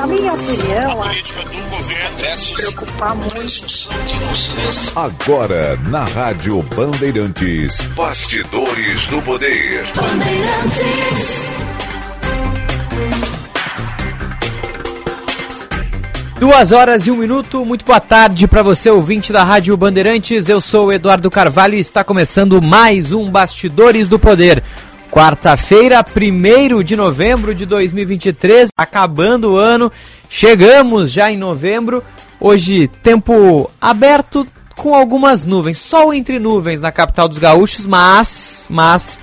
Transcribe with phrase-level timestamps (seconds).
[0.00, 3.90] Na minha opinião, a política do governo se preocupar muito.
[4.96, 9.86] Agora, na Rádio Bandeirantes, Bastidores do Poder.
[9.94, 11.42] Bandeirantes.
[16.38, 20.48] Duas horas e um minuto, muito boa tarde para você, ouvinte da Rádio Bandeirantes.
[20.48, 24.62] Eu sou o Eduardo Carvalho e está começando mais um Bastidores do Poder.
[25.10, 29.90] Quarta-feira, 1 de novembro de 2023, acabando o ano,
[30.28, 32.00] chegamos já em novembro.
[32.38, 39.18] Hoje, tempo aberto com algumas nuvens, sol entre nuvens na capital dos gaúchos, mas, mas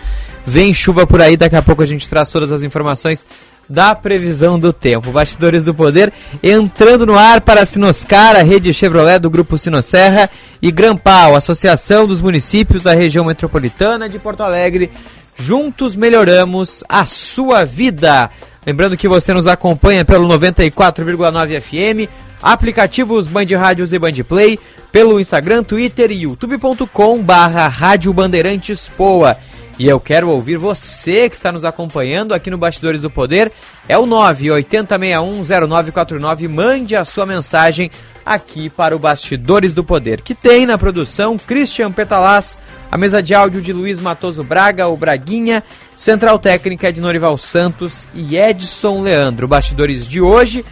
[0.45, 1.37] vem chuva por aí.
[1.37, 3.25] Daqui a pouco a gente traz todas as informações
[3.69, 5.11] da previsão do tempo.
[5.11, 6.11] Bastidores do Poder
[6.43, 10.29] entrando no ar para Sinoscar, a rede Chevrolet do Grupo Sinosserra
[10.61, 14.91] e Grampal, Associação dos Municípios da Região Metropolitana de Porto Alegre.
[15.39, 18.29] Juntos melhoramos a sua vida.
[18.65, 24.59] Lembrando que você nos acompanha pelo 94,9 FM, aplicativos Band Rádios e Band Play,
[24.91, 29.37] pelo Instagram, Twitter e youtube.com barra Rádio Bandeirantes Poa.
[29.79, 33.51] E eu quero ouvir você que está nos acompanhando aqui no Bastidores do Poder.
[33.87, 36.49] É o 980610949.
[36.49, 37.91] Mande a sua mensagem
[38.27, 42.57] aqui para o Bastidores do Poder, que tem na produção Christian Petalaz,
[42.91, 45.63] a mesa de áudio de Luiz Matoso Braga, o Braguinha,
[45.95, 49.47] central técnica de Norival Santos e Edson Leandro.
[49.47, 50.65] Bastidores de hoje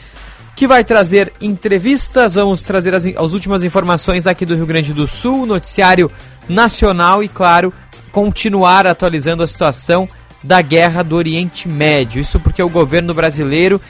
[0.56, 5.08] que vai trazer entrevistas, vamos trazer as, as últimas informações aqui do Rio Grande do
[5.08, 6.10] Sul, noticiário
[6.48, 7.74] nacional e, claro,
[8.12, 10.08] continuar atualizando a situação
[10.46, 12.22] da guerra do Oriente Médio.
[12.22, 13.82] Isso porque o governo brasileiro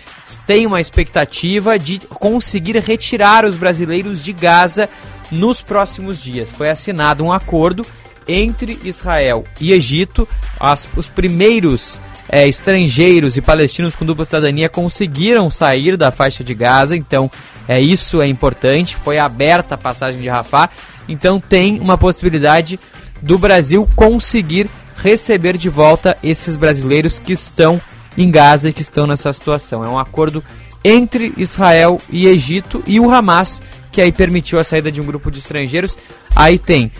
[0.45, 4.89] tem uma expectativa de conseguir retirar os brasileiros de Gaza
[5.29, 6.49] nos próximos dias.
[6.49, 7.85] Foi assinado um acordo
[8.27, 10.27] entre Israel e Egito.
[10.59, 16.53] As, os primeiros é, estrangeiros e palestinos com dupla cidadania conseguiram sair da faixa de
[16.53, 17.29] Gaza, então
[17.67, 18.95] é isso é importante.
[18.95, 20.69] Foi aberta a passagem de Rafah,
[21.07, 22.79] então tem uma possibilidade
[23.21, 27.81] do Brasil conseguir receber de volta esses brasileiros que estão
[28.17, 29.83] em Gaza e que estão nessa situação.
[29.83, 30.43] É um acordo
[30.83, 33.61] entre Israel e Egito e o Hamas,
[33.91, 35.97] que aí permitiu a saída de um grupo de estrangeiros.
[36.35, 36.91] Aí tem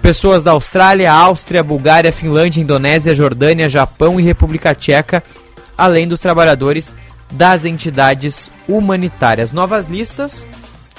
[0.00, 5.22] pessoas da Austrália, Áustria, Bulgária, Finlândia, Indonésia, Jordânia, Japão e República Tcheca,
[5.76, 6.94] além dos trabalhadores
[7.30, 9.52] das entidades humanitárias.
[9.52, 10.44] Novas listas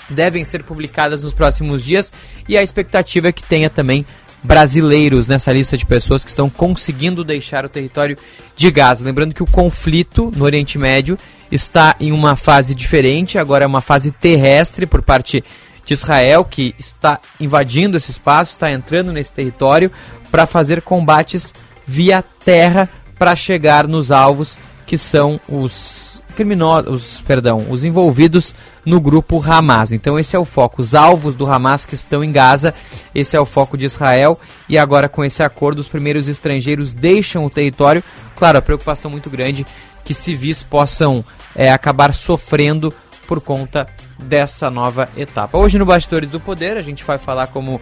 [0.10, 2.14] devem ser publicadas nos próximos dias
[2.48, 4.06] e a expectativa é que tenha também
[4.44, 8.18] brasileiros nessa lista de pessoas que estão conseguindo deixar o território
[8.56, 9.06] de Gaza.
[9.06, 11.18] Lembrando que o conflito no Oriente Médio
[11.52, 15.44] está em uma fase diferente, agora é uma fase terrestre por parte
[15.86, 19.92] de Israel, que está invadindo esse espaço, está entrando nesse território
[20.32, 21.54] para fazer combates
[21.86, 26.03] via terra para chegar nos alvos que são os
[26.34, 28.54] criminosos, perdão, os envolvidos
[28.86, 29.92] no grupo Hamas.
[29.92, 32.74] Então esse é o foco, os alvos do Hamas que estão em Gaza,
[33.14, 37.46] esse é o foco de Israel e agora com esse acordo os primeiros estrangeiros deixam
[37.46, 38.04] o território.
[38.36, 39.66] Claro, a preocupação muito grande
[40.04, 41.24] que civis possam
[41.56, 42.94] é, acabar sofrendo
[43.28, 43.88] por conta
[44.20, 45.58] dessa nova etapa.
[45.58, 47.80] Hoje no Bastidores do Poder a gente vai falar como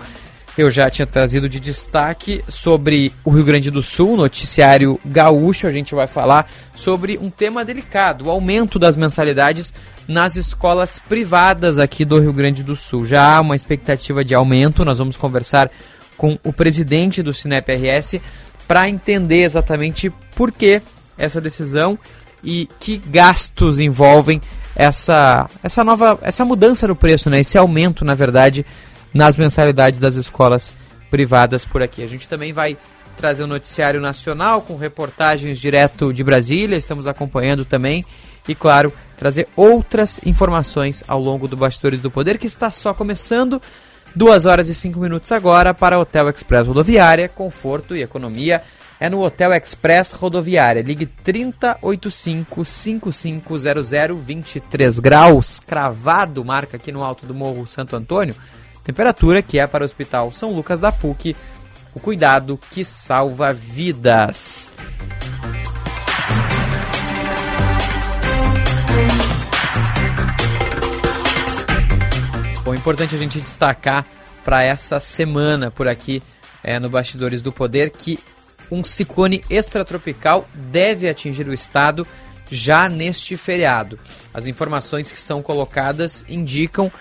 [0.57, 5.67] eu já tinha trazido de destaque sobre o Rio Grande do Sul, noticiário gaúcho.
[5.67, 9.73] A gente vai falar sobre um tema delicado, o aumento das mensalidades
[10.07, 13.05] nas escolas privadas aqui do Rio Grande do Sul.
[13.05, 15.71] Já há uma expectativa de aumento, nós vamos conversar
[16.17, 18.19] com o presidente do Cinep RS
[18.67, 20.81] para entender exatamente por que
[21.17, 21.97] essa decisão
[22.43, 24.41] e que gastos envolvem
[24.75, 27.39] essa, essa nova essa mudança no preço, né?
[27.39, 28.65] Esse aumento, na verdade,
[29.13, 30.75] nas mensalidades das escolas
[31.09, 32.03] privadas por aqui.
[32.03, 32.77] A gente também vai
[33.17, 38.05] trazer o um noticiário nacional com reportagens direto de Brasília, estamos acompanhando também
[38.47, 43.61] e, claro, trazer outras informações ao longo do Bastidores do Poder, que está só começando.
[44.15, 48.61] Duas horas e cinco minutos agora para Hotel Express Rodoviária, conforto e economia.
[48.99, 50.81] É no Hotel Express Rodoviária.
[50.81, 58.35] Ligue 3085 5500 23 graus, cravado, marca aqui no alto do Morro Santo Antônio.
[58.83, 61.35] Temperatura que é para o Hospital São Lucas da PUC,
[61.93, 64.71] o cuidado que salva vidas.
[72.63, 74.05] Bom, importante a gente destacar
[74.43, 76.23] para essa semana por aqui
[76.63, 78.19] é, no Bastidores do Poder que
[78.71, 82.07] um ciclone extratropical deve atingir o estado
[82.49, 83.99] já neste feriado.
[84.33, 86.91] As informações que são colocadas indicam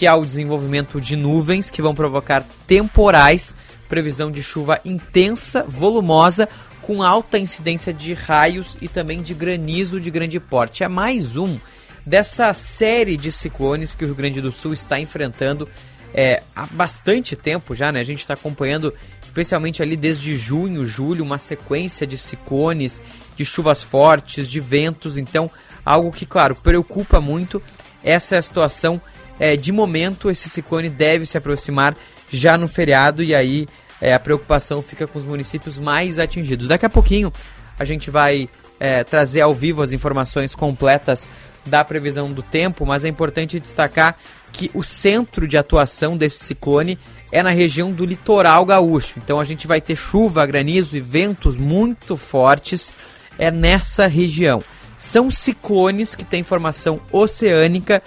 [0.00, 3.54] que há o desenvolvimento de nuvens que vão provocar temporais,
[3.86, 6.48] previsão de chuva intensa, volumosa,
[6.80, 10.82] com alta incidência de raios e também de granizo de grande porte.
[10.82, 11.58] É mais um
[12.06, 15.68] dessa série de ciclones que o Rio Grande do Sul está enfrentando
[16.14, 18.00] é, há bastante tempo já, né?
[18.00, 23.02] A gente está acompanhando, especialmente ali desde junho, julho, uma sequência de ciclones,
[23.36, 25.18] de chuvas fortes, de ventos.
[25.18, 25.50] Então,
[25.84, 27.62] algo que, claro, preocupa muito.
[28.02, 28.98] Essa é a situação
[29.40, 30.30] é, de momento.
[30.30, 31.96] Esse ciclone deve se aproximar
[32.30, 33.66] já no feriado e aí
[34.00, 36.68] é, a preocupação fica com os municípios mais atingidos.
[36.68, 37.32] Daqui a pouquinho
[37.78, 38.48] a gente vai
[38.78, 41.26] é, trazer ao vivo as informações completas
[41.66, 44.16] da previsão do tempo, mas é importante destacar
[44.52, 46.98] que o centro de atuação desse ciclone
[47.32, 49.14] é na região do litoral gaúcho.
[49.18, 52.90] Então a gente vai ter chuva, granizo e ventos muito fortes
[53.38, 54.62] é nessa região.
[54.96, 58.02] São ciclones que têm formação oceânica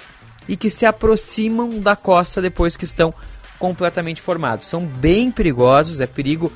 [0.47, 3.13] e que se aproximam da costa depois que estão
[3.59, 4.67] completamente formados.
[4.67, 6.51] São bem perigosos, é perigo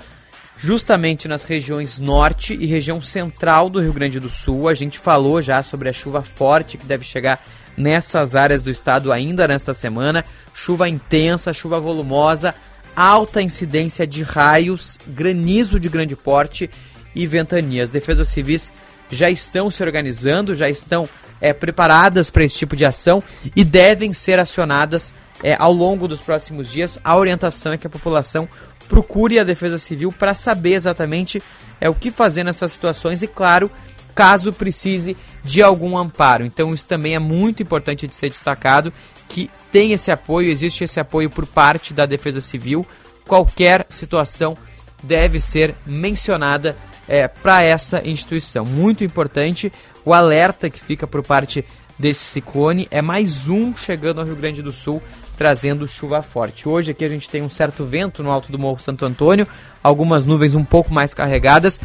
[0.58, 4.68] justamente nas regiões norte e região central do Rio Grande do Sul.
[4.68, 7.42] A gente falou já sobre a chuva forte que deve chegar
[7.78, 10.26] nessas áreas do estado ainda nesta semana.
[10.54, 12.56] Chuva intensa, chuva volumosa,
[12.96, 16.70] alta incidência de raios, granizo de grande porte
[17.14, 17.90] e ventanias.
[17.90, 18.74] Defesas civis
[19.10, 21.08] já estão se organizando, já estão
[21.40, 23.24] é, preparadas para esse tipo de ação
[23.56, 25.14] e devem ser acionadas
[25.44, 27.00] é, ao longo dos próximos dias.
[27.04, 28.48] A orientação é que a população
[28.88, 31.42] procure a Defesa Civil para saber exatamente
[31.80, 33.70] é, o que fazer nessas situações e, claro,
[34.16, 36.44] caso precise de algum amparo.
[36.44, 38.92] Então, isso também é muito importante de ser destacado
[39.30, 42.86] que tem esse apoio, existe esse apoio por parte da Defesa Civil.
[43.28, 44.58] Qualquer situação
[45.04, 46.76] deve ser mencionada
[47.08, 48.66] é, para essa instituição.
[48.66, 49.72] Muito importante
[50.08, 51.66] o alerta que fica por parte
[52.00, 52.88] desse ciclone.
[52.90, 55.04] É mais um chegando ao Rio Grande do Sul
[55.38, 56.68] trazendo chuva forte.
[56.68, 59.46] Hoje aqui a gente tem um certo vento no alto do Morro Santo Antônio,
[59.84, 61.78] algumas nuvens um pouco mais carregadas,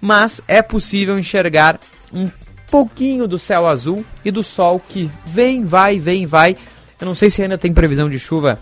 [0.00, 1.78] mas é possível enxergar
[2.12, 2.28] um
[2.68, 6.56] pouquinho do céu azul e do sol que vem, vai, vem, vai.
[7.00, 8.58] Eu não sei se ainda tem previsão de chuva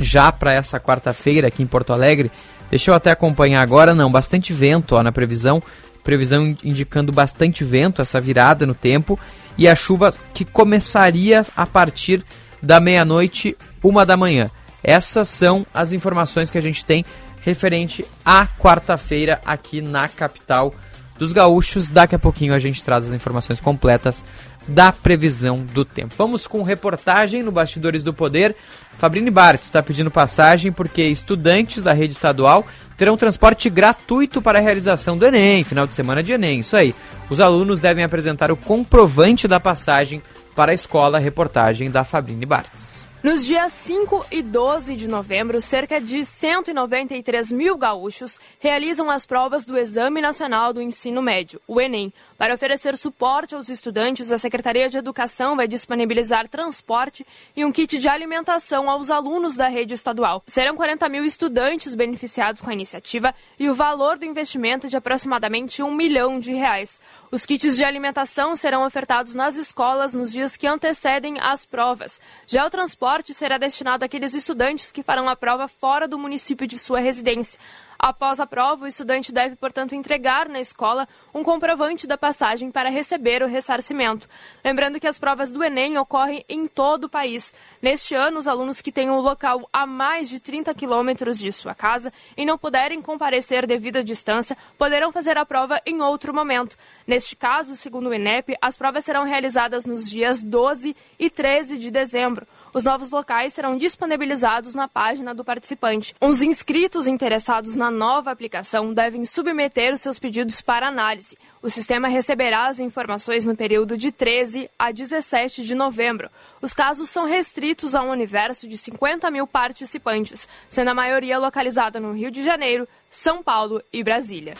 [0.00, 2.32] já para essa quarta-feira aqui em Porto Alegre.
[2.68, 5.62] Deixa eu até acompanhar agora, não, bastante vento ó, na previsão,
[6.04, 9.18] previsão indicando bastante vento, essa virada no tempo
[9.56, 12.24] e a chuva que começaria a partir
[12.62, 14.50] da meia-noite, uma da manhã.
[14.82, 17.04] Essas são as informações que a gente tem
[17.40, 20.74] referente à quarta-feira aqui na capital
[21.18, 21.88] dos gaúchos.
[21.88, 24.24] Daqui a pouquinho a gente traz as informações completas
[24.66, 26.14] da previsão do tempo.
[26.16, 28.54] Vamos com reportagem no Bastidores do Poder.
[28.98, 32.66] Fabrini Bart está pedindo passagem porque estudantes da rede estadual
[32.96, 36.60] terão transporte gratuito para a realização do Enem, final de semana de Enem.
[36.60, 36.94] Isso aí.
[37.28, 40.22] Os alunos devem apresentar o comprovante da passagem
[40.54, 43.03] para a escola, reportagem da Fabrini Bartz.
[43.24, 49.64] Nos dias 5 e 12 de novembro, cerca de 193 mil gaúchos realizam as provas
[49.64, 54.90] do Exame Nacional do Ensino Médio, o Enem, para oferecer suporte aos estudantes, a Secretaria
[54.90, 57.24] de Educação vai disponibilizar transporte
[57.56, 60.42] e um kit de alimentação aos alunos da rede estadual.
[60.46, 64.96] Serão 40 mil estudantes beneficiados com a iniciativa e o valor do investimento é de
[64.96, 67.00] aproximadamente um milhão de reais.
[67.34, 72.20] Os kits de alimentação serão ofertados nas escolas nos dias que antecedem as provas.
[72.46, 76.78] Já o transporte será destinado àqueles estudantes que farão a prova fora do município de
[76.78, 77.58] sua residência.
[78.06, 82.90] Após a prova, o estudante deve, portanto, entregar na escola um comprovante da passagem para
[82.90, 84.28] receber o ressarcimento.
[84.62, 87.54] Lembrando que as provas do Enem ocorrem em todo o país.
[87.80, 91.74] Neste ano, os alunos que têm o local a mais de 30 quilômetros de sua
[91.74, 96.76] casa e não puderem comparecer devido à distância, poderão fazer a prova em outro momento.
[97.06, 101.90] Neste caso, segundo o INEP, as provas serão realizadas nos dias 12 e 13 de
[101.90, 102.46] dezembro.
[102.74, 106.12] Os novos locais serão disponibilizados na página do participante.
[106.20, 111.38] Os inscritos interessados na nova aplicação devem submeter os seus pedidos para análise.
[111.62, 116.28] O sistema receberá as informações no período de 13 a 17 de novembro.
[116.60, 122.00] Os casos são restritos a um universo de 50 mil participantes, sendo a maioria localizada
[122.00, 124.54] no Rio de Janeiro, São Paulo e Brasília.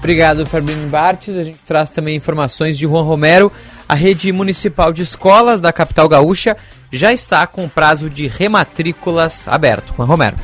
[0.00, 1.36] Obrigado, Fabinho Bartes.
[1.36, 3.52] A gente traz também informações de Juan Romero.
[3.90, 6.56] A rede municipal de escolas da capital gaúcha
[6.92, 9.92] já está com prazo de rematrículas aberto.
[9.92, 10.36] Juan Romero.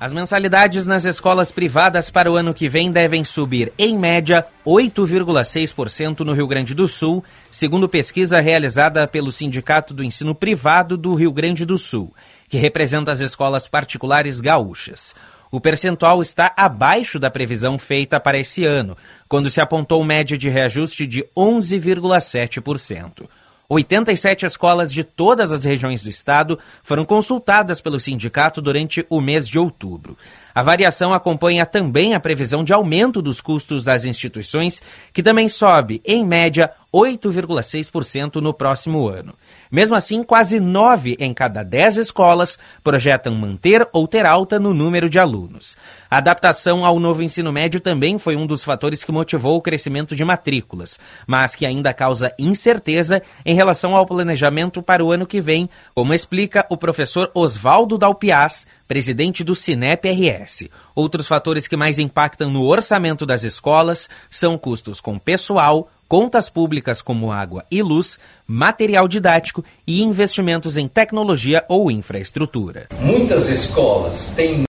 [0.00, 6.20] As mensalidades nas escolas privadas para o ano que vem devem subir, em média, 8,6%
[6.20, 7.22] no Rio Grande do Sul,
[7.52, 12.14] segundo pesquisa realizada pelo Sindicato do Ensino Privado do Rio Grande do Sul,
[12.48, 15.14] que representa as escolas particulares gaúchas.
[15.50, 18.96] O percentual está abaixo da previsão feita para esse ano,
[19.28, 23.28] quando se apontou média de reajuste de 11,7%.
[23.68, 29.48] 87 escolas de todas as regiões do estado foram consultadas pelo sindicato durante o mês
[29.48, 30.16] de outubro.
[30.54, 34.80] A variação acompanha também a previsão de aumento dos custos das instituições,
[35.12, 39.34] que também sobe, em média, 8,6% no próximo ano.
[39.70, 45.08] Mesmo assim, quase nove em cada dez escolas projetam manter ou ter alta no número
[45.08, 45.76] de alunos.
[46.10, 50.14] A adaptação ao novo ensino médio também foi um dos fatores que motivou o crescimento
[50.14, 55.40] de matrículas, mas que ainda causa incerteza em relação ao planejamento para o ano que
[55.40, 60.68] vem, como explica o professor Oswaldo Dalpiaz, presidente do Cinep RS.
[60.94, 67.02] Outros fatores que mais impactam no orçamento das escolas são custos com pessoal, contas públicas
[67.02, 72.88] como água e luz, material didático e investimentos em tecnologia ou infraestrutura.
[73.00, 74.66] Muitas escolas têm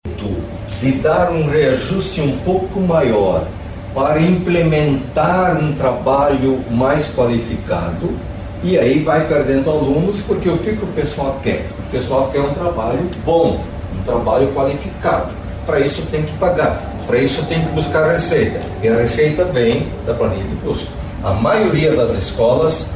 [0.81, 3.47] de dar um reajuste um pouco maior
[3.93, 8.15] para implementar um trabalho mais qualificado
[8.63, 11.67] e aí vai perdendo alunos porque o que, que o pessoal quer?
[11.79, 13.59] O pessoal quer um trabalho bom,
[13.97, 15.31] um trabalho qualificado.
[15.65, 18.61] Para isso tem que pagar, para isso tem que buscar receita.
[18.81, 22.87] E a receita vem da planilha de custo a maioria das escolas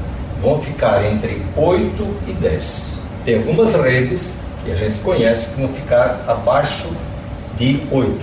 [0.42, 2.92] vão ficar entre 8 e 10.
[3.26, 4.30] Tem algumas redes
[4.64, 6.88] que a gente conhece que vão ficar abaixo
[7.58, 8.20] de 8,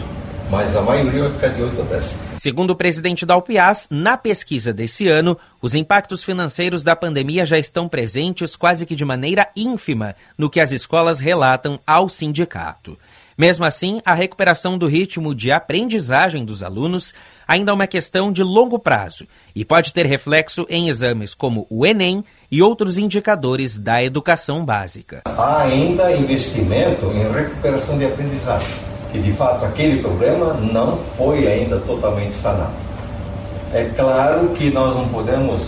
[0.50, 2.16] mas a maioria vai ficar de 8 a 10.
[2.38, 7.58] Segundo o presidente da UPIAS, na pesquisa desse ano, os impactos financeiros da pandemia já
[7.58, 12.96] estão presentes quase que de maneira ínfima no que as escolas relatam ao sindicato.
[13.38, 17.14] Mesmo assim, a recuperação do ritmo de aprendizagem dos alunos
[17.46, 21.86] ainda é uma questão de longo prazo e pode ter reflexo em exames como o
[21.86, 25.22] Enem e outros indicadores da educação básica.
[25.24, 28.74] Há ainda investimento em recuperação de aprendizagem,
[29.12, 32.72] que de fato aquele problema não foi ainda totalmente sanado.
[33.72, 35.62] É claro que nós não podemos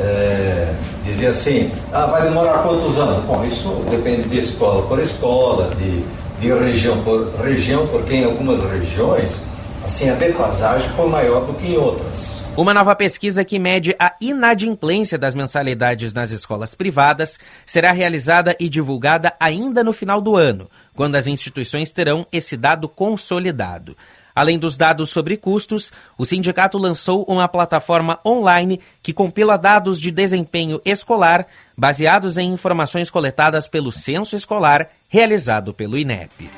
[0.00, 3.22] é, dizer assim, ah, vai demorar quantos anos?
[3.26, 6.02] Bom, isso depende de escola por escola, de
[6.40, 9.42] de região por região, porque em algumas regiões
[9.84, 12.38] assim a defasagem foi maior do que em outras.
[12.56, 18.68] Uma nova pesquisa que mede a inadimplência das mensalidades nas escolas privadas será realizada e
[18.68, 23.96] divulgada ainda no final do ano, quando as instituições terão esse dado consolidado.
[24.38, 30.12] Além dos dados sobre custos, o sindicato lançou uma plataforma online que compila dados de
[30.12, 31.44] desempenho escolar
[31.76, 36.48] baseados em informações coletadas pelo censo escolar realizado pelo INEP.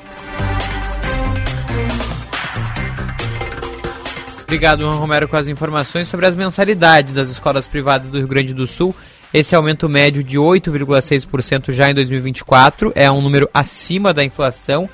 [4.43, 8.67] Obrigado, Romero, com as informações sobre as mensalidades das escolas privadas do Rio Grande do
[8.67, 8.95] Sul.
[9.33, 14.87] Esse aumento médio de 8,6% já em 2024 é um número acima da inflação,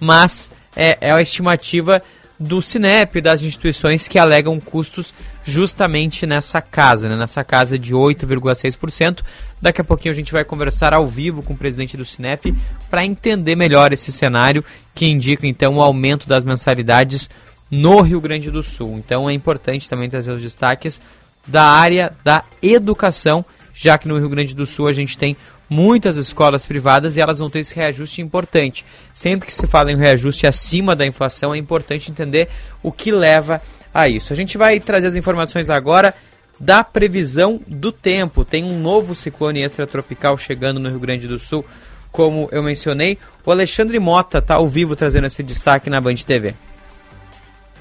[0.00, 2.00] mas é, é a estimativa
[2.40, 5.12] do Cinep, das instituições que alegam custos
[5.44, 9.22] justamente nessa casa, né, nessa casa de 8,6%.
[9.60, 12.54] Daqui a pouquinho a gente vai conversar ao vivo com o presidente do Cinep
[12.88, 17.28] para entender melhor esse cenário que indica então o aumento das mensalidades
[17.70, 18.96] no Rio Grande do Sul.
[18.96, 20.98] Então é importante também trazer os destaques
[21.46, 23.44] da área da educação,
[23.74, 25.36] já que no Rio Grande do Sul a gente tem
[25.70, 28.84] muitas escolas privadas e elas vão ter esse reajuste importante.
[29.14, 32.48] Sempre que se fala em reajuste acima da inflação, é importante entender
[32.82, 33.62] o que leva
[33.94, 34.32] a isso.
[34.32, 36.12] A gente vai trazer as informações agora
[36.58, 38.44] da previsão do tempo.
[38.44, 41.64] Tem um novo ciclone extratropical chegando no Rio Grande do Sul,
[42.10, 43.16] como eu mencionei.
[43.46, 46.54] O Alexandre Mota está ao vivo trazendo esse destaque na Band TV.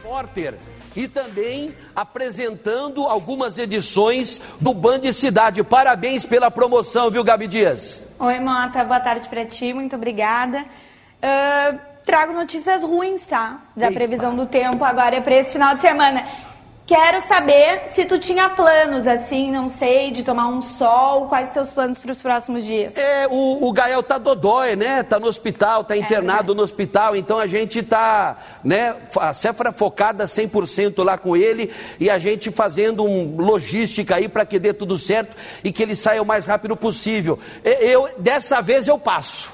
[0.04, 0.54] Porter
[0.96, 5.64] e também apresentando algumas edições do Band Cidade.
[5.64, 8.02] Parabéns pela promoção, viu, Gabi Dias?
[8.20, 10.60] Oi, Mota, boa tarde para ti, muito obrigada.
[10.60, 13.60] Uh, trago notícias ruins, tá?
[13.76, 13.94] Da Eita.
[13.94, 16.26] previsão do tempo agora para esse final de semana.
[16.90, 21.72] Quero saber se tu tinha planos, assim, não sei, de tomar um sol, quais teus
[21.72, 22.98] planos para os próximos dias?
[22.98, 25.04] É, o, o Gael tá dodói, né?
[25.04, 29.32] Tá no hospital, tá é internado é no hospital, então a gente tá, né, a
[29.36, 34.58] Cefra focada 100% lá com ele e a gente fazendo um logística aí para que
[34.58, 37.38] dê tudo certo e que ele saia o mais rápido possível.
[37.64, 39.52] Eu, dessa vez eu passo.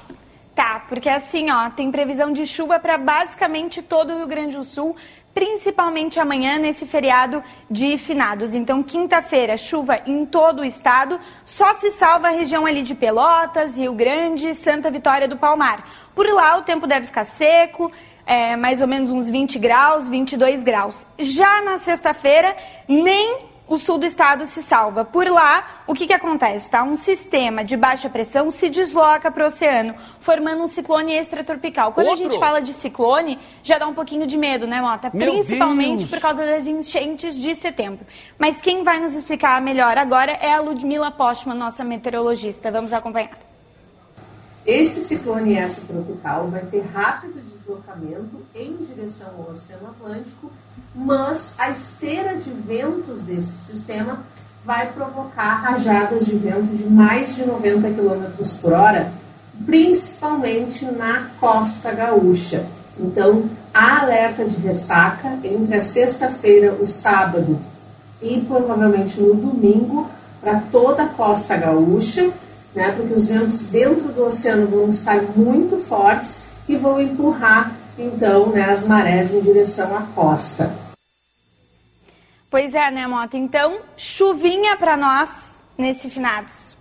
[0.56, 4.64] Tá, porque assim, ó, tem previsão de chuva para basicamente todo o Rio Grande do
[4.64, 4.96] Sul,
[5.36, 8.56] principalmente amanhã nesse feriado de finados.
[8.56, 13.78] Então, quinta-feira, chuva em todo o estado, só se salva a região ali de Pelotas,
[13.78, 15.86] Rio Grande, Santa Vitória do Palmar.
[16.16, 17.92] Por lá o tempo deve ficar seco,
[18.26, 21.06] é, mais ou menos uns 20 graus, 22 graus.
[21.20, 22.56] Já na sexta-feira,
[22.88, 25.04] nem o sul do estado se salva.
[25.04, 26.70] Por lá, o que, que acontece?
[26.70, 26.84] Tá?
[26.84, 31.92] Um sistema de baixa pressão se desloca para o oceano, formando um ciclone extratropical.
[31.92, 32.28] Quando Outro?
[32.28, 35.10] a gente fala de ciclone, já dá um pouquinho de medo, né, Mota?
[35.14, 36.12] Meu Principalmente Deus.
[36.12, 38.06] por causa das enchentes de setembro.
[38.38, 42.72] Mas quem vai nos explicar melhor agora é a Ludmila Postman, nossa meteorologista.
[42.72, 43.38] Vamos acompanhar.
[44.66, 50.52] Esse ciclone extratropical vai ter rápido deslocamento em direção ao Oceano Atlântico
[50.94, 54.20] mas a esteira de ventos desse sistema
[54.64, 59.12] vai provocar rajadas de vento de mais de 90 km por hora,
[59.66, 62.66] principalmente na costa gaúcha.
[62.98, 67.60] Então, há alerta de ressaca entre a sexta-feira, o sábado
[68.22, 70.10] e provavelmente no domingo
[70.42, 72.30] para toda a costa gaúcha,
[72.74, 78.50] né, porque os ventos dentro do oceano vão estar muito fortes e vão empurrar então
[78.50, 80.74] né, as marés em direção à costa.
[82.50, 83.36] Pois é, né, Mota?
[83.36, 85.30] Então, chuvinha para nós
[85.78, 86.76] nesse finados.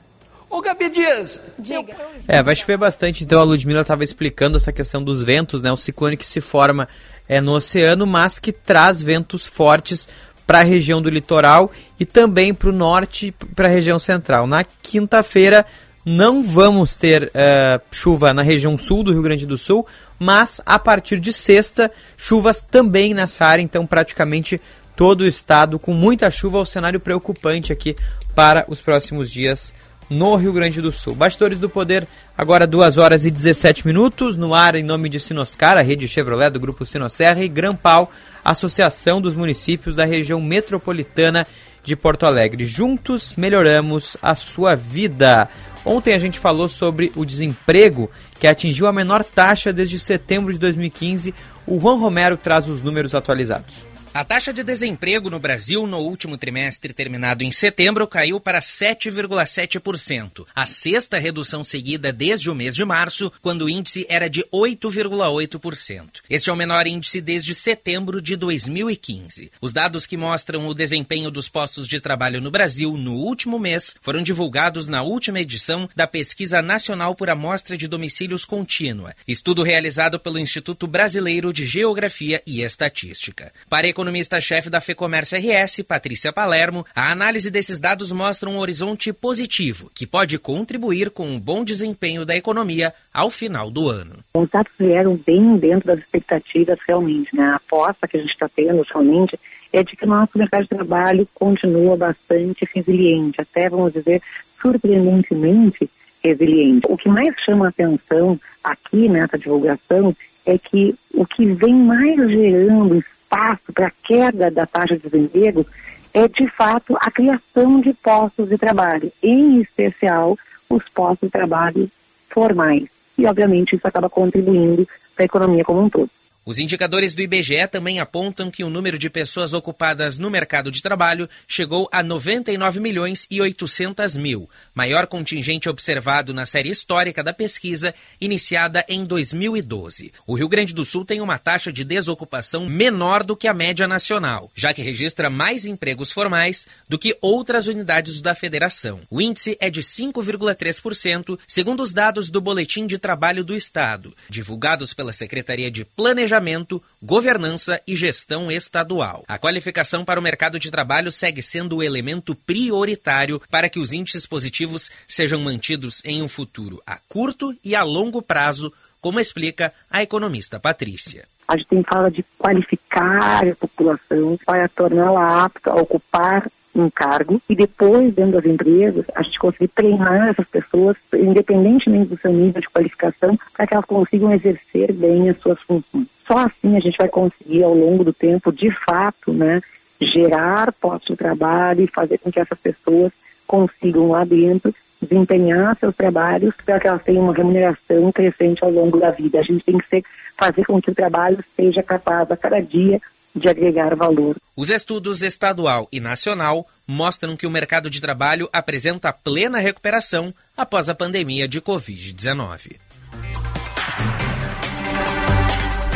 [0.48, 1.96] Ô, Gabi Dias, diga.
[2.28, 3.24] É, vai chover bastante.
[3.24, 5.72] Então, a Ludmilla estava explicando essa questão dos ventos, né?
[5.72, 6.88] O ciclone que se forma
[7.28, 10.06] é no oceano, mas que traz ventos fortes
[10.46, 14.46] para a região do litoral e também para o norte, para a região central.
[14.46, 15.66] Na quinta-feira
[16.04, 19.86] não vamos ter uh, chuva na região sul do Rio Grande do Sul,
[20.18, 24.60] mas a partir de sexta, chuvas também nessa área, então praticamente
[24.94, 27.96] todo o estado com muita chuva, o cenário preocupante aqui
[28.34, 29.74] para os próximos dias
[30.08, 31.14] no Rio Grande do Sul.
[31.14, 32.06] Bastidores do Poder,
[32.36, 36.50] agora 2 horas e 17 minutos, no ar em nome de Sinoscar, a rede Chevrolet
[36.50, 38.12] do Grupo Sinosserra e Grampal,
[38.44, 41.46] Associação dos Municípios da Região Metropolitana
[41.82, 42.66] de Porto Alegre.
[42.66, 45.48] Juntos melhoramos a sua vida.
[45.84, 48.10] Ontem a gente falou sobre o desemprego,
[48.40, 51.34] que atingiu a menor taxa desde setembro de 2015.
[51.66, 53.93] O Juan Romero traz os números atualizados.
[54.14, 60.46] A taxa de desemprego no Brasil no último trimestre terminado em setembro caiu para 7,7%,
[60.54, 66.20] a sexta redução seguida desde o mês de março, quando o índice era de 8,8%.
[66.30, 69.50] Este é o menor índice desde setembro de 2015.
[69.60, 73.96] Os dados que mostram o desempenho dos postos de trabalho no Brasil no último mês
[74.00, 80.20] foram divulgados na última edição da Pesquisa Nacional por Amostra de Domicílios Contínua, estudo realizado
[80.20, 83.52] pelo Instituto Brasileiro de Geografia e Estatística.
[83.68, 89.90] Para economista-chefe da FEComércio RS, Patrícia Palermo, a análise desses dados mostra um horizonte positivo,
[89.94, 94.16] que pode contribuir com um bom desempenho da economia ao final do ano.
[94.34, 97.44] Os dados vieram bem dentro das expectativas realmente, né?
[97.44, 99.40] A aposta que a gente está tendo realmente
[99.72, 104.20] é de que o nosso mercado de trabalho continua bastante resiliente, até, vamos dizer,
[104.60, 105.88] surpreendentemente
[106.22, 106.86] resiliente.
[106.90, 110.14] O que mais chama a atenção aqui nessa divulgação
[110.44, 113.02] é que o que vem mais gerando
[113.34, 115.66] espaço para a queda da taxa de desemprego
[116.12, 120.38] é, de fato, a criação de postos de trabalho, em especial
[120.70, 121.90] os postos de trabalho
[122.30, 122.88] formais.
[123.18, 126.08] E, obviamente, isso acaba contribuindo para a economia como um todo.
[126.46, 130.82] Os indicadores do IBGE também apontam que o número de pessoas ocupadas no mercado de
[130.82, 137.32] trabalho chegou a 99 milhões e 800 mil, maior contingente observado na série histórica da
[137.32, 140.12] pesquisa, iniciada em 2012.
[140.26, 143.88] O Rio Grande do Sul tem uma taxa de desocupação menor do que a média
[143.88, 149.00] nacional, já que registra mais empregos formais do que outras unidades da federação.
[149.10, 154.92] O índice é de 5,3%, segundo os dados do Boletim de Trabalho do Estado, divulgados
[154.92, 159.24] pela Secretaria de Planejamento planejamento, governança e gestão estadual.
[159.28, 163.92] A qualificação para o mercado de trabalho segue sendo o elemento prioritário para que os
[163.92, 169.72] índices positivos sejam mantidos em um futuro a curto e a longo prazo, como explica
[169.90, 171.26] a economista Patrícia.
[171.46, 177.40] A gente tem fala de qualificar a população para torná-la apta a ocupar um cargo
[177.48, 182.60] e depois, dentro das empresas, a gente conseguir treinar essas pessoas, independentemente do seu nível
[182.60, 186.06] de qualificação, para que elas consigam exercer bem as suas funções.
[186.26, 189.60] Só assim a gente vai conseguir, ao longo do tempo, de fato, né,
[190.00, 193.12] gerar postos de trabalho e fazer com que essas pessoas
[193.46, 198.98] consigam lá dentro desempenhar seus trabalhos para que elas tenham uma remuneração crescente ao longo
[198.98, 199.38] da vida.
[199.38, 200.02] A gente tem que ser,
[200.36, 203.00] fazer com que o trabalho seja capaz a cada dia
[203.34, 204.36] de agregar valor.
[204.56, 210.88] Os estudos estadual e nacional mostram que o mercado de trabalho apresenta plena recuperação após
[210.88, 212.76] a pandemia de Covid-19.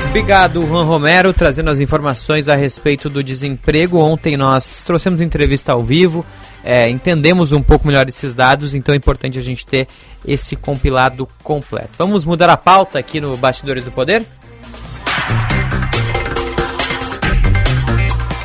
[0.08, 3.98] Obrigado, Juan Romero, trazendo as informações a respeito do desemprego.
[3.98, 6.24] Ontem nós trouxemos entrevista ao vivo,
[6.64, 9.86] é, entendemos um pouco melhor esses dados, então é importante a gente ter
[10.26, 11.90] esse compilado completo.
[11.98, 14.24] Vamos mudar a pauta aqui no Bastidores do Poder?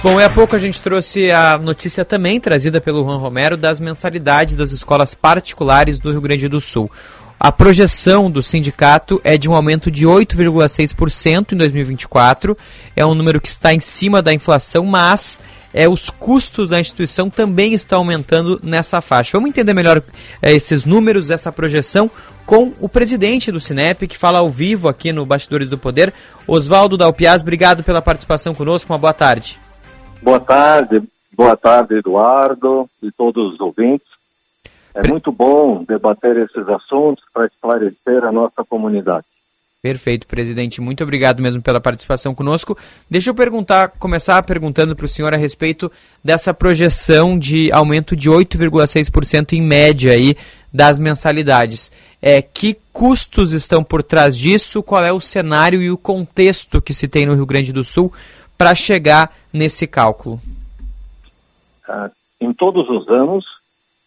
[0.03, 3.79] Bom, e há pouco a gente trouxe a notícia também trazida pelo Juan Romero das
[3.79, 6.91] mensalidades das escolas particulares do Rio Grande do Sul.
[7.39, 12.57] A projeção do sindicato é de um aumento de 8,6% em 2024.
[12.97, 15.39] É um número que está em cima da inflação, mas
[15.73, 19.37] é, os custos da instituição também estão aumentando nessa faixa.
[19.37, 20.03] Vamos entender melhor
[20.41, 22.11] é, esses números, essa projeção,
[22.45, 26.13] com o presidente do Cinep, que fala ao vivo aqui no Bastidores do Poder,
[26.45, 27.41] Oswaldo Dalpiaz.
[27.41, 29.63] Obrigado pela participação conosco, uma boa tarde.
[30.23, 31.03] Boa tarde,
[31.35, 34.07] Boa tarde, Eduardo e todos os ouvintes.
[34.93, 39.25] É muito bom debater esses assuntos para esclarecer a nossa comunidade.
[39.81, 40.79] Perfeito, presidente.
[40.79, 42.77] Muito obrigado mesmo pela participação conosco.
[43.09, 45.91] Deixa eu perguntar, começar perguntando para o senhor a respeito
[46.23, 50.37] dessa projeção de aumento de 8,6% em média aí
[50.71, 51.91] das mensalidades.
[52.21, 54.81] É, que custos estão por trás disso?
[54.81, 58.13] Qual é o cenário e o contexto que se tem no Rio Grande do Sul
[58.63, 60.39] para chegar nesse cálculo?
[61.85, 63.43] Ah, em todos os anos,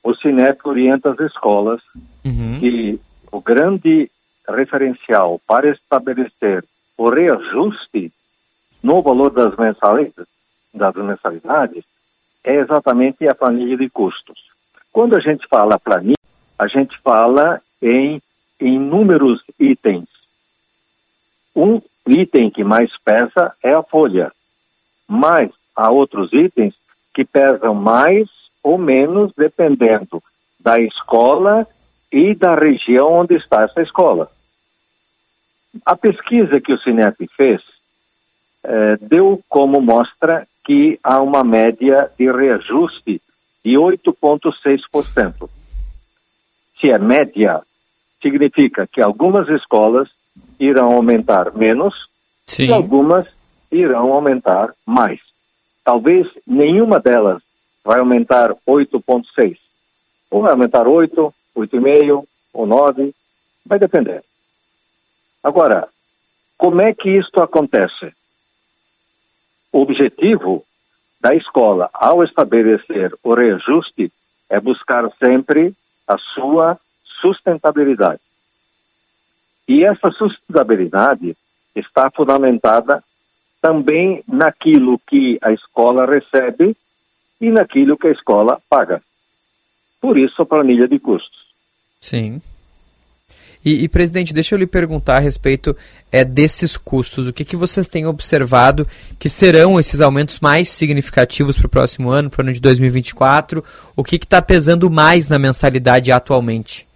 [0.03, 1.83] o Sinep orienta as escolas
[2.25, 2.59] uhum.
[2.59, 2.99] que
[3.31, 4.11] o grande
[4.49, 6.64] referencial para estabelecer
[6.97, 8.11] o reajuste
[8.83, 10.27] no valor das mensalidades,
[10.73, 11.85] das mensalidades
[12.42, 14.38] é exatamente a planilha de custos.
[14.90, 16.16] Quando a gente fala planilha,
[16.59, 18.23] a gente fala em
[18.59, 20.09] inúmeros itens.
[21.55, 24.33] Um item que mais pesa é a folha,
[25.09, 26.75] mas há outros itens
[27.14, 28.29] que pesam mais
[28.62, 30.23] ou menos dependendo
[30.59, 31.66] da escola
[32.11, 34.31] e da região onde está essa escola.
[35.85, 37.62] A pesquisa que o Cinep fez
[38.64, 43.23] eh, deu como mostra que há uma média de reajuste
[43.64, 45.49] de 8,6%.
[46.81, 47.62] Se é média,
[48.21, 50.09] significa que algumas escolas
[50.59, 51.95] irão aumentar menos
[52.47, 52.66] Sim.
[52.66, 53.27] e algumas
[53.70, 55.20] irão aumentar mais.
[55.85, 57.42] Talvez nenhuma delas
[57.85, 59.57] vai aumentar 8,6.
[60.31, 63.14] Ou vai aumentar 8, 8,5 ou 9,
[63.64, 64.24] vai depender.
[65.42, 65.88] Agora,
[66.59, 68.12] como é que isto acontece?
[69.72, 70.64] O objetivo
[71.20, 74.12] da escola, ao estabelecer o reajuste,
[74.48, 75.74] é buscar sempre
[76.07, 76.79] a sua
[77.20, 78.20] sustentabilidade.
[79.68, 81.37] E essa sustentabilidade
[81.74, 83.02] está fundamentada
[83.66, 86.76] também naquilo que a escola recebe
[87.40, 89.02] e naquilo que a escola paga.
[90.00, 91.37] Por isso a planilha de custos.
[92.00, 92.40] Sim.
[93.64, 95.76] E, e, presidente, deixa eu lhe perguntar a respeito
[96.12, 97.26] é, desses custos.
[97.26, 98.87] O que, que vocês têm observado
[99.18, 103.64] que serão esses aumentos mais significativos para o próximo ano, para o ano de 2024?
[103.96, 106.87] O que está pesando mais na mensalidade atualmente?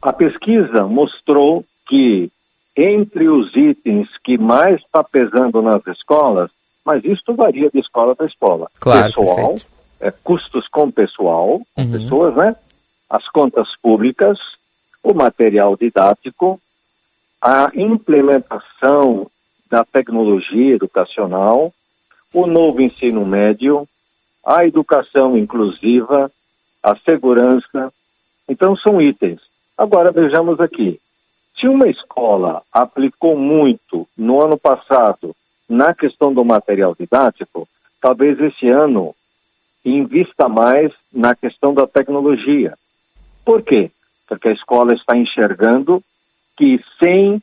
[0.00, 2.30] A pesquisa mostrou que
[2.76, 6.50] entre os itens que mais está pesando nas escolas,
[6.84, 8.70] mas isso varia de escola para escola.
[8.80, 9.54] Claro, pessoal,
[10.00, 11.92] é, custos com pessoal, com uhum.
[11.92, 12.56] pessoas, né?
[13.08, 14.38] As contas públicas,
[15.02, 16.60] o material didático,
[17.42, 19.30] a implementação
[19.70, 21.72] da tecnologia educacional,
[22.32, 23.86] o novo ensino médio,
[24.44, 26.30] a educação inclusiva,
[26.82, 27.92] a segurança.
[28.48, 29.40] Então, são itens.
[29.76, 31.00] Agora, vejamos aqui.
[31.60, 35.36] Se uma escola aplicou muito no ano passado
[35.68, 37.68] na questão do material didático,
[38.00, 39.14] talvez esse ano
[39.84, 42.74] invista mais na questão da tecnologia.
[43.44, 43.90] Por quê?
[44.30, 46.00] porque a escola está enxergando
[46.56, 47.42] que sem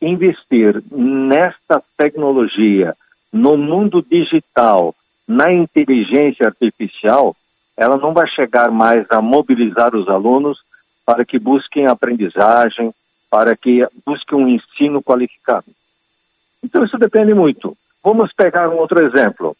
[0.00, 2.96] investir nesta tecnologia,
[3.30, 4.94] no mundo digital,
[5.28, 7.36] na inteligência artificial,
[7.76, 10.58] ela não vai chegar mais a mobilizar os alunos
[11.04, 12.90] para que busquem aprendizagem,
[13.34, 15.66] para que busquem um ensino qualificado.
[16.62, 17.76] Então isso depende muito.
[18.00, 19.56] Vamos pegar um outro exemplo.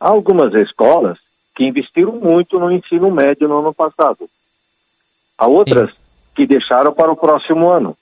[0.00, 1.16] Há algumas escolas
[1.54, 4.28] que investiram muito no ensino médio no ano passado.
[5.38, 6.02] Há outras Sim
[6.34, 7.96] que deixaram para o próximo ano.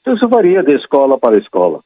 [0.00, 1.80] Então, isso varia de escola para escola.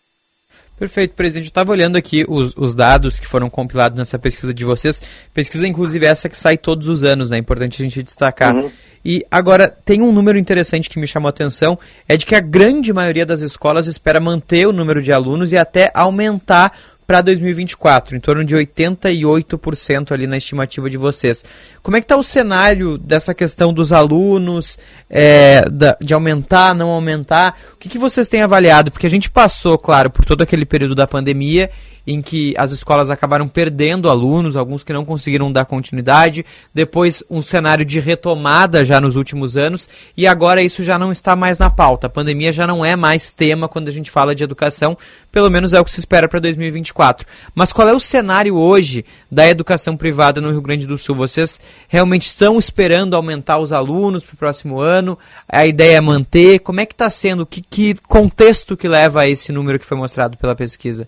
[0.78, 1.46] Perfeito, presidente.
[1.46, 5.02] Eu estava olhando aqui os, os, dados que foram compilados nessa pesquisa de vocês.
[5.34, 7.36] Pesquisa, inclusive, essa que sai todos os anos, né?
[7.36, 8.54] É importante a gente destacar.
[8.54, 8.70] Uhum.
[9.04, 12.40] E agora, tem um número interessante que me chamou a atenção: é de que a
[12.40, 16.72] grande maioria das escolas espera manter o número de alunos e até aumentar
[17.08, 21.42] para 2024, em torno de 88% ali na estimativa de vocês.
[21.82, 26.90] Como é que está o cenário dessa questão dos alunos, é, da, de aumentar, não
[26.90, 27.58] aumentar?
[27.72, 28.90] O que, que vocês têm avaliado?
[28.90, 31.70] Porque a gente passou, claro, por todo aquele período da pandemia
[32.08, 37.42] em que as escolas acabaram perdendo alunos, alguns que não conseguiram dar continuidade, depois um
[37.42, 41.68] cenário de retomada já nos últimos anos, e agora isso já não está mais na
[41.68, 42.06] pauta.
[42.06, 44.96] A pandemia já não é mais tema quando a gente fala de educação,
[45.30, 47.26] pelo menos é o que se espera para 2024.
[47.54, 51.14] Mas qual é o cenário hoje da educação privada no Rio Grande do Sul?
[51.14, 55.18] Vocês realmente estão esperando aumentar os alunos para o próximo ano?
[55.46, 56.60] A ideia é manter?
[56.60, 57.44] Como é que está sendo?
[57.44, 61.06] Que, que contexto que leva a esse número que foi mostrado pela pesquisa?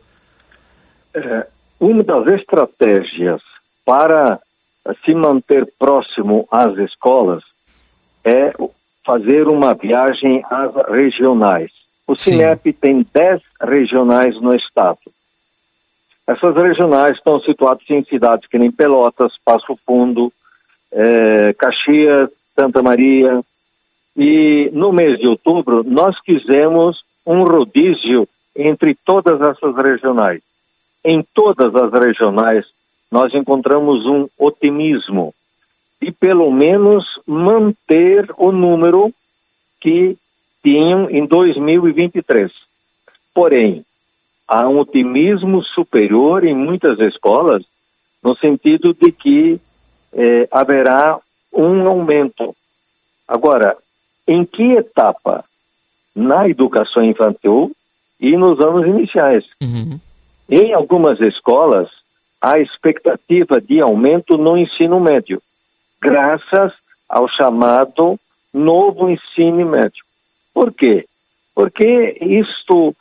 [1.14, 1.46] É,
[1.79, 3.40] uma das estratégias
[3.85, 4.38] para
[5.05, 7.42] se manter próximo às escolas
[8.25, 8.53] é
[9.05, 11.70] fazer uma viagem às regionais.
[12.07, 14.99] O Cinep tem 10 regionais no estado.
[16.27, 20.33] Essas regionais estão situadas em cidades que nem Pelotas, Passo Fundo,
[20.92, 23.40] é, Caxias, Santa Maria.
[24.16, 30.42] E no mês de outubro, nós fizemos um rodízio entre todas essas regionais.
[31.04, 32.66] Em todas as regionais,
[33.10, 35.34] nós encontramos um otimismo
[36.00, 39.12] e pelo menos manter o número
[39.80, 40.16] que
[40.62, 42.50] tinham em 2023.
[43.34, 43.84] Porém,
[44.46, 47.62] há um otimismo superior em muitas escolas,
[48.22, 49.60] no sentido de que
[50.12, 51.18] eh, haverá
[51.52, 52.54] um aumento.
[53.26, 53.76] Agora,
[54.26, 55.44] em que etapa?
[56.14, 57.70] Na educação infantil
[58.20, 59.44] e nos anos iniciais.
[59.62, 59.98] Uhum.
[60.50, 61.88] Em algumas escolas,
[62.42, 65.40] há expectativa de aumento no ensino médio,
[66.02, 66.72] graças
[67.08, 68.18] ao chamado
[68.52, 70.04] novo ensino médio.
[70.52, 71.06] Por quê?
[71.54, 72.96] Porque isto,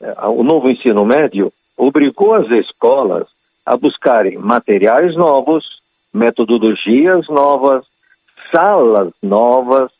[0.00, 3.26] eh, o novo ensino médio, obrigou as escolas
[3.66, 5.80] a buscarem materiais novos,
[6.14, 7.84] metodologias novas,
[8.54, 9.90] salas novas,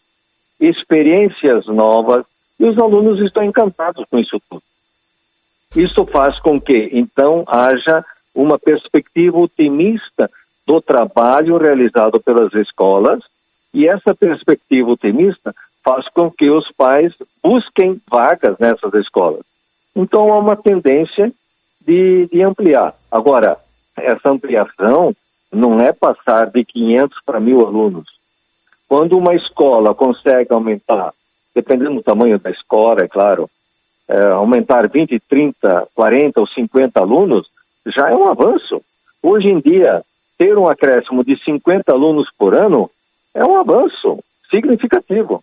[0.60, 2.24] experiências novas,
[2.60, 4.62] e os alunos estão encantados com isso tudo.
[5.74, 8.04] Isso faz com que, então, haja
[8.34, 10.30] uma perspectiva otimista
[10.66, 13.20] do trabalho realizado pelas escolas,
[13.74, 15.54] e essa perspectiva otimista
[15.84, 19.44] faz com que os pais busquem vagas nessas escolas.
[19.94, 21.32] Então há uma tendência
[21.80, 22.94] de, de ampliar.
[23.10, 23.56] Agora,
[23.96, 25.14] essa ampliação
[25.52, 28.06] não é passar de 500 para mil alunos.
[28.88, 31.12] Quando uma escola consegue aumentar,
[31.54, 33.50] dependendo do tamanho da escola, é claro,
[34.08, 37.46] é, aumentar 20, 30, 40 ou 50 alunos,
[37.86, 38.80] já é um avanço.
[39.22, 40.02] Hoje em dia,
[40.38, 42.90] ter um acréscimo de 50 alunos por ano
[43.34, 44.18] é um avanço
[44.50, 45.42] significativo.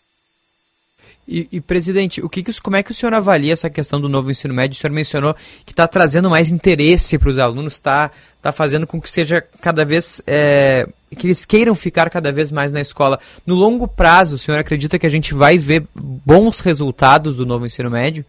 [1.31, 4.09] E, e, presidente, o que, que, como é que o senhor avalia essa questão do
[4.09, 4.75] novo ensino médio?
[4.75, 8.09] O senhor mencionou que está trazendo mais interesse para os alunos, está
[8.41, 10.23] tá fazendo com que seja cada vez.
[10.25, 13.19] É, que eles queiram ficar cada vez mais na escola.
[13.45, 17.65] No longo prazo, o senhor acredita que a gente vai ver bons resultados do novo
[17.65, 18.25] ensino médio?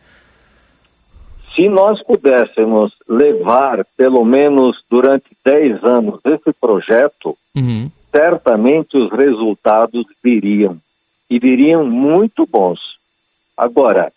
[1.60, 7.90] Se nós pudéssemos levar, pelo menos durante 10 anos, esse projeto, uhum.
[8.10, 10.78] certamente os resultados viriam
[11.28, 12.80] e viriam muito bons.
[13.54, 14.10] Agora,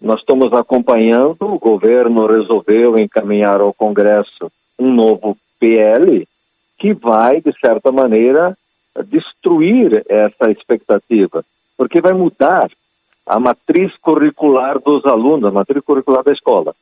[0.00, 6.26] nós estamos acompanhando, o governo resolveu encaminhar ao Congresso um novo PL
[6.78, 8.56] que vai, de certa maneira,
[9.04, 11.44] destruir essa expectativa,
[11.76, 12.70] porque vai mudar
[13.30, 16.74] a matriz curricular dos alunos, a matriz curricular da escola.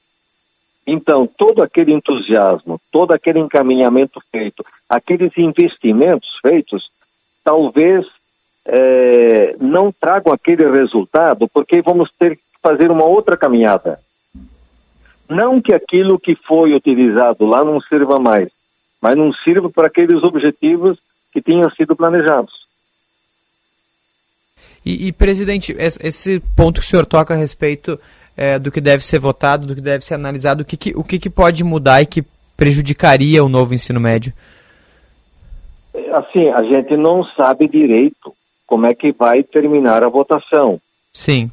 [0.86, 6.90] Então, todo aquele entusiasmo, todo aquele encaminhamento feito, aqueles investimentos feitos,
[7.44, 8.06] talvez
[8.64, 14.00] é, não tragam aquele resultado, porque vamos ter que fazer uma outra caminhada.
[15.28, 18.48] Não que aquilo que foi utilizado lá não sirva mais,
[19.02, 20.98] mas não sirva para aqueles objetivos
[21.30, 22.66] que tinham sido planejados.
[24.84, 27.98] E, e presidente, esse ponto que o senhor toca a respeito
[28.36, 31.02] é, do que deve ser votado, do que deve ser analisado, o que, que o
[31.02, 32.24] que, que pode mudar e que
[32.56, 34.32] prejudicaria o novo ensino médio?
[36.12, 38.32] Assim, a gente não sabe direito
[38.66, 40.80] como é que vai terminar a votação.
[41.12, 41.50] Sim.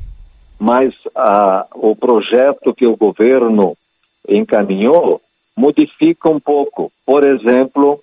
[0.59, 3.75] Mas ah, o projeto que o governo
[4.27, 5.21] encaminhou
[5.55, 6.91] modifica um pouco.
[7.05, 7.99] Por exemplo,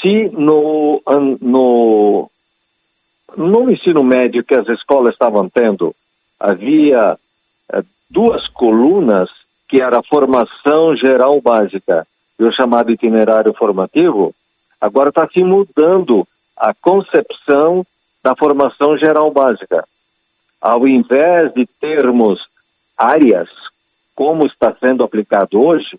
[0.00, 1.00] se no,
[1.40, 2.30] no,
[3.36, 5.94] no ensino médio que as escolas estavam tendo
[6.38, 7.18] havia
[7.72, 9.30] eh, duas colunas,
[9.68, 12.06] que era a formação geral básica
[12.38, 14.34] e o chamado itinerário formativo,
[14.80, 17.84] agora está se mudando a concepção
[18.22, 19.86] da formação geral básica.
[20.60, 22.40] Ao invés de termos
[22.96, 23.48] áreas,
[24.14, 25.98] como está sendo aplicado hoje,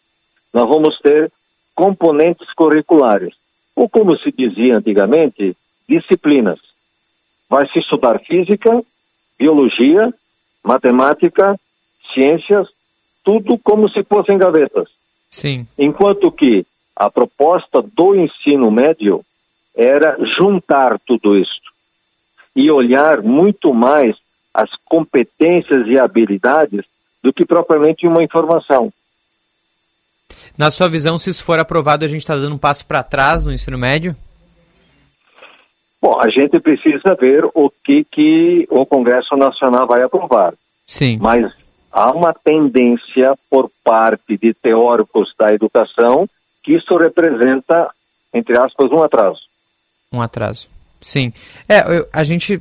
[0.53, 1.31] nós vamos ter
[1.75, 3.33] componentes curriculares,
[3.75, 5.55] ou como se dizia antigamente,
[5.87, 6.59] disciplinas.
[7.49, 8.83] Vai se estudar física,
[9.37, 10.13] biologia,
[10.63, 11.59] matemática,
[12.13, 12.67] ciências,
[13.23, 14.89] tudo como se fossem gavetas.
[15.29, 15.67] Sim.
[15.77, 19.23] Enquanto que a proposta do ensino médio
[19.75, 21.51] era juntar tudo isso
[22.55, 24.15] e olhar muito mais
[24.53, 26.85] as competências e habilidades
[27.21, 28.93] do que propriamente uma informação.
[30.57, 33.45] Na sua visão, se isso for aprovado, a gente está dando um passo para trás
[33.45, 34.15] no ensino médio?
[36.05, 40.53] Bom, a gente precisa ver o que, que o Congresso Nacional vai aprovar.
[40.85, 41.17] Sim.
[41.19, 41.51] Mas
[41.91, 46.29] há uma tendência por parte de teóricos da educação
[46.63, 47.89] que isso representa,
[48.31, 49.39] entre aspas, um atraso.
[50.13, 50.69] Um atraso.
[51.05, 51.31] Sim.
[51.69, 52.59] É, eu, a gente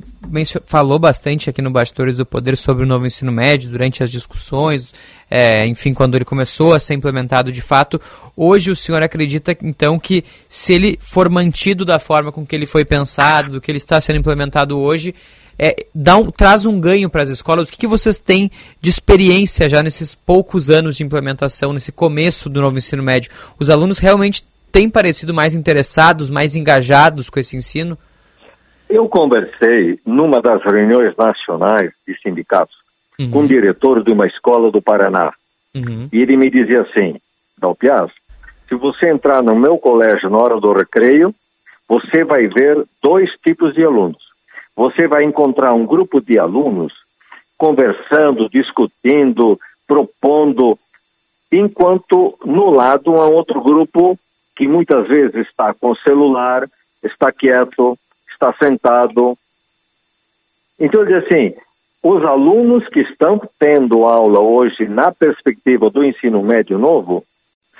[0.65, 4.87] falou bastante aqui no Bastidores do Poder sobre o novo ensino médio durante as discussões,
[5.31, 7.99] é, enfim, quando ele começou a ser implementado de fato.
[8.37, 12.67] Hoje o senhor acredita, então, que se ele for mantido da forma com que ele
[12.67, 15.15] foi pensado, do que ele está sendo implementado hoje,
[15.57, 17.67] é, dá um, traz um ganho para as escolas?
[17.67, 22.47] O que, que vocês têm de experiência já nesses poucos anos de implementação, nesse começo
[22.47, 23.31] do novo ensino médio?
[23.57, 27.97] Os alunos realmente têm parecido mais interessados, mais engajados com esse ensino?
[28.95, 32.77] Eu conversei numa das reuniões nacionais de sindicatos
[33.19, 33.29] uhum.
[33.29, 35.33] com o diretor de uma escola do Paraná.
[35.75, 36.07] Uhum.
[36.13, 37.19] E ele me dizia assim,
[37.57, 38.09] Dalpiaz,
[38.69, 41.35] se você entrar no meu colégio na hora do recreio,
[41.89, 44.23] você vai ver dois tipos de alunos.
[44.77, 46.93] Você vai encontrar um grupo de alunos
[47.57, 50.79] conversando, discutindo, propondo,
[51.51, 54.17] enquanto no lado há outro grupo
[54.55, 56.65] que muitas vezes está com o celular,
[57.03, 57.99] está quieto,
[58.35, 59.37] está sentado.
[60.79, 61.53] Então, ele diz assim:
[62.03, 67.23] os alunos que estão tendo aula hoje na perspectiva do ensino médio novo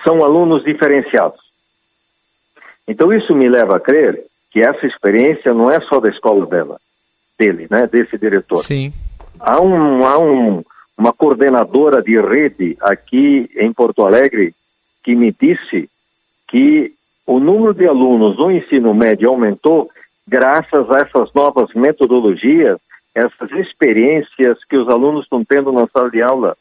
[0.03, 1.39] são alunos diferenciados.
[2.87, 6.79] Então, isso me leva a crer que essa experiência não é só da escola dela,
[7.37, 8.59] dele, né, desse diretor.
[8.59, 8.93] Sim.
[9.39, 10.63] Há, um, há um,
[10.97, 14.53] uma coordenadora de rede aqui em Porto Alegre
[15.03, 15.89] que me disse
[16.47, 16.93] que
[17.27, 19.89] o número de alunos no ensino médio aumentou
[20.27, 22.79] graças a essas novas metodologias,
[23.13, 26.57] essas experiências que os alunos estão tendo na sala de aula.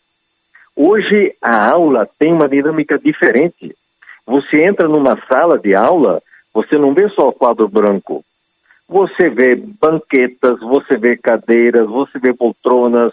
[0.76, 3.76] Hoje a aula tem uma dinâmica diferente.
[4.26, 6.22] Você entra numa sala de aula,
[6.52, 8.24] você não vê só o quadro branco.
[8.88, 13.12] Você vê banquetas, você vê cadeiras, você vê poltronas,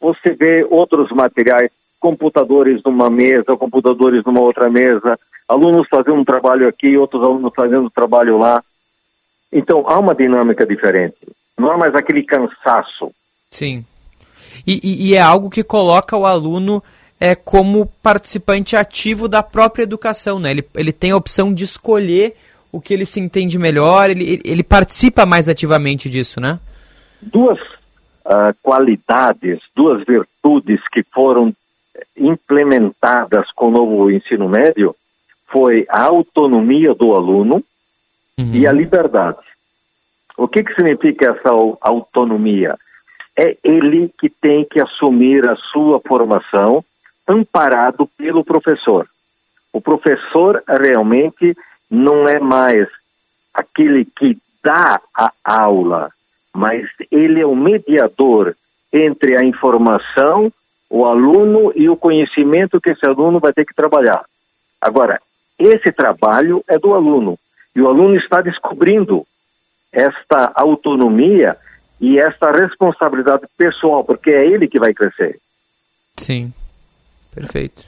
[0.00, 6.68] você vê outros materiais, computadores numa mesa, computadores numa outra mesa, alunos fazendo um trabalho
[6.68, 8.62] aqui, outros alunos fazendo trabalho lá.
[9.52, 11.16] Então, há uma dinâmica diferente.
[11.58, 13.12] Não há mais aquele cansaço.
[13.50, 13.84] Sim.
[14.66, 16.82] E, e, e é algo que coloca o aluno
[17.20, 20.50] é, como participante ativo da própria educação, né?
[20.50, 22.36] Ele, ele tem a opção de escolher
[22.70, 26.60] o que ele se entende melhor, ele, ele participa mais ativamente disso, né?
[27.20, 31.52] Duas uh, qualidades, duas virtudes que foram
[32.16, 34.94] implementadas com o novo ensino médio
[35.50, 37.64] foi a autonomia do aluno
[38.38, 38.54] uhum.
[38.54, 39.38] e a liberdade.
[40.36, 42.76] O que, que significa essa autonomia?
[43.36, 46.84] É ele que tem que assumir a sua formação
[47.26, 49.08] amparado pelo professor.
[49.72, 51.56] O professor realmente
[51.90, 52.88] não é mais
[53.52, 56.10] aquele que dá a aula,
[56.54, 58.54] mas ele é o mediador
[58.92, 60.52] entre a informação,
[60.88, 64.24] o aluno e o conhecimento que esse aluno vai ter que trabalhar.
[64.80, 65.20] Agora,
[65.58, 67.38] esse trabalho é do aluno
[67.78, 69.24] e o aluno está descobrindo
[69.92, 71.56] esta autonomia
[72.00, 75.38] e esta responsabilidade pessoal, porque é ele que vai crescer.
[76.16, 76.52] Sim,
[77.32, 77.86] perfeito.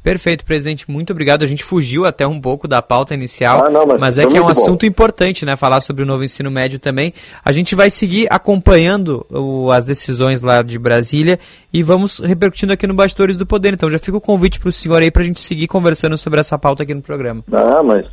[0.00, 0.88] Perfeito, presidente.
[0.88, 1.42] Muito obrigado.
[1.42, 4.36] A gente fugiu até um pouco da pauta inicial, ah, não, mas, mas, é que
[4.36, 4.50] é um bom.
[4.50, 5.56] assunto importante, né?
[5.56, 7.12] Falar sobre o novo ensino médio também.
[7.44, 11.40] A gente vai seguir acompanhando o, as decisões lá de Brasília
[11.72, 13.74] e vamos repercutindo aqui no Bastidores do Poder.
[13.74, 16.38] Então já fica o convite para o senhor aí para a gente seguir conversando sobre
[16.38, 17.42] essa pauta aqui no programa.
[17.52, 18.06] Ah, mas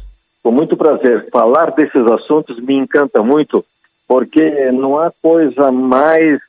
[0.46, 1.28] com muito prazer.
[1.32, 3.66] Falar desses assuntos me encanta muito,
[4.08, 6.40] porque não há coisa mais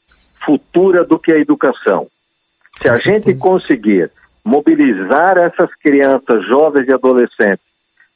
[0.44, 2.06] futura do que a educação.
[2.82, 4.11] Se a gente conseguir
[4.44, 7.64] mobilizar essas crianças, jovens e adolescentes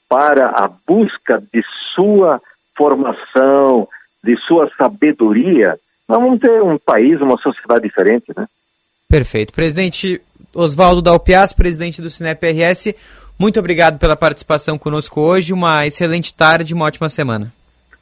[0.06, 1.62] para a busca de
[1.94, 2.42] sua
[2.76, 3.88] formação,
[4.22, 8.46] de sua sabedoria, nós vamos ter um país, uma sociedade diferente, né?
[9.08, 9.54] Perfeito.
[9.54, 10.20] Presidente
[10.52, 12.94] Oswaldo Dalpias, presidente do Cinep RS,
[13.40, 15.55] muito obrigado pela participação conosco hoje.
[15.55, 17.50] Uma excelente tarde, uma ótima semana.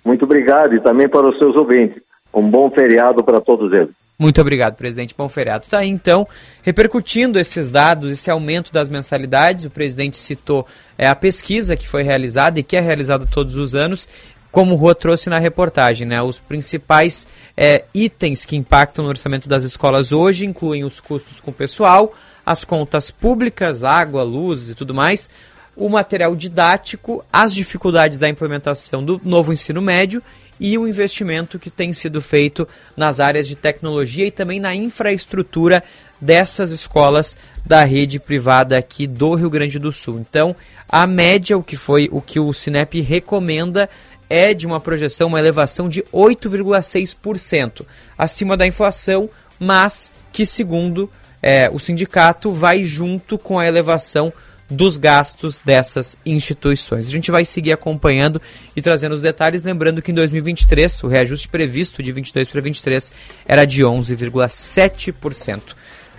[0.04, 2.02] Muito obrigado e também para os seus ouvintes.
[2.34, 3.90] Um bom feriado para todos eles.
[4.18, 5.14] Muito obrigado, presidente.
[5.16, 5.64] Bom feriado.
[5.64, 6.26] Está aí, então,
[6.64, 9.64] repercutindo esses dados, esse aumento das mensalidades.
[9.64, 10.66] O presidente citou
[10.98, 14.08] é, a pesquisa que foi realizada e que é realizada todos os anos,
[14.50, 16.04] como o Rua trouxe na reportagem.
[16.04, 16.20] Né?
[16.20, 21.52] Os principais é, itens que impactam no orçamento das escolas hoje incluem os custos com
[21.52, 22.12] o pessoal,
[22.48, 25.28] as contas públicas, água, luz e tudo mais,
[25.76, 30.22] o material didático, as dificuldades da implementação do novo ensino médio
[30.58, 35.84] e o investimento que tem sido feito nas áreas de tecnologia e também na infraestrutura
[36.18, 37.36] dessas escolas
[37.66, 40.18] da rede privada aqui do Rio Grande do Sul.
[40.18, 40.56] Então,
[40.88, 43.90] a média, o que foi o que o Cinep recomenda
[44.30, 47.84] é de uma projeção, uma elevação de 8,6%,
[48.16, 49.28] acima da inflação,
[49.60, 51.10] mas que segundo
[51.42, 54.32] é, o sindicato vai junto com a elevação
[54.70, 57.06] dos gastos dessas instituições.
[57.06, 58.40] A gente vai seguir acompanhando
[58.76, 63.12] e trazendo os detalhes, lembrando que em 2023 o reajuste previsto de 22 para 23
[63.46, 65.74] era de 11,7%.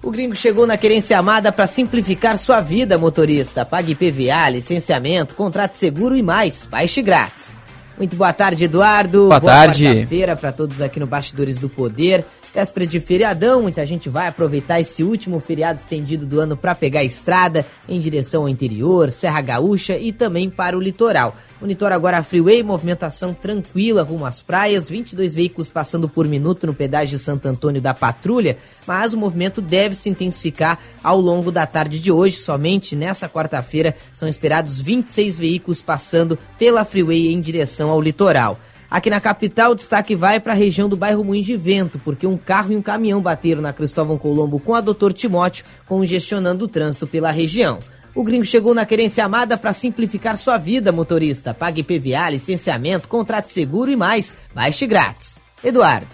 [0.02, 3.64] O gringo chegou na querência amada para simplificar sua vida, motorista.
[3.64, 6.66] Pague PVA, licenciamento, contrato seguro e mais.
[6.66, 7.56] Baixe grátis.
[7.96, 9.28] Muito boa tarde, Eduardo.
[9.28, 9.84] Boa, boa tarde.
[9.84, 12.24] Quarta-feira para todos aqui no Bastidores do Poder.
[12.54, 17.00] Véspera de feriadão, muita gente vai aproveitar esse último feriado estendido do ano para pegar
[17.00, 21.34] a estrada em direção ao interior, Serra Gaúcha e também para o litoral.
[21.62, 26.74] Monitor agora a Freeway, movimentação tranquila rumo às praias, 22 veículos passando por minuto no
[26.74, 31.64] pedágio de Santo Antônio da Patrulha, mas o movimento deve se intensificar ao longo da
[31.64, 32.36] tarde de hoje.
[32.36, 38.58] Somente nessa quarta-feira são esperados 26 veículos passando pela Freeway em direção ao litoral.
[38.92, 42.26] Aqui na capital, o destaque vai para a região do bairro Moinhos de Vento, porque
[42.26, 46.68] um carro e um caminhão bateram na Cristóvão Colombo com a Doutor Timóteo, congestionando o
[46.68, 47.78] trânsito pela região.
[48.14, 51.54] O gringo chegou na querência amada para simplificar sua vida, motorista.
[51.54, 54.34] Pague PVA, licenciamento, contrato seguro e mais.
[54.54, 55.40] Baixe grátis.
[55.64, 56.08] Eduardo.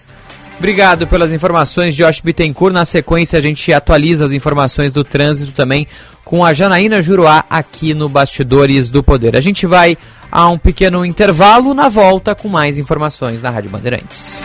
[0.56, 2.72] Obrigado pelas informações, Josh Bittencourt.
[2.72, 5.84] Na sequência, a gente atualiza as informações do trânsito também
[6.24, 9.34] com a Janaína Juruá aqui no Bastidores do Poder.
[9.34, 9.96] A gente vai
[10.30, 14.42] a um pequeno intervalo na volta com mais informações na Rádio Bandeirantes.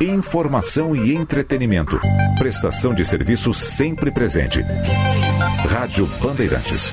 [0.00, 2.00] Informação e entretenimento.
[2.38, 4.64] Prestação de serviço sempre presente.
[5.68, 6.92] Rádio Bandeirantes.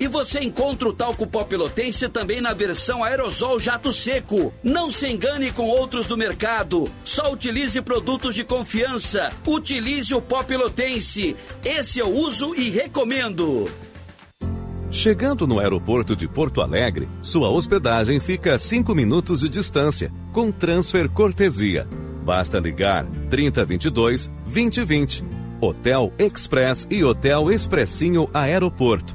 [0.00, 4.52] E você encontra o talco pó pelotense também na versão aerosol jato seco.
[4.62, 6.90] Não se engane com outros do mercado.
[7.04, 9.32] Só utilize produtos de confiança.
[9.46, 11.36] Utilize o pó pelotense.
[11.64, 13.68] Esse eu uso e recomendo.
[14.90, 20.50] Chegando no aeroporto de Porto Alegre, sua hospedagem fica a 5 minutos de distância, com
[20.50, 21.86] transfer cortesia.
[22.24, 25.24] Basta ligar 3022 2020.
[25.60, 29.14] Hotel Express e Hotel Expressinho Aeroporto.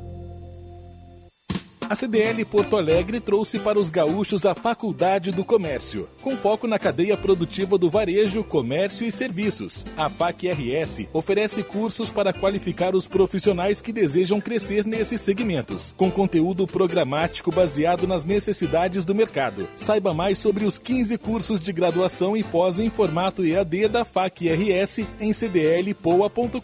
[1.91, 6.79] A CDL Porto Alegre trouxe para os gaúchos a Faculdade do Comércio, com foco na
[6.79, 9.85] cadeia produtiva do varejo, comércio e serviços.
[9.97, 16.65] A FAC-RS oferece cursos para qualificar os profissionais que desejam crescer nesses segmentos, com conteúdo
[16.65, 19.67] programático baseado nas necessidades do mercado.
[19.75, 24.99] Saiba mais sobre os 15 cursos de graduação e pós em formato EAD da FAC-RS
[25.19, 26.61] em cdlpoa.com.br.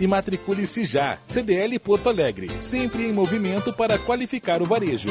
[0.00, 1.18] E matricule-se já.
[1.28, 5.10] CDL Porto Alegre, sempre em movimento para qualificar o varejo.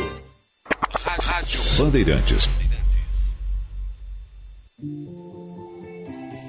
[1.22, 2.50] Rádio Bandeirantes.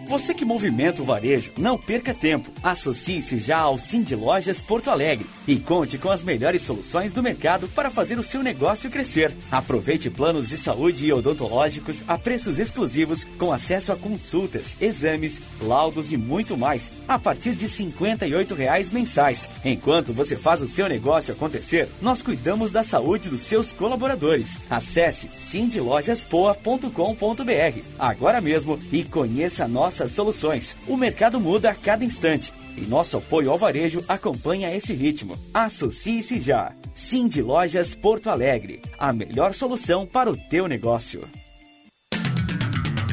[0.09, 2.51] Você que movimenta o varejo, não perca tempo.
[2.63, 7.69] Associe-se já ao Cindy Lojas Porto Alegre e conte com as melhores soluções do mercado
[7.69, 9.31] para fazer o seu negócio crescer.
[9.53, 16.11] Aproveite planos de saúde e odontológicos a preços exclusivos com acesso a consultas, exames, laudos
[16.11, 19.47] e muito mais a partir de 58 reais mensais.
[19.63, 24.57] Enquanto você faz o seu negócio acontecer, nós cuidamos da saúde dos seus colaboradores.
[24.71, 30.77] Acesse cindylojaspoa.com.br agora mesmo e conheça a nossa nossas soluções.
[30.87, 35.37] O mercado muda a cada instante e nosso apoio ao varejo acompanha esse ritmo.
[35.53, 36.73] Associe-se já.
[36.95, 41.29] Cindy Lojas Porto Alegre, a melhor solução para o teu negócio.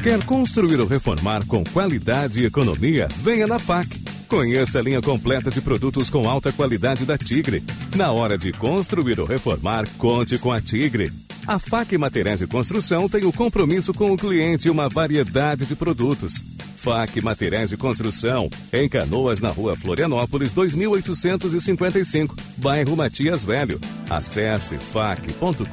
[0.02, 3.08] Quer construir ou reformar com qualidade e economia?
[3.16, 3.88] Venha na FAC.
[4.28, 7.62] Conheça a linha completa de produtos com alta qualidade da Tigre.
[7.96, 11.12] Na hora de construir ou reformar, conte com a Tigre.
[11.46, 15.76] A FAC Materiais de Construção tem o compromisso com o cliente e uma variedade de
[15.76, 16.42] produtos.
[16.76, 23.80] FAC Materiais de Construção, em Canoas, na rua Florianópolis, 2855, bairro Matias Velho.
[24.10, 25.66] Acesse fac.com.br.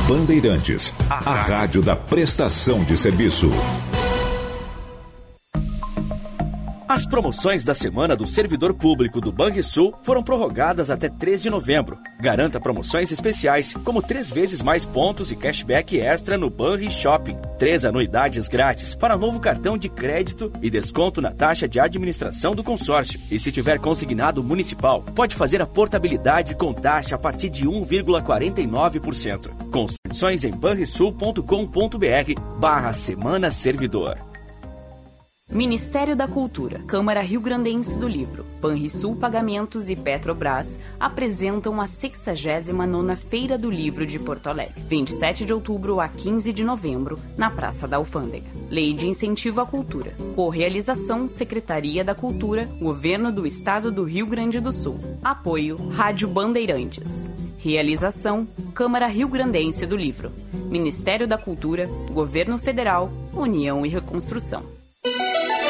[0.08, 3.50] Bandeirantes, a rádio da prestação de serviço.
[6.88, 11.98] As promoções da semana do servidor público do Banrisul foram prorrogadas até 3 de novembro.
[12.18, 17.84] Garanta promoções especiais, como três vezes mais pontos e cashback extra no Banri Shopping, três
[17.84, 23.20] anuidades grátis para novo cartão de crédito e desconto na taxa de administração do consórcio.
[23.30, 29.50] E se tiver consignado municipal, pode fazer a portabilidade com taxa a partir de 1,49%.
[29.70, 34.27] Condições em banrisul.com.br barra Semana Servidor.
[35.50, 43.16] Ministério da Cultura, Câmara Rio Grandense do Livro, Banrisul Pagamentos e Petrobras apresentam a 69ª
[43.16, 47.88] Feira do Livro de Porto Alegre, 27 de outubro a 15 de novembro, na Praça
[47.88, 48.44] da Alfândega.
[48.68, 50.12] Lei de Incentivo à Cultura.
[50.36, 54.98] Correalização Secretaria da Cultura, Governo do Estado do Rio Grande do Sul.
[55.24, 57.30] Apoio Rádio Bandeirantes.
[57.56, 64.77] Realização Câmara Rio Grandense do Livro, Ministério da Cultura, Governo Federal, União e Reconstrução.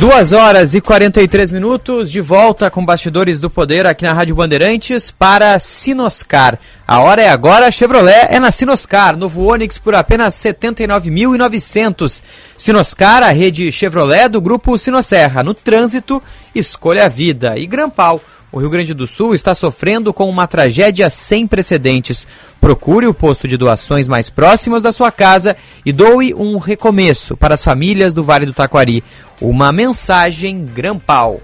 [0.00, 5.10] Duas horas e 43 minutos, de volta com Bastidores do Poder aqui na Rádio Bandeirantes
[5.10, 6.58] para Sinoscar.
[6.88, 12.22] A hora é agora, Chevrolet é na Sinoscar, novo Onix por apenas 79.900.
[12.56, 15.42] Sinoscar, a rede Chevrolet do grupo Sinosserra.
[15.42, 16.22] No trânsito,
[16.54, 17.58] escolha a vida.
[17.58, 18.22] E Grampal,
[18.52, 22.26] o Rio Grande do Sul está sofrendo com uma tragédia sem precedentes.
[22.60, 27.54] Procure o posto de doações mais próximos da sua casa e doe um recomeço para
[27.54, 29.04] as famílias do Vale do Taquari.
[29.40, 31.40] Uma mensagem Grampal.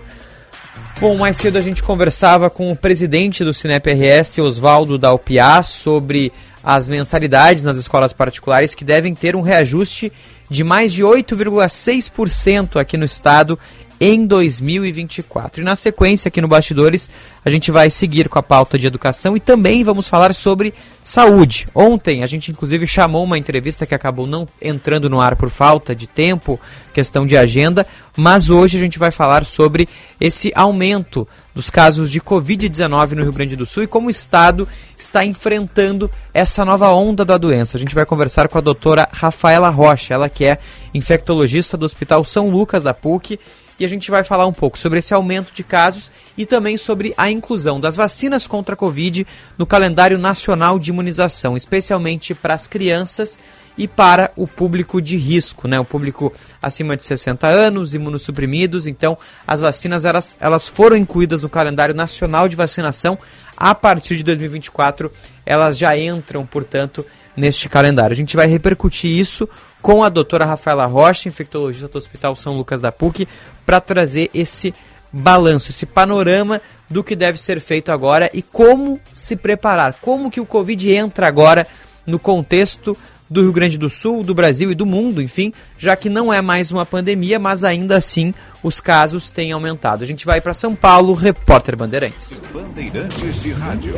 [1.00, 6.32] Bom, mais cedo a gente conversava com o presidente do Cinep RS, Oswaldo Dalpiá, sobre
[6.64, 10.12] as mensalidades nas escolas particulares que devem ter um reajuste
[10.50, 13.58] de mais de 8,6% aqui no estado
[14.00, 15.60] em 2024.
[15.60, 17.08] E na sequência, aqui no Bastidores,
[17.44, 21.66] a gente vai seguir com a pauta de educação e também vamos falar sobre saúde.
[21.74, 25.94] Ontem, a gente inclusive chamou uma entrevista que acabou não entrando no ar por falta
[25.94, 26.60] de tempo,
[26.92, 27.86] questão de agenda,
[28.16, 29.88] mas hoje a gente vai falar sobre
[30.20, 34.68] esse aumento dos casos de Covid-19 no Rio Grande do Sul e como o Estado
[34.96, 37.76] está enfrentando essa nova onda da doença.
[37.76, 40.58] A gente vai conversar com a doutora Rafaela Rocha, ela que é
[40.92, 43.38] infectologista do Hospital São Lucas da PUC
[43.78, 47.14] e a gente vai falar um pouco sobre esse aumento de casos e também sobre
[47.16, 52.66] a inclusão das vacinas contra a Covid no calendário nacional de imunização, especialmente para as
[52.66, 53.38] crianças
[53.78, 55.78] e para o público de risco, né?
[55.78, 58.86] O público acima de 60 anos, imunossuprimidos.
[58.86, 63.18] Então, as vacinas elas, elas foram incluídas no calendário nacional de vacinação.
[63.56, 65.12] A partir de 2024,
[65.44, 67.04] elas já entram, portanto,
[67.36, 68.14] neste calendário.
[68.14, 69.48] A gente vai repercutir isso
[69.86, 73.28] com a doutora Rafaela Rocha, infectologista do Hospital São Lucas da PUC,
[73.64, 74.74] para trazer esse
[75.12, 76.60] balanço, esse panorama
[76.90, 81.28] do que deve ser feito agora e como se preparar, como que o Covid entra
[81.28, 81.64] agora
[82.04, 82.96] no contexto
[83.30, 86.42] do Rio Grande do Sul, do Brasil e do mundo, enfim, já que não é
[86.42, 88.34] mais uma pandemia, mas ainda assim
[88.64, 90.02] os casos têm aumentado.
[90.02, 92.40] A gente vai para São Paulo, repórter Bandeirantes.
[92.52, 93.94] Bandeirantes de Rádio.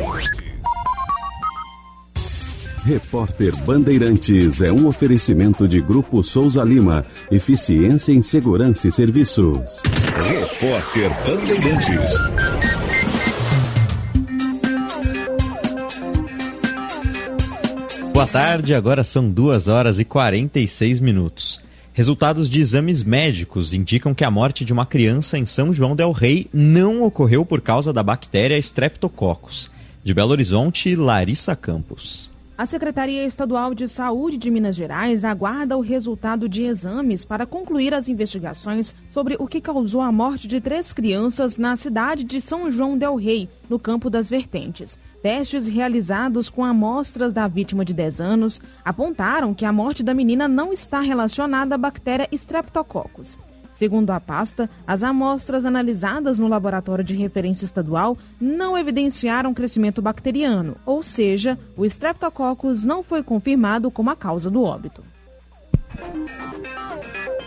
[2.83, 7.05] Repórter Bandeirantes é um oferecimento de Grupo Souza Lima.
[7.29, 9.59] Eficiência em Segurança e Serviços.
[10.27, 12.13] Repórter Bandeirantes.
[18.13, 21.61] Boa tarde, agora são 2 horas e 46 minutos.
[21.93, 26.13] Resultados de exames médicos indicam que a morte de uma criança em São João del
[26.13, 29.69] Rei não ocorreu por causa da bactéria Streptococcus.
[30.01, 32.29] De Belo Horizonte, Larissa Campos.
[32.59, 37.93] A Secretaria Estadual de Saúde de Minas Gerais aguarda o resultado de exames para concluir
[37.93, 42.69] as investigações sobre o que causou a morte de três crianças na cidade de São
[42.69, 44.99] João Del Rei, no Campo das Vertentes.
[45.23, 50.45] Testes realizados com amostras da vítima de 10 anos apontaram que a morte da menina
[50.45, 53.37] não está relacionada à bactéria Streptococcus.
[53.79, 60.75] Segundo a pasta, as amostras analisadas no laboratório de referência estadual não evidenciaram crescimento bacteriano,
[60.85, 65.01] ou seja, o Streptococcus não foi confirmado como a causa do óbito.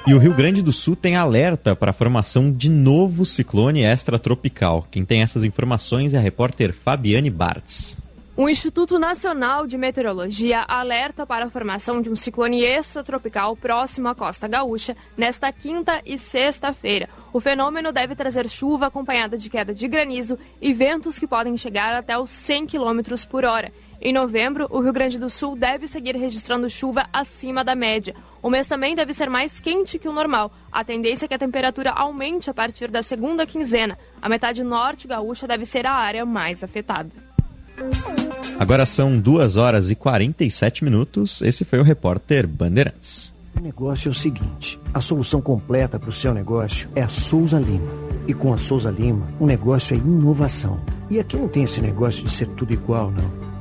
[0.07, 4.89] E o Rio Grande do Sul tem alerta para a formação de novo ciclone extratropical.
[4.91, 7.99] Quem tem essas informações é a repórter Fabiane Bartz.
[8.43, 14.17] O Instituto Nacional de Meteorologia alerta para a formação de um ciclone extratropical próximo à
[14.17, 17.09] costa gaúcha nesta quinta e sexta-feira.
[17.33, 21.95] O fenômeno deve trazer chuva acompanhada de queda de granizo e ventos que podem chegar
[21.95, 23.73] até os 100 km por hora.
[24.01, 28.17] Em novembro, o Rio Grande do Sul deve seguir registrando chuva acima da média.
[28.43, 30.51] O mês também deve ser mais quente que o normal.
[30.73, 33.97] A tendência é que a temperatura aumente a partir da segunda quinzena.
[34.21, 37.22] A metade norte gaúcha deve ser a área mais afetada.
[38.59, 41.43] Agora são 2 horas e 47 minutos.
[41.43, 43.33] Esse foi o repórter Bandeirantes.
[43.59, 47.59] O negócio é o seguinte: a solução completa para o seu negócio é a Souza
[47.59, 47.91] Lima.
[48.27, 50.81] E com a Souza Lima, o negócio é inovação.
[51.11, 53.42] E aqui não tem esse negócio de ser tudo igual, não.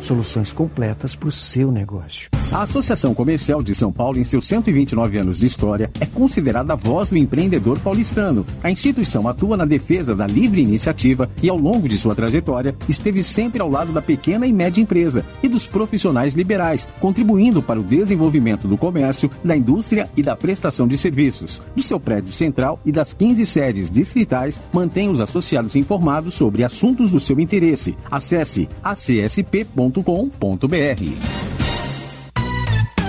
[0.00, 2.28] Soluções completas para o seu negócio.
[2.52, 6.76] A Associação Comercial de São Paulo, em seus 129 anos de história, é considerada a
[6.76, 8.46] voz do empreendedor paulistano.
[8.62, 13.24] A instituição atua na defesa da livre iniciativa e, ao longo de sua trajetória, esteve
[13.24, 17.84] sempre ao lado da pequena e média empresa e dos profissionais liberais, contribuindo para o
[17.84, 21.60] desenvolvimento do comércio, da indústria e da prestação de serviços.
[21.74, 27.10] Do seu prédio central e das 15 sedes distritais, mantém os associados informados sobre assuntos
[27.10, 27.96] do seu interesse.
[28.10, 30.66] Acesse acsp.com com.br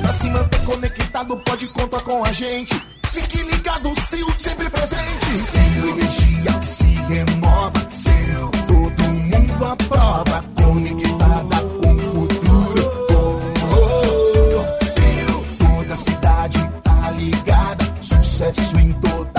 [0.01, 2.73] Pra se manter conectado, pode contar com a gente.
[3.11, 5.37] Fique ligado, Sil, sempre presente.
[5.37, 7.87] Sil, energia que se renova.
[7.91, 10.43] Sil, todo mundo aprova.
[10.55, 13.07] Conectada com o futuro.
[13.11, 14.85] Oh, oh, oh.
[14.85, 17.85] Sil, toda cidade tá ligada.
[18.01, 19.36] Sucesso em toda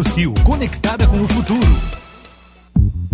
[0.00, 1.76] Sil, conectada com o futuro.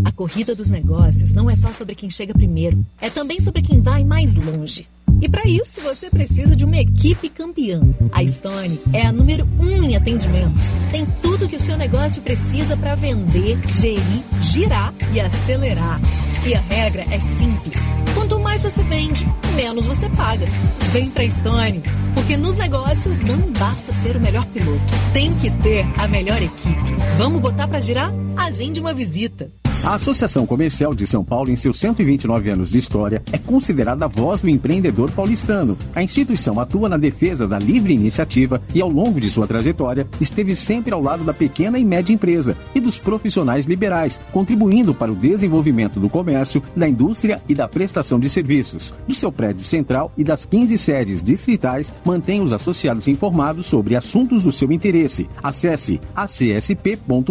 [0.04, 3.80] A corrida dos negócios não é só sobre quem chega primeiro, é também sobre quem
[3.80, 4.86] vai mais longe.
[5.20, 7.80] E para isso você precisa de uma equipe campeã.
[8.12, 10.60] A Stone é a número um em atendimento.
[10.90, 16.00] Tem tudo que o seu negócio precisa para vender, gerir, girar e acelerar.
[16.46, 17.82] E a regra é simples:
[18.14, 20.46] quanto mais você vende, menos você paga.
[20.92, 21.82] Vem pra Stone,
[22.14, 24.80] porque nos negócios não basta ser o melhor piloto,
[25.12, 26.96] tem que ter a melhor equipe.
[27.18, 28.12] Vamos botar para girar?
[28.36, 29.50] Agende uma visita.
[29.84, 34.08] A Associação Comercial de São Paulo, em seus 129 anos de história, é considerada a
[34.08, 35.76] voz do empreendedor paulistano.
[35.94, 40.56] A instituição atua na defesa da livre iniciativa e, ao longo de sua trajetória, esteve
[40.56, 45.16] sempre ao lado da pequena e média empresa e dos profissionais liberais, contribuindo para o
[45.16, 48.92] desenvolvimento do comércio, da indústria e da prestação de serviços.
[49.06, 54.42] Do seu prédio central e das 15 sedes distritais, mantém os associados informados sobre assuntos
[54.42, 55.28] do seu interesse.
[55.42, 57.28] Acesse acsp.com.br.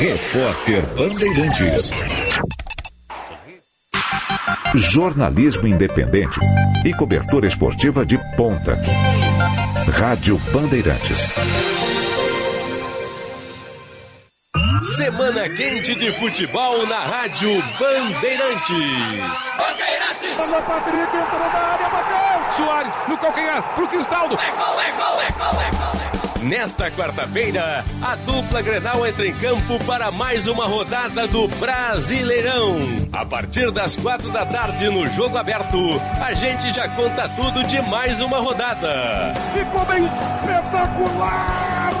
[0.00, 1.92] Repórter Bandeirantes.
[4.74, 6.40] Jornalismo independente
[6.82, 8.78] e cobertura esportiva de ponta.
[9.98, 11.28] Rádio Bandeirantes.
[14.96, 18.70] Semana quente de futebol na Rádio Bandeirantes.
[19.58, 20.38] Bandeirantes!
[20.38, 22.52] Olha Patrick, entrou na área, bateu!
[22.56, 24.38] Soares no calcanhar pro Cristaldo.
[24.40, 26.11] É gol, é gol, é gol, é gol!
[26.42, 32.80] Nesta quarta-feira, a dupla Grenal entra em campo para mais uma rodada do Brasileirão.
[33.12, 35.78] A partir das quatro da tarde no Jogo Aberto,
[36.20, 39.32] a gente já conta tudo de mais uma rodada.
[39.54, 41.92] Ficou bem espetacular!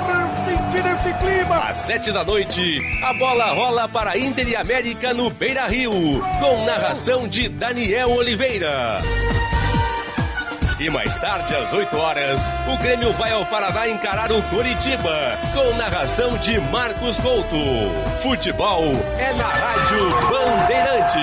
[0.44, 1.58] Sentir esse clima!
[1.58, 5.92] Às sete da noite, a bola rola para Inter e América no Beira Rio,
[6.40, 9.00] com narração de Daniel Oliveira.
[10.82, 15.76] E mais tarde, às 8 horas, o Grêmio vai ao Paraná encarar o Curitiba, com
[15.76, 17.56] narração de Marcos Couto.
[18.20, 21.22] Futebol é na Rádio Bandeirantes.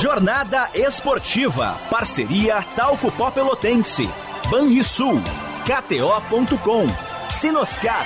[0.00, 1.76] Jornada Esportiva.
[1.88, 4.10] Parceria Talco Pó Pelotense.
[4.50, 5.22] Banrisul.
[5.64, 6.88] KTO.com.
[7.28, 8.04] Sinoscar.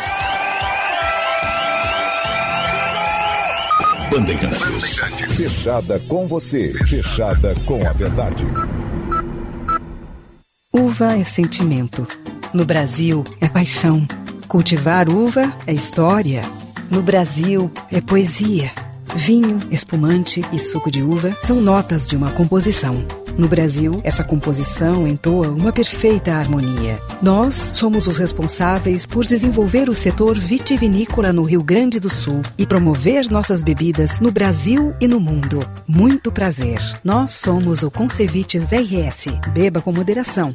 [4.11, 4.99] Bandeirantes.
[5.35, 6.75] Fechada com você.
[6.87, 8.45] Fechada com a verdade.
[10.95, 12.07] Uva é sentimento.
[12.53, 14.07] No Brasil, é paixão.
[14.47, 16.41] Cultivar uva é história.
[16.89, 18.71] No Brasil, é poesia.
[19.17, 23.05] Vinho, espumante e suco de uva são notas de uma composição.
[23.37, 27.01] No Brasil, essa composição entoa uma perfeita harmonia.
[27.21, 32.65] Nós somos os responsáveis por desenvolver o setor vitivinícola no Rio Grande do Sul e
[32.65, 35.59] promover nossas bebidas no Brasil e no mundo.
[35.89, 36.79] Muito prazer.
[37.03, 39.33] Nós somos o Concevites RS.
[39.53, 40.55] Beba com moderação.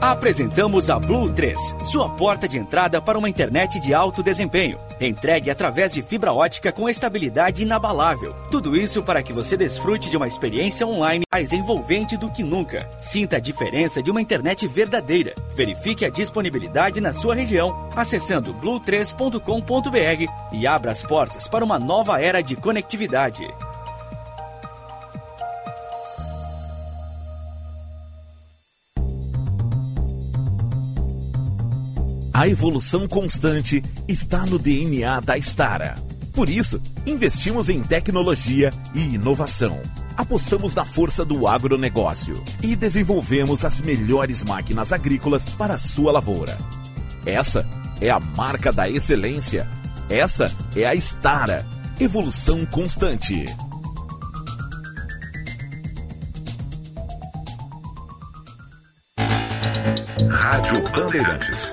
[0.00, 4.78] Apresentamos a Blue 3, sua porta de entrada para uma internet de alto desempenho.
[5.00, 8.34] Entregue através de fibra ótica com estabilidade inabalável.
[8.50, 12.86] Tudo isso para que você desfrute de uma experiência online mais envolvente do que nunca.
[13.00, 15.34] Sinta a diferença de uma internet verdadeira.
[15.54, 22.20] Verifique a disponibilidade na sua região, acessando blue3.com.br e abra as portas para uma nova
[22.20, 23.46] era de conectividade.
[32.36, 35.94] A evolução constante está no DNA da Stara.
[36.34, 39.80] Por isso, investimos em tecnologia e inovação.
[40.14, 46.58] Apostamos na força do agronegócio e desenvolvemos as melhores máquinas agrícolas para a sua lavoura.
[47.24, 47.66] Essa
[48.02, 49.66] é a marca da excelência.
[50.10, 51.64] Essa é a Stara.
[51.98, 53.46] Evolução constante.
[60.28, 61.72] Rádio Bandeirantes.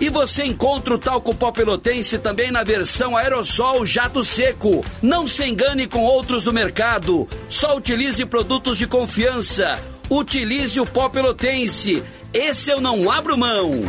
[0.00, 4.82] E você encontra o talco pó pelotense também na versão aerossol jato seco.
[5.02, 7.28] Não se engane com outros do mercado.
[7.50, 9.78] Só utilize produtos de confiança.
[10.08, 12.02] Utilize o pó pelotense.
[12.32, 13.82] Esse eu não abro mão.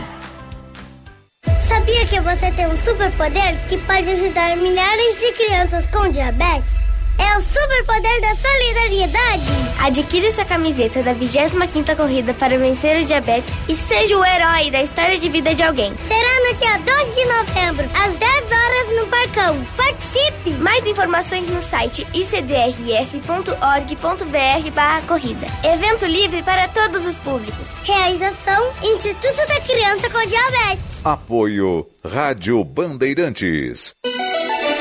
[1.57, 6.90] Sabia que você tem um superpoder que pode ajudar milhares de crianças com diabetes?
[7.21, 9.45] É o superpoder da solidariedade.
[9.79, 14.81] Adquira sua camiseta da 25ª Corrida para vencer o diabetes e seja o herói da
[14.81, 15.93] história de vida de alguém.
[16.01, 19.63] Será no dia 12 de novembro, às 10 horas no Parcão.
[19.77, 20.49] Participe!
[20.59, 23.51] Mais informações no site icdrs.org.br
[24.73, 25.45] barra corrida.
[25.63, 27.71] Evento livre para todos os públicos.
[27.83, 31.05] Realização Instituto da Criança com Diabetes.
[31.05, 33.93] Apoio Rádio Bandeirantes.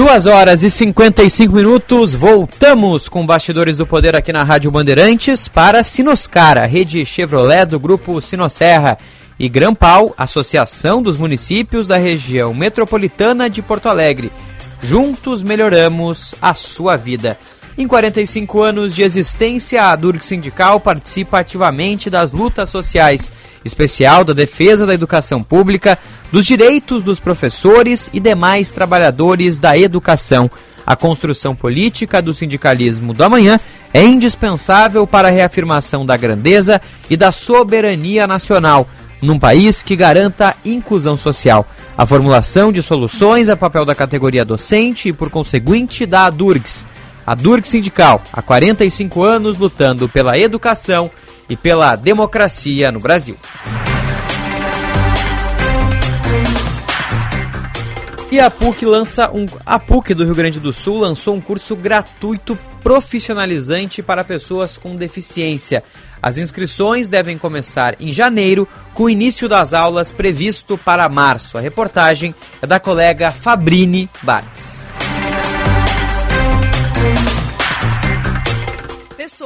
[0.00, 5.82] Duas horas e 55 minutos, voltamos com Bastidores do Poder aqui na Rádio Bandeirantes para
[5.82, 8.96] Sinoscara, rede Chevrolet do Grupo Sinosserra
[9.38, 14.32] e Grampal, Associação dos Municípios da Região Metropolitana de Porto Alegre.
[14.82, 17.36] Juntos melhoramos a sua vida.
[17.78, 23.30] Em 45 anos de existência, a Durg Sindical participa ativamente das lutas sociais,
[23.64, 25.98] especial da defesa da educação pública,
[26.32, 30.50] dos direitos dos professores e demais trabalhadores da educação.
[30.84, 33.60] A construção política do sindicalismo do amanhã
[33.94, 38.88] é indispensável para a reafirmação da grandeza e da soberania nacional,
[39.22, 41.66] num país que garanta inclusão social.
[41.96, 46.86] A formulação de soluções é papel da categoria docente e, por conseguinte, da ADURGS.
[47.26, 51.10] A DURG Sindical, há 45 anos lutando pela educação
[51.48, 53.36] e pela democracia no Brasil.
[58.32, 59.44] E a PUC lança um.
[59.66, 64.94] A PUC do Rio Grande do Sul lançou um curso gratuito profissionalizante para pessoas com
[64.94, 65.82] deficiência.
[66.22, 71.58] As inscrições devem começar em janeiro, com o início das aulas previsto para março.
[71.58, 74.84] A reportagem é da colega Fabrini Bartes.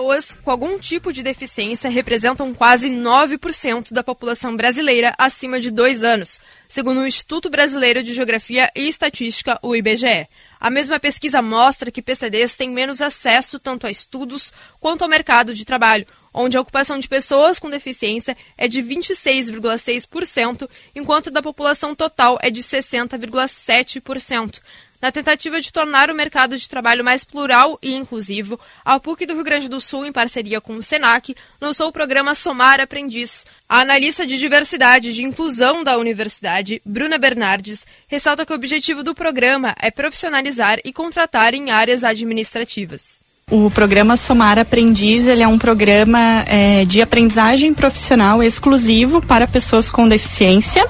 [0.04, 6.04] Pessoas com algum tipo de deficiência representam quase 9% da população brasileira acima de 2
[6.04, 10.28] anos, segundo o Instituto Brasileiro de Geografia e Estatística, o IBGE.
[10.60, 15.54] A mesma pesquisa mostra que PCDs têm menos acesso tanto a estudos quanto ao mercado
[15.54, 21.94] de trabalho, onde a ocupação de pessoas com deficiência é de 26,6%, enquanto da população
[21.94, 24.60] total é de 60,7%.
[25.04, 29.34] Na tentativa de tornar o mercado de trabalho mais plural e inclusivo, a PUC do
[29.34, 33.44] Rio Grande do Sul, em parceria com o SENAC, lançou o programa Somar Aprendiz.
[33.68, 39.02] A analista de diversidade e de inclusão da universidade, Bruna Bernardes, ressalta que o objetivo
[39.02, 43.23] do programa é profissionalizar e contratar em áreas administrativas.
[43.50, 49.90] O programa Somar Aprendiz ele é um programa é, de aprendizagem profissional exclusivo para pessoas
[49.90, 50.82] com deficiência.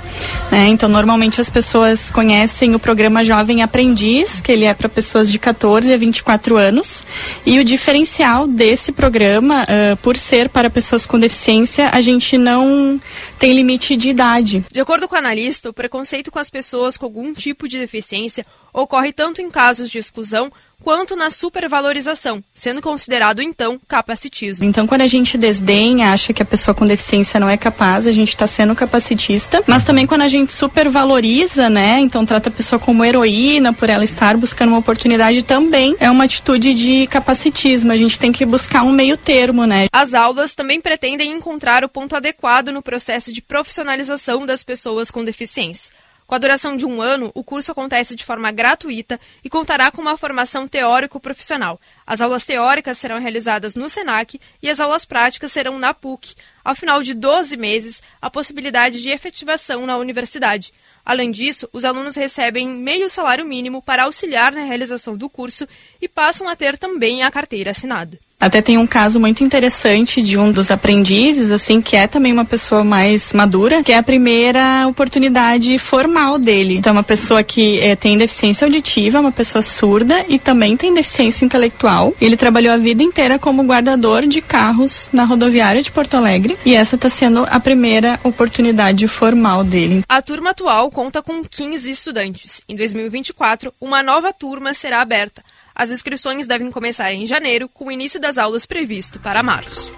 [0.53, 0.69] Né?
[0.69, 5.39] Então, normalmente as pessoas conhecem o programa Jovem Aprendiz, que ele é para pessoas de
[5.39, 7.05] 14 a 24 anos.
[7.45, 13.01] E o diferencial desse programa, uh, por ser para pessoas com deficiência, a gente não
[13.37, 14.65] tem limite de idade.
[14.71, 18.47] De acordo com o analista, o preconceito com as pessoas com algum tipo de deficiência
[18.73, 20.53] ocorre tanto em casos de exclusão
[20.85, 24.67] quanto na supervalorização, sendo considerado então capacitismo.
[24.67, 28.13] Então, quando a gente desdenha, acha que a pessoa com deficiência não é capaz, a
[28.13, 29.65] gente está sendo capacitista.
[29.67, 32.01] Mas também quando a gente supervaloriza, né?
[32.01, 36.25] Então trata a pessoa como heroína por ela estar buscando uma oportunidade, também é uma
[36.25, 37.91] atitude de capacitismo.
[37.91, 39.87] A gente tem que buscar um meio termo, né?
[39.91, 45.25] As aulas também pretendem encontrar o ponto adequado no processo de profissionalização das pessoas com
[45.25, 46.04] deficiência.
[46.27, 50.01] Com a duração de um ano, o curso acontece de forma gratuita e contará com
[50.01, 51.79] uma formação teórico-profissional.
[52.07, 56.35] As aulas teóricas serão realizadas no SENAC e as aulas práticas serão na PUC.
[56.65, 60.73] Ao final de 12 meses, a possibilidade de efetivação na universidade.
[61.05, 65.69] Além disso, os alunos recebem meio salário mínimo para auxiliar na realização do curso
[66.01, 68.19] e passam a ter também a carteira assinada.
[68.39, 72.45] Até tem um caso muito interessante de um dos aprendizes, assim, que é também uma
[72.45, 76.77] pessoa mais madura, que é a primeira oportunidade formal dele.
[76.77, 80.93] Então, é uma pessoa que é, tem deficiência auditiva, uma pessoa surda e também tem
[80.93, 82.13] deficiência intelectual.
[82.21, 86.75] Ele trabalhou a vida inteira como guardador de carros na rodoviária de Porto Alegre e
[86.75, 90.03] essa está sendo a primeira oportunidade formal dele.
[90.09, 92.61] A turma atual conta com 15 estudantes.
[92.69, 95.43] Em 2024, uma nova turma será aberta.
[95.75, 99.93] As inscrições devem começar em janeiro, com o início das aulas previsto para março.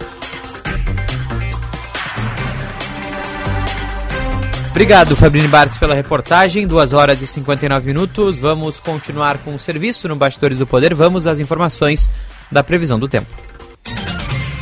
[4.70, 6.66] Obrigado, Fabrini Bartes, pela reportagem.
[6.66, 8.38] 2 horas e 59 minutos.
[8.38, 10.94] Vamos continuar com o serviço no Bastidores do Poder.
[10.94, 12.10] Vamos às informações
[12.52, 13.34] da previsão do tempo.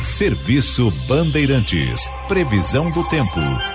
[0.01, 2.09] Serviço Bandeirantes.
[2.29, 3.74] Previsão do tempo.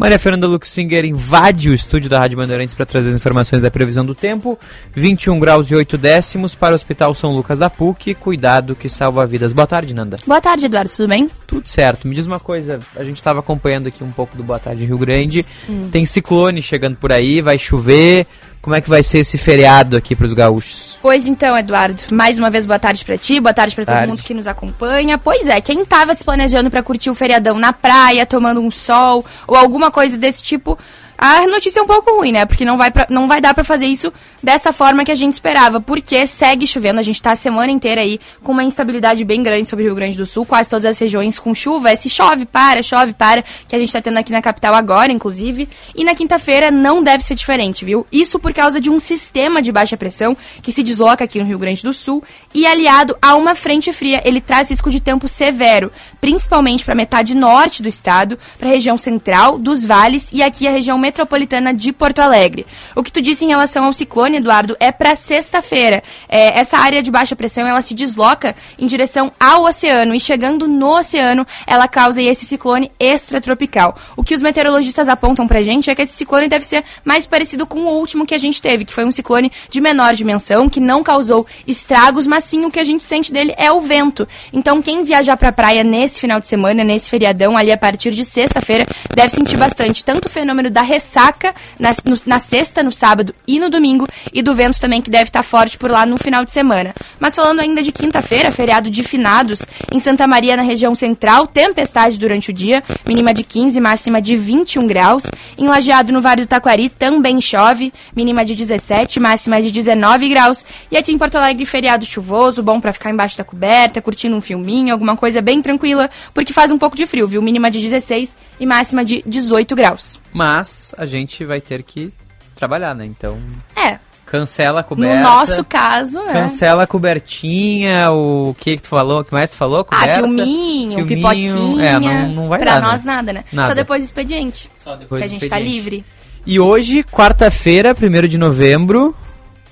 [0.00, 4.02] Maria Fernanda Luxinger invade o estúdio da Rádio Bandeirantes para trazer as informações da previsão
[4.02, 4.58] do tempo.
[4.94, 8.14] 21 graus e 8 décimos para o Hospital São Lucas da PUC.
[8.14, 9.52] Cuidado que salva vidas.
[9.52, 10.16] Boa tarde, Nanda.
[10.26, 10.90] Boa tarde, Eduardo.
[10.90, 11.28] Tudo bem?
[11.46, 12.08] Tudo certo.
[12.08, 12.80] Me diz uma coisa.
[12.96, 15.44] A gente estava acompanhando aqui um pouco do Boa Tarde Rio Grande.
[15.68, 15.90] Hum.
[15.92, 18.26] Tem ciclone chegando por aí, vai chover.
[18.62, 20.98] Como é que vai ser esse feriado aqui para os gaúchos?
[21.00, 24.22] Pois então, Eduardo, mais uma vez boa tarde para ti, boa tarde para todo mundo
[24.22, 25.16] que nos acompanha.
[25.16, 29.24] Pois é, quem tava se planejando para curtir o feriadão na praia, tomando um sol
[29.46, 30.78] ou alguma coisa desse tipo,
[31.20, 32.46] a notícia é um pouco ruim, né?
[32.46, 34.10] Porque não vai, pra, não vai dar para fazer isso
[34.42, 35.78] dessa forma que a gente esperava.
[35.78, 39.68] Porque segue chovendo, a gente tá a semana inteira aí com uma instabilidade bem grande
[39.68, 41.90] sobre o Rio Grande do Sul, quase todas as regiões com chuva.
[41.90, 45.12] É se chove, para, chove, para, que a gente tá tendo aqui na capital agora,
[45.12, 45.68] inclusive.
[45.94, 48.06] E na quinta-feira não deve ser diferente, viu?
[48.10, 51.58] Isso por causa de um sistema de baixa pressão que se desloca aqui no Rio
[51.58, 55.92] Grande do Sul e aliado a uma frente fria, ele traz risco de tempo severo,
[56.18, 60.70] principalmente para metade norte do estado, para a região central, dos vales e aqui a
[60.70, 62.64] região metropolitana de Porto Alegre.
[62.94, 66.02] O que tu disse em relação ao ciclone, Eduardo, é para sexta-feira.
[66.28, 70.68] É, essa área de baixa pressão ela se desloca em direção ao oceano e chegando
[70.68, 73.96] no oceano, ela causa esse ciclone extratropical.
[74.16, 77.66] O que os meteorologistas apontam pra gente é que esse ciclone deve ser mais parecido
[77.66, 80.78] com o último que a gente teve, que foi um ciclone de menor dimensão, que
[80.78, 84.28] não causou estragos, mas sim o que a gente sente dele é o vento.
[84.52, 88.24] Então, quem viajar pra praia nesse final de semana, nesse feriadão, ali a partir de
[88.24, 93.34] sexta-feira, deve sentir bastante tanto o fenômeno da ressaca na, no, na sexta, no sábado
[93.48, 96.44] e no domingo, e do vento também que deve estar forte por lá no final
[96.44, 96.94] de semana.
[97.18, 102.18] Mas falando ainda de quinta-feira, feriado de finados, em Santa Maria, na região central, tempestade
[102.18, 105.24] durante o dia, mínima de 15, máxima de 21 graus.
[105.56, 110.64] Em Lajeado, no Vale do Taquari, também chove, mínima de 17, máxima de 19 graus.
[110.90, 114.40] E aqui em Porto Alegre, feriado chuvoso, bom para ficar embaixo da coberta, curtindo um
[114.40, 117.40] filminho, alguma coisa bem tranquila, porque faz um pouco de frio, viu?
[117.40, 118.30] Mínima de 16
[118.60, 120.20] e máxima de 18 graus.
[120.32, 122.12] Mas a gente vai ter que
[122.54, 123.04] trabalhar, né?
[123.04, 123.38] Então.
[123.76, 123.98] É.
[124.26, 125.16] Cancela a coberta.
[125.16, 126.34] No nosso caso, né?
[126.34, 129.20] Cancela a cobertinha, o que que tu falou?
[129.20, 129.84] O que mais tu falou?
[129.84, 131.84] Coberta, ah, filminho, filminho, pipoquinha.
[131.84, 133.12] É, não, não vai pra dar, nós né?
[133.12, 133.44] nada, né?
[133.52, 133.68] Nada.
[133.68, 134.70] Só depois do expediente.
[134.76, 136.04] Só depois que a gente tá livre.
[136.46, 139.16] E hoje, quarta-feira, 1 de novembro.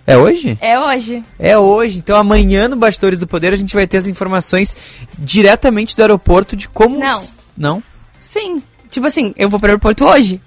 [0.05, 0.59] É hoje?
[0.61, 1.23] É hoje.
[1.39, 1.99] É hoje.
[1.99, 4.77] Então amanhã no Bastidores do Poder a gente vai ter as informações
[5.19, 6.99] diretamente do aeroporto de como.
[6.99, 7.23] Não.
[7.57, 7.83] Não?
[8.19, 8.63] Sim.
[8.91, 10.41] Tipo assim, eu vou pro aeroporto hoje.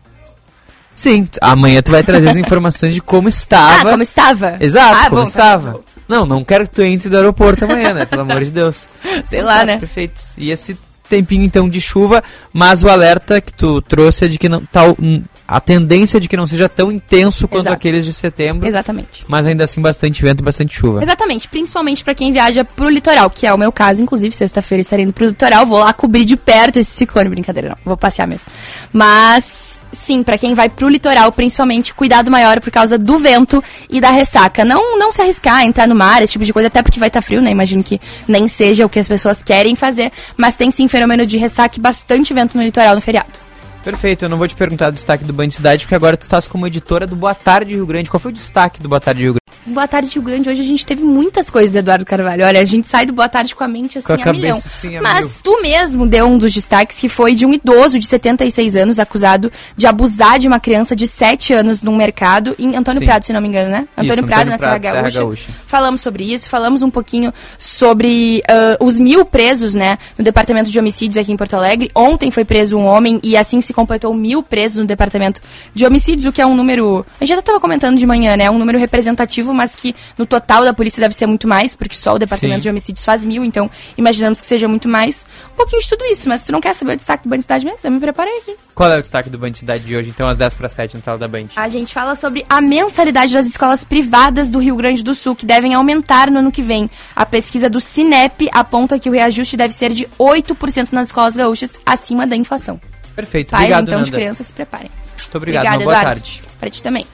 [0.96, 3.90] Sim, amanhã tu vai trazer as informações de como estava.
[3.90, 4.58] Ah, como estava?
[4.60, 5.80] Exato, Ah, como bom, tá estava.
[6.08, 8.06] Não, não quero que tu entre do aeroporto amanhã, né?
[8.06, 8.76] Pelo amor de Deus.
[9.26, 9.78] Sei Então lá, tá, né?
[9.78, 10.22] Perfeito.
[10.38, 10.78] E esse
[11.10, 12.24] tempinho então de chuva,
[12.54, 16.30] mas o alerta que tu trouxe é de que não tá hum, a tendência de
[16.30, 17.76] que não seja tão intenso quanto Exato.
[17.76, 18.66] aqueles de setembro.
[18.68, 19.26] Exatamente.
[19.28, 21.04] Mas ainda assim bastante vento e bastante chuva.
[21.04, 25.04] Exatamente, principalmente pra quem viaja pro litoral, que é o meu caso, inclusive sexta-feira estarei
[25.04, 28.46] indo pro litoral, vou lá cobrir de perto esse ciclone, brincadeira não, vou passear mesmo.
[28.94, 34.00] Mas sim, pra quem vai pro litoral, principalmente cuidado maior por causa do vento e
[34.00, 34.64] da ressaca.
[34.66, 37.22] Não não se arriscar entrar no mar, esse tipo de coisa, até porque vai estar
[37.22, 37.52] frio, né?
[37.52, 41.38] Imagino que nem seja o que as pessoas querem fazer, mas tem sim fenômeno de
[41.38, 43.51] ressaca e bastante vento no litoral no feriado.
[43.84, 46.48] Perfeito, eu não vou te perguntar do destaque do Band Cidade, porque agora tu estás
[46.48, 48.12] como editora do Boa Tarde Rio Grande.
[48.12, 49.42] Qual foi o destaque do Boa Tarde Rio Grande?
[49.66, 50.50] Boa tarde, Rio Grande.
[50.50, 52.46] Hoje a gente teve muitas coisas, Eduardo Carvalho.
[52.46, 54.40] Olha, a gente sai do Boa Tarde com a mente assim Com a a, cabeça,
[54.42, 54.58] milhão.
[54.58, 55.32] assim, a Mas mil.
[55.44, 59.52] tu mesmo deu um dos destaques que foi de um idoso de 76 anos acusado
[59.76, 63.06] de abusar de uma criança de 7 anos num mercado em Antônio Sim.
[63.06, 63.88] Prado, se não me engano, né?
[63.98, 65.20] Antônio Isso, Prado, Antônio na Serra Prado, Serra Gaúcha.
[65.20, 65.48] Gaúcha.
[65.68, 70.80] Falamos sobre isso, falamos um pouquinho sobre ah, os mil presos, né, no departamento de
[70.80, 71.92] homicídios aqui em Porto Alegre.
[71.94, 75.42] Ontem foi preso um homem e assim se completou mil presos no departamento
[75.74, 77.06] de homicídios, o que é um número.
[77.20, 78.46] A gente já estava comentando de manhã, né?
[78.46, 81.96] É um número representativo, mas que no total da polícia deve ser muito mais, porque
[81.96, 82.64] só o departamento Sim.
[82.64, 85.26] de homicídios faz mil, então imaginamos que seja muito mais.
[85.54, 87.42] Um pouquinho de tudo isso, mas se tu não quer saber o destaque do Band
[87.42, 88.56] Cidade mesmo, eu me preparei aqui.
[88.74, 90.10] Qual é o destaque do Band Cidade de hoje?
[90.10, 91.48] Então, às 10 para 7 na tela da Band.
[91.56, 95.46] A gente fala sobre a mensalidade das escolas privadas do Rio Grande do Sul, que
[95.46, 96.90] devem aumentar no ano que vem.
[97.16, 101.80] A pesquisa do Cinep aponta que o reajuste deve ser de 8% nas escolas gaúchas,
[101.86, 102.80] acima da inflação.
[103.16, 104.18] Perfeito, Pais, obrigado, então, de Nanda.
[104.24, 104.90] crianças, se preparem.
[105.20, 106.22] Muito obrigado, Obrigada, uma boa Eduardo.
[106.22, 106.42] tarde.
[106.60, 107.06] Pra ti também.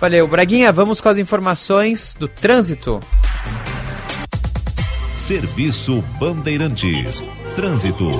[0.00, 3.00] Valeu, Braguinha, vamos com as informações do trânsito.
[5.14, 7.22] Serviço Bandeirantes.
[7.56, 8.10] Trânsito.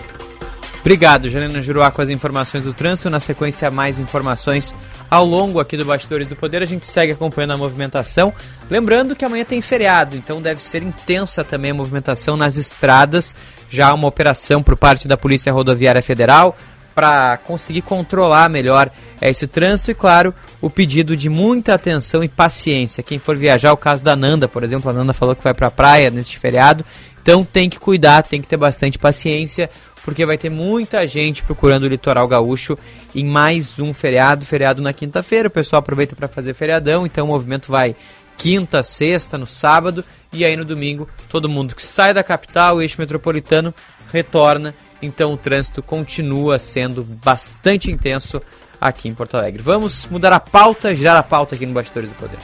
[0.80, 3.10] Obrigado, Janina Juruá, com as informações do trânsito.
[3.10, 4.72] Na sequência, mais informações
[5.10, 6.62] ao longo aqui do Bastidores do Poder.
[6.62, 8.32] A gente segue acompanhando a movimentação.
[8.70, 13.34] Lembrando que amanhã tem feriado, então deve ser intensa também a movimentação nas estradas.
[13.68, 16.56] Já uma operação por parte da Polícia Rodoviária Federal
[16.96, 18.90] para conseguir controlar melhor
[19.20, 20.32] eh, esse trânsito e, claro,
[20.62, 23.02] o pedido de muita atenção e paciência.
[23.02, 25.66] Quem for viajar, o caso da Nanda, por exemplo, a Nanda falou que vai para
[25.66, 26.82] a praia neste feriado,
[27.20, 29.68] então tem que cuidar, tem que ter bastante paciência,
[30.06, 32.78] porque vai ter muita gente procurando o litoral gaúcho
[33.14, 35.48] em mais um feriado, feriado na quinta-feira.
[35.48, 37.94] O pessoal aproveita para fazer feriadão, então o movimento vai
[38.38, 42.82] quinta, sexta, no sábado e aí no domingo todo mundo que sai da capital, o
[42.82, 43.74] eixo metropolitano,
[44.10, 44.74] retorna.
[45.00, 48.40] Então o trânsito continua sendo bastante intenso
[48.80, 49.62] aqui em Porto Alegre.
[49.62, 52.38] Vamos mudar a pauta, girar a pauta aqui no Bastidores do Poder.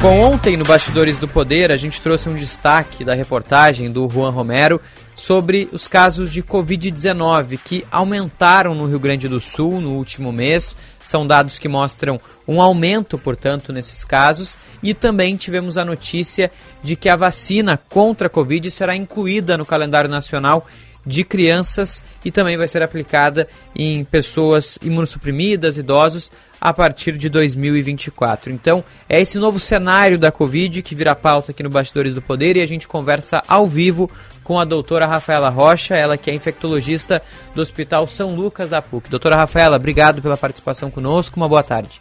[0.00, 4.30] Bom, ontem no Bastidores do Poder a gente trouxe um destaque da reportagem do Juan
[4.30, 4.80] Romero
[5.18, 10.76] sobre os casos de Covid-19 que aumentaram no Rio Grande do Sul no último mês.
[11.02, 14.56] São dados que mostram um aumento, portanto, nesses casos.
[14.80, 16.52] E também tivemos a notícia
[16.84, 20.64] de que a vacina contra a Covid será incluída no calendário nacional
[21.08, 28.52] de crianças e também vai ser aplicada em pessoas imunossuprimidas, idosos, a partir de 2024.
[28.52, 32.56] Então, é esse novo cenário da Covid que vira pauta aqui no Bastidores do Poder
[32.56, 34.10] e a gente conversa ao vivo
[34.48, 37.20] com a doutora Rafaela Rocha, ela que é infectologista
[37.54, 39.10] do Hospital São Lucas da PUC.
[39.10, 42.00] Doutora Rafaela, obrigado pela participação conosco, uma boa tarde.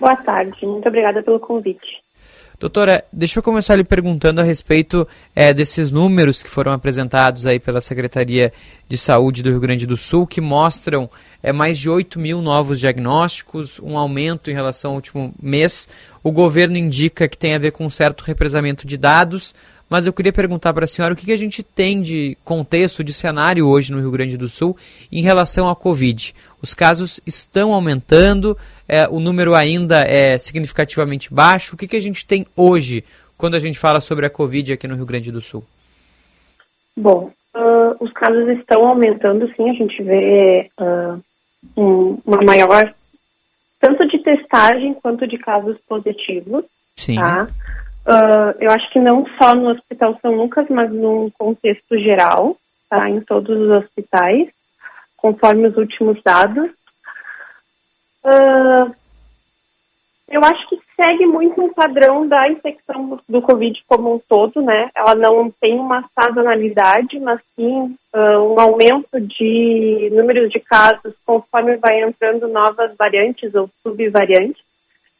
[0.00, 2.02] Boa tarde, muito obrigada pelo convite.
[2.58, 7.60] Doutora, deixa eu começar lhe perguntando a respeito é, desses números que foram apresentados aí
[7.60, 8.52] pela Secretaria
[8.88, 11.08] de Saúde do Rio Grande do Sul, que mostram
[11.40, 15.88] é, mais de 8 mil novos diagnósticos, um aumento em relação ao último mês.
[16.20, 19.54] O governo indica que tem a ver com um certo represamento de dados,
[19.88, 23.02] mas eu queria perguntar para a senhora o que, que a gente tem de contexto,
[23.02, 24.76] de cenário hoje no Rio Grande do Sul
[25.10, 26.34] em relação à Covid.
[26.62, 31.74] Os casos estão aumentando, é, o número ainda é significativamente baixo.
[31.74, 33.04] O que, que a gente tem hoje
[33.36, 35.64] quando a gente fala sobre a Covid aqui no Rio Grande do Sul?
[36.96, 39.70] Bom, uh, os casos estão aumentando, sim.
[39.70, 41.22] A gente vê uh,
[41.76, 42.92] um, uma maior,
[43.80, 46.64] tanto de testagem quanto de casos positivos.
[46.96, 47.14] Sim.
[47.14, 47.48] Tá?
[48.08, 52.56] Uh, eu acho que não só no Hospital São Lucas, mas num contexto geral,
[52.88, 53.06] tá?
[53.10, 54.48] em todos os hospitais,
[55.14, 56.70] conforme os últimos dados.
[58.24, 58.94] Uh,
[60.26, 64.90] eu acho que segue muito um padrão da infecção do Covid como um todo, né?
[64.94, 71.76] Ela não tem uma sazonalidade, mas sim uh, um aumento de números de casos conforme
[71.76, 74.67] vai entrando novas variantes ou subvariantes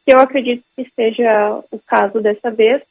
[0.09, 2.81] que eu acredito que seja o caso dessa vez.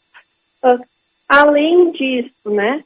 [0.62, 0.80] Uh,
[1.28, 2.84] além disso, né,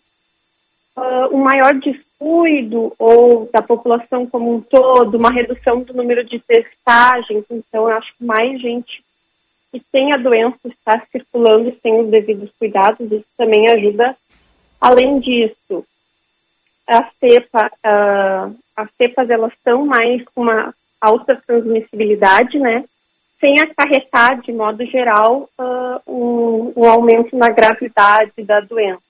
[0.97, 6.39] uh, um maior descuido ou da população como um todo, uma redução do número de
[6.39, 9.05] testagens, então eu acho que mais gente
[9.71, 14.17] que tem a doença está circulando sem os devidos cuidados, isso também ajuda.
[14.81, 15.85] Além disso,
[16.87, 22.85] a cepa, uh, as cepas elas estão mais com uma alta transmissibilidade, né?
[23.43, 29.03] Sem acarretar, de modo geral, uh, um, um, aumento na gravidade da doença.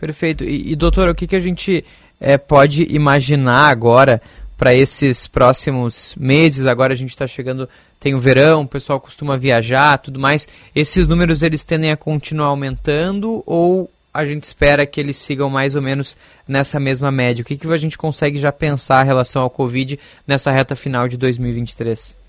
[0.00, 0.42] Perfeito.
[0.42, 1.84] E, e doutora, o que, que a gente
[2.18, 4.22] é, pode imaginar agora
[4.56, 6.64] para esses próximos meses?
[6.64, 7.68] Agora a gente está chegando,
[8.00, 10.48] tem o verão, o pessoal costuma viajar, tudo mais.
[10.74, 15.74] Esses números eles tendem a continuar aumentando ou a gente espera que eles sigam mais
[15.74, 16.16] ou menos
[16.48, 17.42] nessa mesma média?
[17.42, 21.08] O que, que a gente consegue já pensar em relação ao Covid nessa reta final
[21.08, 22.23] de 2023?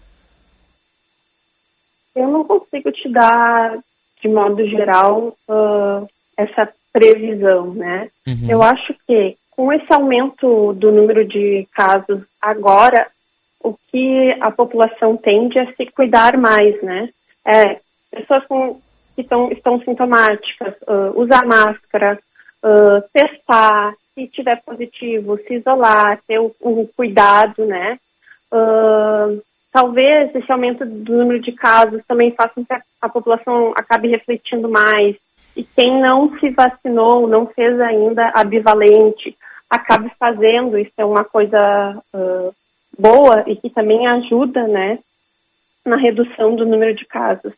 [2.16, 3.78] Eu não consigo te dar,
[4.22, 6.08] de modo geral, uh,
[6.38, 8.10] essa previsão, né?
[8.26, 8.50] Uhum.
[8.50, 13.08] Eu acho que com esse aumento do número de casos agora,
[13.60, 17.10] o que a população tende a se cuidar mais, né?
[17.46, 17.80] É,
[18.12, 18.80] pessoas com,
[19.16, 22.20] que tão, estão sintomáticas, uh, usar máscara,
[22.64, 28.00] uh, testar, se tiver positivo, se isolar, ter o, o cuidado, né?
[28.52, 29.42] Uh,
[29.76, 34.08] Talvez esse aumento do número de casos também faça com que a, a população acabe
[34.08, 35.18] refletindo mais.
[35.54, 39.36] E quem não se vacinou, não fez ainda a bivalente,
[39.70, 40.78] acabe fazendo.
[40.78, 42.56] Isso é uma coisa uh,
[42.98, 44.98] boa e que também ajuda, né,
[45.86, 47.52] na redução do número de casos.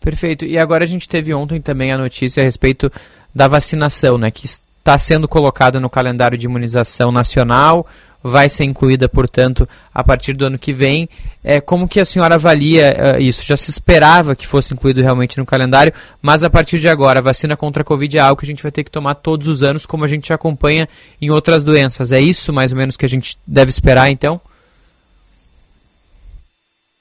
[0.00, 0.44] Perfeito.
[0.44, 2.88] E agora a gente teve ontem também a notícia a respeito
[3.34, 7.84] da vacinação, né, que está sendo colocada no calendário de imunização nacional
[8.22, 11.08] vai ser incluída, portanto, a partir do ano que vem.
[11.42, 13.44] É, como que a senhora avalia uh, isso?
[13.44, 17.22] Já se esperava que fosse incluído realmente no calendário, mas a partir de agora, a
[17.22, 19.62] vacina contra a Covid é algo que a gente vai ter que tomar todos os
[19.62, 20.88] anos, como a gente acompanha
[21.20, 22.12] em outras doenças.
[22.12, 24.40] É isso, mais ou menos, que a gente deve esperar, então?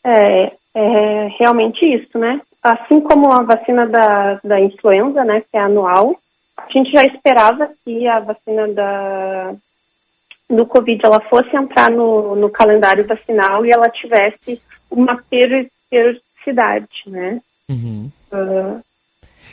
[0.03, 2.41] É, é realmente isso, né?
[2.64, 6.15] Assim como a vacina da, da influenza, né, que é anual,
[6.57, 9.53] a gente já esperava que a vacina da,
[10.56, 17.40] do Covid ela fosse entrar no, no calendário vacinal e ela tivesse uma periodicidade, né?
[17.69, 18.11] Uhum.
[18.32, 18.82] Uh,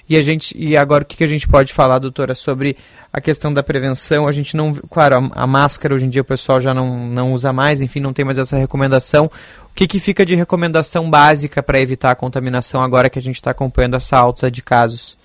[0.09, 2.77] e a gente e agora o que, que a gente pode falar, doutora, sobre
[3.13, 4.27] a questão da prevenção?
[4.27, 7.33] A gente não, claro, a, a, máscara hoje em dia o pessoal já não, não
[7.35, 9.27] usa mais, enfim, não tem mais essa recomendação.
[9.27, 13.37] O que, que fica de recomendação básica para evitar a contaminação agora que a gente
[13.37, 15.18] está acompanhando essa alta de casos?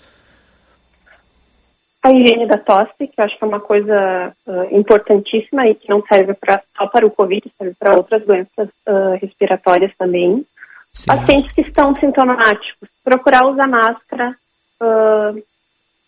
[2.04, 5.90] A higiene da tosse, que eu acho que é uma coisa uh, importantíssima e que
[5.90, 10.46] não serve pra, só para o Covid, serve para outras doenças uh, respiratórias também.
[10.92, 11.06] Sim.
[11.08, 14.36] Pacientes que estão sintomáticos, procurar usar máscara.
[14.82, 15.42] Uh,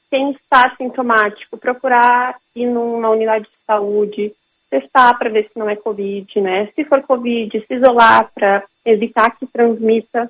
[0.10, 4.34] quem está sintomático, procurar ir numa unidade de saúde,
[4.70, 6.68] testar para ver se não é Covid, né?
[6.76, 10.30] Se for Covid, se isolar para evitar que transmita.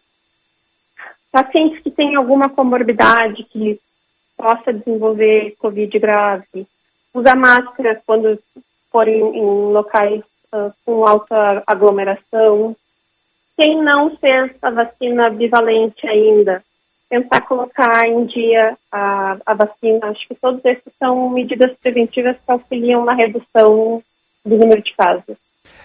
[1.32, 3.80] Pacientes que têm alguma comorbidade que
[4.38, 6.68] possa desenvolver Covid grave,
[7.14, 8.40] usar máscara quando
[8.92, 10.22] forem em locais
[10.54, 12.76] uh, com alta aglomeração.
[13.58, 16.62] Quem não fez a vacina bivalente ainda,
[17.10, 20.08] tentar colocar em dia a, a vacina.
[20.08, 24.04] Acho que todos esses são medidas preventivas que auxiliam na redução
[24.46, 25.38] do número de casos.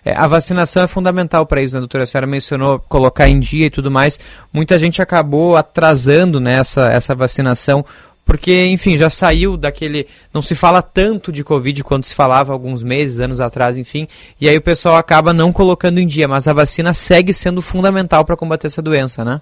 [0.05, 2.05] É, a vacinação é fundamental para isso, né, doutora?
[2.05, 4.19] A senhora mencionou colocar em dia e tudo mais.
[4.53, 7.85] Muita gente acabou atrasando né, essa, essa vacinação,
[8.31, 10.07] porque, enfim, já saiu daquele.
[10.33, 14.07] Não se fala tanto de Covid quanto se falava alguns meses, anos atrás, enfim.
[14.41, 18.25] E aí o pessoal acaba não colocando em dia, mas a vacina segue sendo fundamental
[18.25, 19.41] para combater essa doença, né?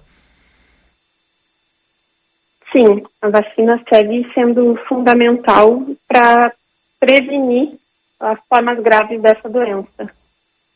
[2.71, 6.51] Sim, a vacina segue sendo fundamental para
[6.99, 7.73] prevenir
[8.19, 10.09] as formas graves dessa doença.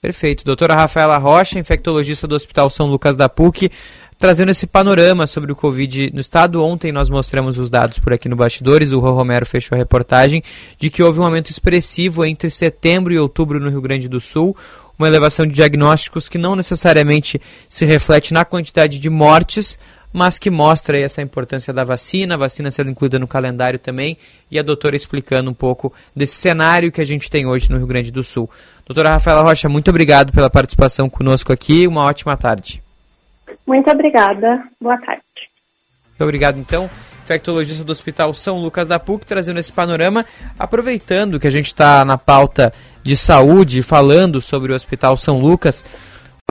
[0.03, 0.43] Perfeito.
[0.43, 3.71] Doutora Rafaela Rocha, infectologista do Hospital São Lucas da PUC,
[4.23, 6.63] trazendo esse panorama sobre o Covid no estado.
[6.63, 10.41] Ontem nós mostramos os dados por aqui no Bastidores, o Rô Romero fechou a reportagem
[10.79, 14.55] de que houve um aumento expressivo entre setembro e outubro no Rio Grande do Sul,
[14.97, 19.77] uma elevação de diagnósticos que não necessariamente se reflete na quantidade de mortes,
[20.13, 24.17] mas que mostra essa importância da vacina, a vacina sendo incluída no calendário também,
[24.49, 27.87] e a doutora explicando um pouco desse cenário que a gente tem hoje no Rio
[27.87, 28.49] Grande do Sul.
[28.87, 32.81] Doutora Rafaela Rocha, muito obrigado pela participação conosco aqui, uma ótima tarde.
[33.65, 35.23] Muito obrigada, boa tarde.
[36.09, 36.89] Muito obrigado, então
[37.23, 40.25] infectologista do Hospital São Lucas da PUC, trazendo esse panorama,
[40.59, 45.85] aproveitando que a gente está na pauta de saúde, falando sobre o Hospital São Lucas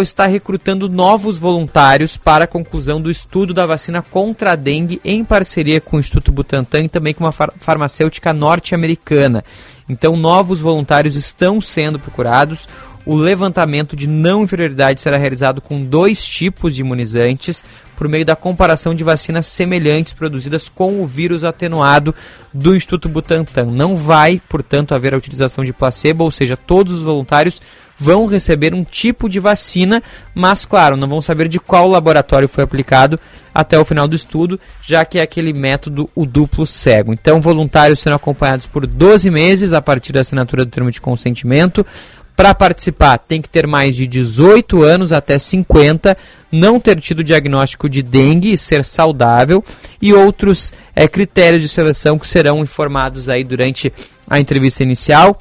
[0.01, 5.22] está recrutando novos voluntários para a conclusão do estudo da vacina contra a dengue em
[5.22, 9.44] parceria com o Instituto Butantan e também com uma far farmacêutica norte-americana.
[9.86, 12.66] Então, novos voluntários estão sendo procurados.
[13.04, 17.64] O levantamento de não inferioridade será realizado com dois tipos de imunizantes
[17.96, 22.14] por meio da comparação de vacinas semelhantes produzidas com o vírus atenuado
[22.52, 23.66] do Instituto Butantan.
[23.66, 27.60] Não vai, portanto, haver a utilização de placebo, ou seja, todos os voluntários
[27.98, 30.02] vão receber um tipo de vacina,
[30.34, 33.20] mas claro, não vão saber de qual laboratório foi aplicado
[33.54, 37.12] até o final do estudo, já que é aquele método o duplo cego.
[37.12, 41.86] Então, voluntários serão acompanhados por 12 meses a partir da assinatura do termo de consentimento.
[42.34, 46.16] Para participar, tem que ter mais de 18 anos até 50,
[46.50, 49.62] não ter tido diagnóstico de dengue e ser saudável,
[50.00, 53.92] e outros é, critérios de seleção que serão informados aí durante
[54.28, 55.38] a entrevista inicial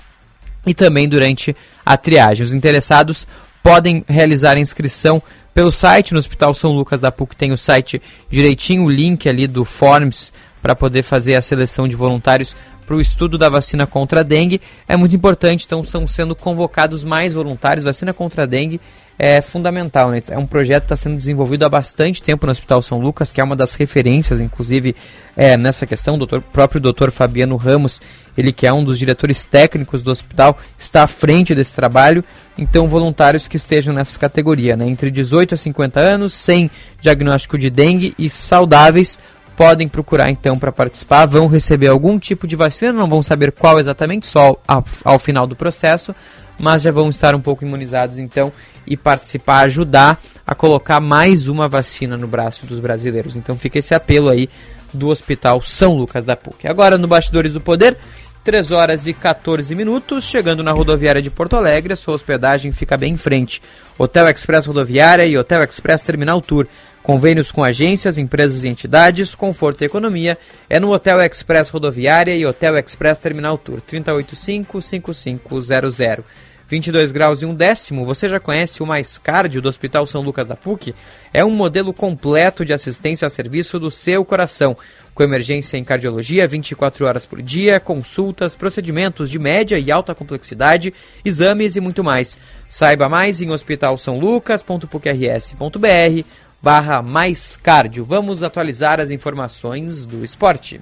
[0.66, 1.56] e também durante
[1.86, 2.44] a triagem.
[2.44, 3.26] Os interessados
[3.64, 5.22] podem realizar a inscrição
[5.54, 9.48] pelo site no Hospital São Lucas da PUC tem o site direitinho, o link ali
[9.48, 10.32] do Forms
[10.62, 12.56] para poder fazer a seleção de voluntários
[12.86, 14.62] para o estudo da vacina contra a dengue.
[14.88, 17.84] É muito importante, então estão sendo convocados mais voluntários.
[17.84, 18.80] Vacina contra a dengue
[19.24, 20.10] é fundamental.
[20.10, 20.24] Né?
[20.30, 23.40] É um projeto que está sendo desenvolvido há bastante tempo no Hospital São Lucas, que
[23.40, 24.96] é uma das referências, inclusive,
[25.38, 26.16] é, nessa questão.
[26.16, 28.02] O doutor, próprio doutor Fabiano Ramos,
[28.36, 32.24] ele que é um dos diretores técnicos do hospital, está à frente desse trabalho.
[32.58, 34.88] Então, voluntários que estejam nessa categoria, né?
[34.88, 39.20] entre 18 a 50 anos, sem diagnóstico de dengue e saudáveis,
[39.62, 43.80] podem procurar então para participar, vão receber algum tipo de vacina, não vão saber qual
[43.80, 46.16] exatamente, só ao, ao final do processo,
[46.58, 48.52] mas já vão estar um pouco imunizados então
[48.88, 53.36] e participar, ajudar a colocar mais uma vacina no braço dos brasileiros.
[53.36, 54.50] Então fica esse apelo aí
[54.92, 56.68] do Hospital São Lucas da PUC.
[56.68, 57.96] Agora no Bastidores do Poder,
[58.44, 62.98] 3 horas e 14 minutos, chegando na rodoviária de Porto Alegre, a sua hospedagem fica
[62.98, 63.62] bem em frente.
[63.96, 66.66] Hotel Express Rodoviária e Hotel Express Terminal Tour.
[67.04, 70.38] Convênios com agências, empresas e entidades, conforto e economia
[70.70, 76.24] é no Hotel Express Rodoviária e Hotel Express Terminal Tour 385-5500.
[76.70, 80.48] 22 graus e um décimo, você já conhece o Mais Cardio do Hospital São Lucas
[80.48, 80.96] da PUC?
[81.34, 84.78] É um modelo completo de assistência a serviço do seu coração,
[85.14, 90.94] com emergência em cardiologia 24 horas por dia, consultas, procedimentos de média e alta complexidade,
[91.26, 92.38] exames e muito mais.
[92.70, 98.06] Saiba mais em hospitalsaulucas.pucrs.br barra mais cardio.
[98.06, 100.82] Vamos atualizar as informações do esporte.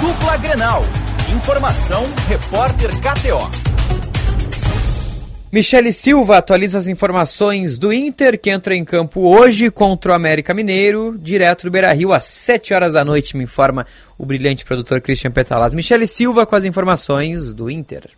[0.00, 0.82] Dupla Grenal.
[1.34, 3.70] Informação, repórter KTO.
[5.52, 10.54] Michele Silva atualiza as informações do Inter, que entra em campo hoje contra o América
[10.54, 13.84] Mineiro, direto do Beira Rio, às 7 horas da noite, me informa
[14.16, 15.74] o brilhante produtor Christian Petalas.
[15.74, 18.10] Michele Silva com as informações do Inter.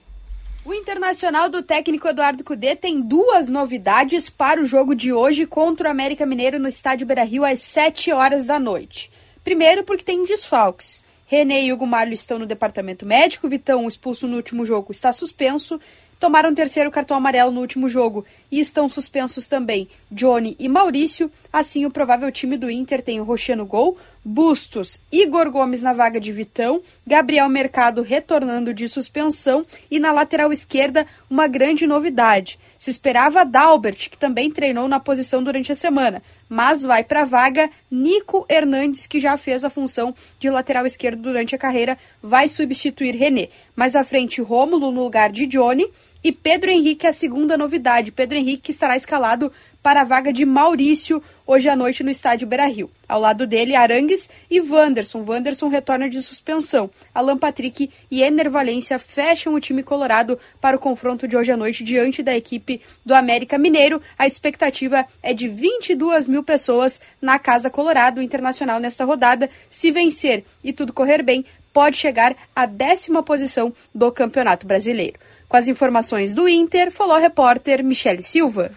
[0.65, 5.89] O Internacional do técnico Eduardo Cudê tem duas novidades para o jogo de hoje contra
[5.89, 9.11] o América Mineiro no estádio Beira-Rio às 7 horas da noite.
[9.43, 11.03] Primeiro porque tem desfalques.
[11.27, 15.81] René e Hugo Marlio estão no departamento médico, Vitão, expulso no último jogo, está suspenso
[16.23, 21.29] tomaram terceiro cartão amarelo no último jogo e estão suspensos também Johnny e Maurício.
[21.53, 25.93] Assim, o provável time do Inter tem o Rocher no gol, Bustos, Igor Gomes na
[25.93, 32.59] vaga de Vitão, Gabriel Mercado retornando de suspensão e na lateral esquerda uma grande novidade.
[32.79, 37.27] Se esperava Dalbert, que também treinou na posição durante a semana, mas vai para a
[37.27, 42.49] vaga Nico Hernandes, que já fez a função de lateral esquerdo durante a carreira, vai
[42.49, 43.51] substituir René.
[43.77, 45.87] Mais à frente, Rômulo no lugar de Johnny
[46.25, 48.13] e Pedro Henrique, a segunda novidade.
[48.13, 52.89] Pedro Henrique estará escalado para a vaga de Maurício hoje à noite no estádio Beira-Rio.
[53.09, 55.25] Ao lado dele, Arangues e Wanderson.
[55.27, 56.89] Wanderson retorna de suspensão.
[57.13, 61.57] Alan Patrick e Ener Valência fecham o time colorado para o confronto de hoje à
[61.57, 64.01] noite diante da equipe do América Mineiro.
[64.17, 69.51] A expectativa é de 22 mil pessoas na Casa Colorado Internacional nesta rodada.
[69.69, 75.19] Se vencer e tudo correr bem, pode chegar à décima posição do Campeonato Brasileiro.
[75.53, 78.71] Com as informações do Inter, falou a repórter Michele Silva.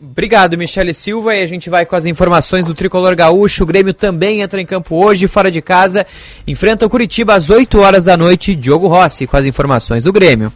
[0.00, 1.36] Obrigado, Michele Silva.
[1.36, 3.62] E a gente vai com as informações do Tricolor Gaúcho.
[3.62, 6.04] O Grêmio também entra em campo hoje, fora de casa.
[6.44, 8.56] Enfrenta o Curitiba às 8 horas da noite.
[8.56, 10.52] Diogo Rossi com as informações do Grêmio.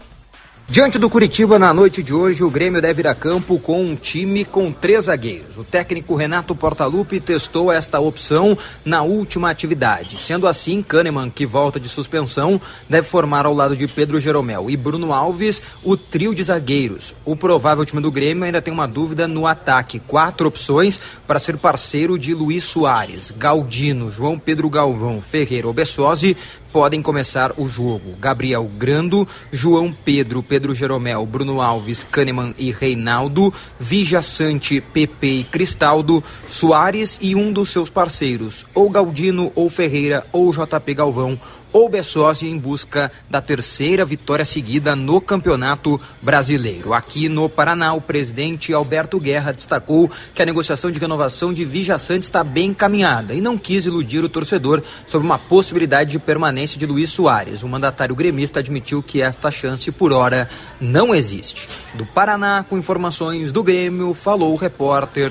[0.70, 3.96] Diante do Curitiba, na noite de hoje, o Grêmio deve ir a campo com um
[3.96, 5.58] time com três zagueiros.
[5.58, 10.16] O técnico Renato Portaluppi testou esta opção na última atividade.
[10.16, 14.76] Sendo assim, Kahneman, que volta de suspensão, deve formar ao lado de Pedro Jeromel e
[14.76, 17.16] Bruno Alves o trio de zagueiros.
[17.24, 19.98] O provável time do Grêmio ainda tem uma dúvida no ataque.
[19.98, 26.36] Quatro opções para ser parceiro de Luiz Soares, Galdino, João Pedro Galvão, Ferreira ou Bessosi,
[26.72, 28.16] podem começar o jogo.
[28.18, 35.44] Gabriel Grando, João Pedro, Pedro Jeromel, Bruno Alves, Kahneman e Reinaldo, Vija Sante, Pepe e
[35.44, 41.38] Cristaldo, Soares e um dos seus parceiros, ou Galdino, ou Ferreira, ou JP Galvão,
[41.72, 46.92] ou Bessosi em busca da terceira vitória seguida no Campeonato Brasileiro.
[46.92, 51.98] Aqui no Paraná, o presidente Alberto Guerra destacou que a negociação de renovação de Vija
[51.98, 56.78] Sante está bem encaminhada e não quis iludir o torcedor sobre uma possibilidade de permanência
[56.78, 57.62] de Luiz Soares.
[57.62, 60.48] O mandatário gremista admitiu que esta chance, por hora,
[60.80, 61.68] não existe.
[61.94, 65.30] Do Paraná, com informações do Grêmio, falou o repórter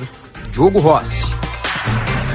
[0.52, 1.59] Diogo Rossi.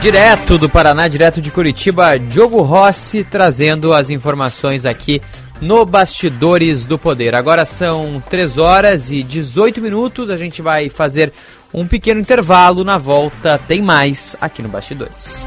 [0.05, 5.19] Direto do Paraná, direto de Curitiba, Diogo Rossi trazendo as informações aqui
[5.63, 7.35] no Bastidores do Poder.
[7.35, 10.29] Agora são 3 horas e 18 minutos.
[10.29, 11.33] A gente vai fazer
[11.73, 12.85] um pequeno intervalo.
[12.85, 15.43] Na volta, tem mais aqui no Bastidores.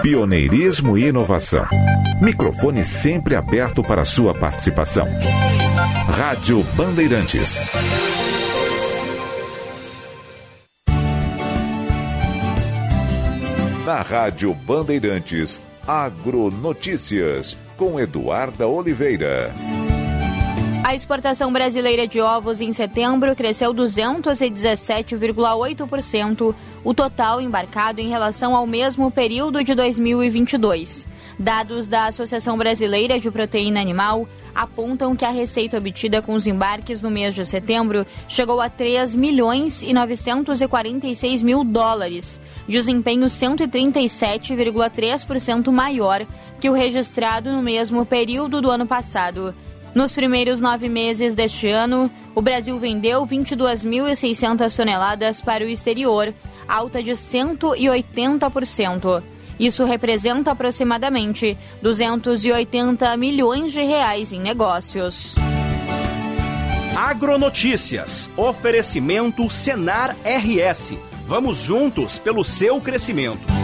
[0.00, 1.66] Pioneirismo e inovação.
[2.22, 5.06] Microfone sempre aberto para sua participação.
[6.16, 7.60] Rádio Bandeirantes.
[13.84, 19.52] Na Rádio Bandeirantes, Agronotícias, com Eduarda Oliveira.
[20.82, 28.66] A exportação brasileira de ovos em setembro cresceu 217,8%, o total embarcado em relação ao
[28.66, 31.06] mesmo período de 2022.
[31.38, 37.02] Dados da Associação Brasileira de Proteína Animal apontam que a receita obtida com os embarques
[37.02, 46.24] no mês de setembro chegou a 3 milhões e 946 mil dólares, desempenho 137,3% maior
[46.60, 49.52] que o registrado no mesmo período do ano passado.
[49.94, 56.34] Nos primeiros nove meses deste ano, o Brasil vendeu 22.600 toneladas para o exterior,
[56.66, 59.22] alta de 180%.
[59.58, 65.34] Isso representa aproximadamente 280 milhões de reais em negócios.
[66.96, 68.30] Agronotícias.
[68.36, 70.94] Oferecimento Senar RS.
[71.26, 73.63] Vamos juntos pelo seu crescimento.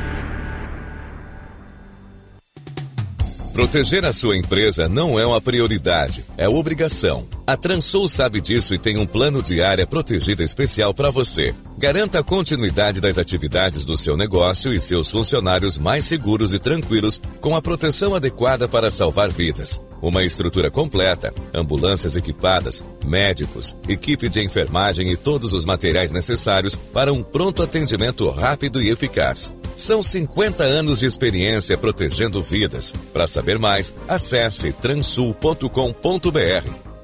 [3.53, 7.27] Proteger a sua empresa não é uma prioridade, é obrigação.
[7.45, 11.53] A Transul sabe disso e tem um plano de área protegida especial para você.
[11.77, 17.19] Garanta a continuidade das atividades do seu negócio e seus funcionários mais seguros e tranquilos
[17.41, 19.81] com a proteção adequada para salvar vidas.
[20.01, 27.11] Uma estrutura completa, ambulâncias equipadas, médicos, equipe de enfermagem e todos os materiais necessários para
[27.11, 29.51] um pronto atendimento rápido e eficaz.
[29.75, 32.93] São 50 anos de experiência protegendo vidas.
[33.13, 35.69] Para saber mais, acesse transul.com.br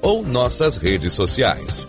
[0.00, 1.86] ou nossas redes sociais.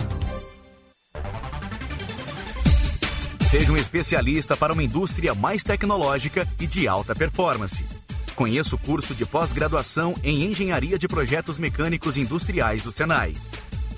[3.42, 7.84] Seja um especialista para uma indústria mais tecnológica e de alta performance.
[8.36, 13.34] Conheça o curso de pós-graduação em Engenharia de Projetos Mecânicos Industriais do Senai.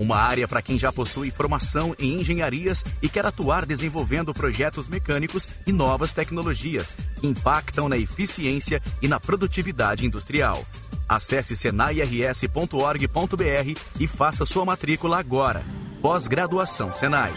[0.01, 5.47] Uma área para quem já possui formação em engenharias e quer atuar desenvolvendo projetos mecânicos
[5.67, 10.65] e novas tecnologias que impactam na eficiência e na produtividade industrial.
[11.07, 15.63] Acesse senairs.org.br e faça sua matrícula agora.
[16.01, 17.31] Pós-graduação Senai.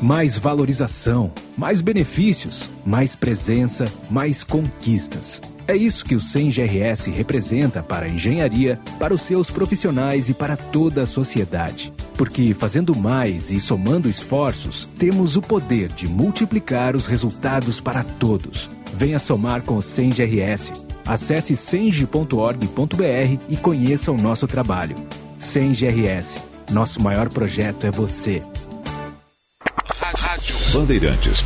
[0.00, 5.38] Mais valorização, mais benefícios, mais presença, mais conquistas.
[5.66, 10.56] É isso que o SEM-GRS representa para a engenharia, para os seus profissionais e para
[10.56, 11.92] toda a sociedade.
[12.18, 18.68] Porque fazendo mais e somando esforços, temos o poder de multiplicar os resultados para todos.
[18.92, 20.72] Venha somar com o SEM-GRS.
[21.06, 24.96] Acesse senge.org.br e conheça o nosso trabalho.
[25.38, 26.42] SEM-GRS.
[26.70, 28.42] Nosso maior projeto é você.
[30.16, 31.44] Rádio Bandeirantes.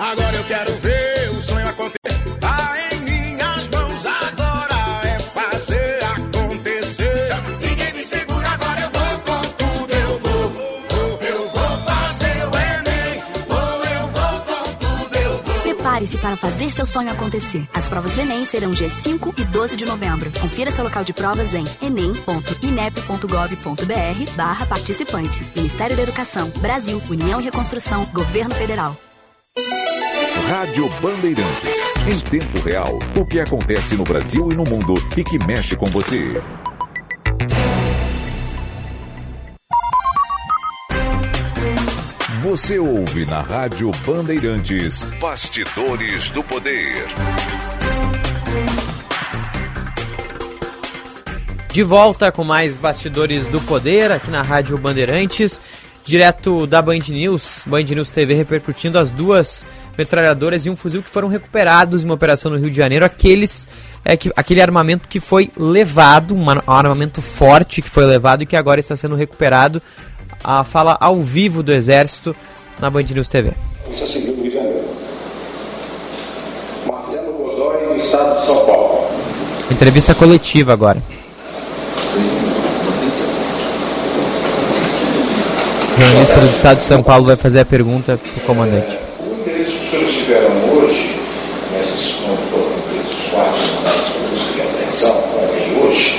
[0.00, 1.98] Agora eu quero ver o sonho acontecer.
[2.40, 7.28] Tá em minhas mãos agora é fazer acontecer.
[7.60, 10.48] Ninguém me segura agora, eu vou com tudo, eu vou.
[10.48, 13.22] vou eu vou fazer o Enem.
[13.46, 15.60] Vou, eu vou com tudo, eu vou.
[15.74, 17.68] Prepare-se para fazer seu sonho acontecer.
[17.74, 20.32] As provas do Enem serão dias 5 e 12 de novembro.
[20.40, 25.46] Confira seu local de provas em enem.inep.gov.br barra participante.
[25.54, 28.96] Ministério da Educação, Brasil, União e Reconstrução, Governo Federal.
[30.50, 31.78] Rádio Bandeirantes.
[32.08, 35.86] Em tempo real, o que acontece no Brasil e no mundo e que mexe com
[35.86, 36.42] você.
[42.42, 47.06] Você ouve na Rádio Bandeirantes Bastidores do Poder.
[51.72, 55.60] De volta com mais bastidores do poder aqui na Rádio Bandeirantes,
[56.04, 59.64] direto da Band News, Band News TV repercutindo as duas
[60.00, 63.68] metralhadoras e um fuzil que foram recuperados em uma operação no Rio de Janeiro, aqueles
[64.02, 68.56] é, que, aquele armamento que foi levado, um armamento forte que foi levado e que
[68.56, 69.82] agora está sendo recuperado.
[70.42, 72.34] A fala ao vivo do Exército
[72.80, 73.52] na Band News TV.
[73.84, 74.88] Polícia Civil do Rio de Janeiro.
[76.86, 79.10] Marcelo Godoy, do Estado de São Paulo.
[79.70, 81.02] Entrevista coletiva agora.
[85.94, 88.99] O jornalista do Estado de São Paulo vai fazer a pergunta para o comandante.
[89.70, 91.14] O os senhores tiveram hoje,
[91.72, 92.18] nesses
[93.00, 96.18] esses quatro mandados de busca e apreensão, ontem e hoje,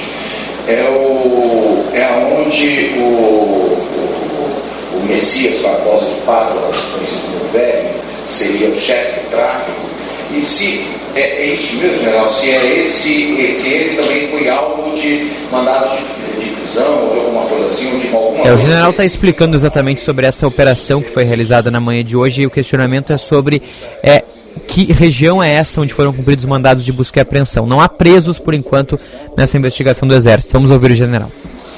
[0.67, 4.61] é, o, é onde o, o,
[4.95, 7.89] o Messias Barbosa de Pádua, conhecido como Velho,
[8.25, 9.81] seria o chefe de tráfico.
[10.33, 10.85] E se
[11.15, 15.97] é, é isso mesmo, general, se é esse, esse ele também foi alvo de mandado
[15.97, 19.03] de, de prisão ou de alguma coisa assim, ou de alguma É, o general está
[19.03, 23.11] explicando exatamente sobre essa operação que foi realizada na manhã de hoje e o questionamento
[23.11, 23.61] é sobre
[24.01, 24.23] é,
[24.67, 27.65] que região é essa onde foram cumpridos mandados de busca e apreensão.
[27.65, 28.97] Não há presos, por enquanto,
[29.35, 30.53] nessa investigação do Exército.
[30.53, 31.29] Vamos ouvir o general.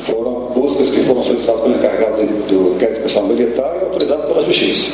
[0.04, 4.42] Foram buscas que foram solicitadas pelo encarregado do, do inquérito pessoal militar e autorizadas pela
[4.42, 4.92] Justiça.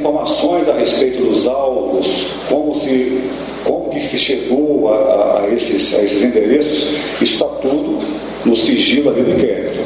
[0.00, 3.30] É, informações a respeito dos alvos, como se
[3.64, 7.98] como que se chegou a, a esses, a esses endereços, isso está tudo
[8.44, 9.80] no sigilo ali do inquérito.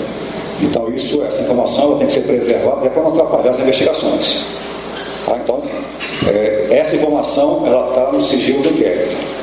[0.63, 4.45] Então, isso, essa informação ela tem que ser preservada para não atrapalhar as investigações.
[5.27, 5.37] Tá?
[5.43, 5.63] Então,
[6.29, 9.35] é, essa informação ela está no sigilo do inquérito.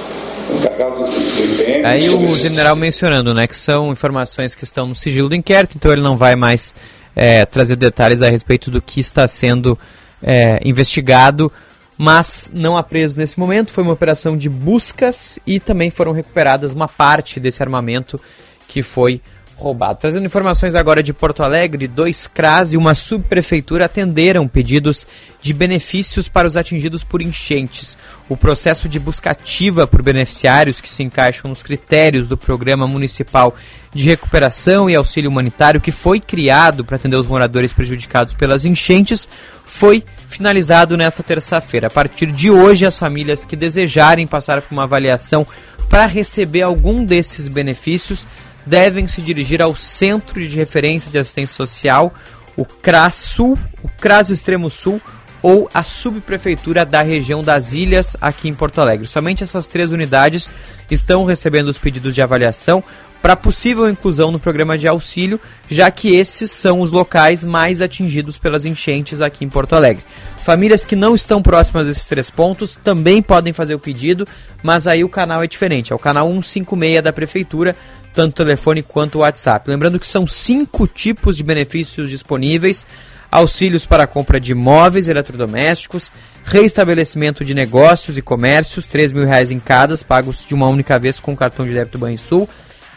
[1.83, 5.91] Aí o general mencionando, né, que são informações que estão no sigilo do inquérito, então
[5.91, 6.73] ele não vai mais
[7.15, 9.77] é, trazer detalhes a respeito do que está sendo
[10.21, 11.51] é, investigado,
[11.97, 13.71] mas não há preso nesse momento.
[13.71, 18.19] Foi uma operação de buscas e também foram recuperadas uma parte desse armamento
[18.67, 19.21] que foi
[19.61, 19.99] roubado.
[19.99, 25.05] Trazendo informações agora de Porto Alegre, dois CRAS e uma subprefeitura atenderam pedidos
[25.41, 27.97] de benefícios para os atingidos por enchentes.
[28.27, 33.55] O processo de busca ativa por beneficiários que se encaixam nos critérios do Programa Municipal
[33.93, 39.27] de Recuperação e Auxílio Humanitário, que foi criado para atender os moradores prejudicados pelas enchentes,
[39.65, 41.87] foi finalizado nesta terça-feira.
[41.87, 45.45] A partir de hoje, as famílias que desejarem passar por uma avaliação
[45.89, 48.25] para receber algum desses benefícios
[48.65, 52.13] devem se dirigir ao Centro de Referência de Assistência Social,
[52.55, 55.01] o CRAS Sul, o CRAS Extremo Sul
[55.41, 59.07] ou a subprefeitura da região das Ilhas aqui em Porto Alegre.
[59.07, 60.49] Somente essas três unidades
[60.89, 62.83] estão recebendo os pedidos de avaliação
[63.21, 65.39] para possível inclusão no programa de auxílio,
[65.69, 70.03] já que esses são os locais mais atingidos pelas enchentes aqui em Porto Alegre.
[70.37, 74.27] Famílias que não estão próximas desses três pontos também podem fazer o pedido,
[74.63, 77.75] mas aí o canal é diferente, é o canal 156 da prefeitura,
[78.13, 79.69] tanto telefone quanto WhatsApp.
[79.69, 82.85] Lembrando que são cinco tipos de benefícios disponíveis:
[83.31, 86.11] auxílios para a compra de imóveis eletrodomésticos,
[86.43, 91.19] reestabelecimento de negócios e comércios, R$ mil reais em cada, pagos de uma única vez
[91.19, 92.47] com cartão de débito Banrisul.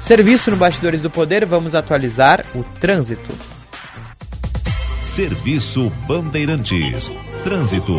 [0.00, 3.30] Serviço no Bastidores do Poder, vamos atualizar o trânsito.
[5.02, 7.10] Serviço Bandeirantes.
[7.42, 7.98] Trânsito.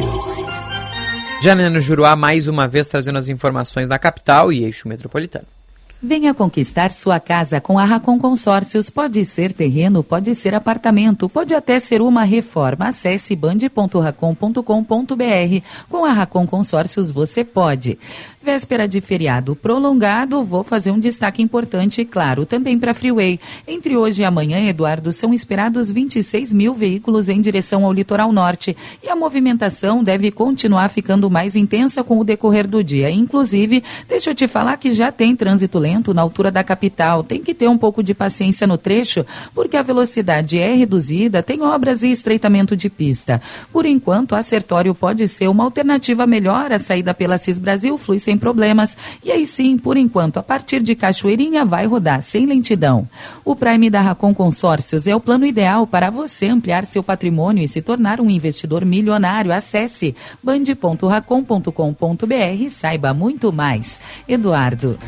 [1.42, 5.57] Janela Juruá, mais uma vez trazendo as informações da capital e eixo metropolitano.
[6.02, 8.88] Venha conquistar sua casa com a Racon Consórcios.
[8.88, 12.90] Pode ser terreno, pode ser apartamento, pode até ser uma reforma.
[12.90, 15.64] Acesse band.racon.com.br.
[15.90, 17.98] Com a Racon Consórcios você pode.
[18.40, 23.40] Véspera de feriado prolongado, vou fazer um destaque importante, claro, também para a Freeway.
[23.68, 28.78] Entre hoje e amanhã, Eduardo, são esperados 26 mil veículos em direção ao litoral norte
[29.04, 33.10] e a movimentação deve continuar ficando mais intensa com o decorrer do dia.
[33.10, 37.24] Inclusive, deixa eu te falar que já tem trânsito lento na altura da capital.
[37.24, 41.64] Tem que ter um pouco de paciência no trecho, porque a velocidade é reduzida, tem
[41.64, 43.42] obras e estreitamento de pista.
[43.74, 48.20] Por enquanto, a Sertório pode ser uma alternativa melhor à saída pela Cis Brasil, flui
[48.28, 48.98] sem problemas.
[49.24, 53.08] E aí sim, por enquanto, a partir de Cachoeirinha vai rodar sem lentidão.
[53.46, 57.70] O Prime da Racon Consórcios é o plano ideal para você ampliar seu patrimônio e
[57.70, 59.54] se tornar um investidor milionário.
[59.54, 60.14] Acesse
[60.44, 63.98] band.racon.com.br e saiba muito mais.
[64.28, 65.00] Eduardo.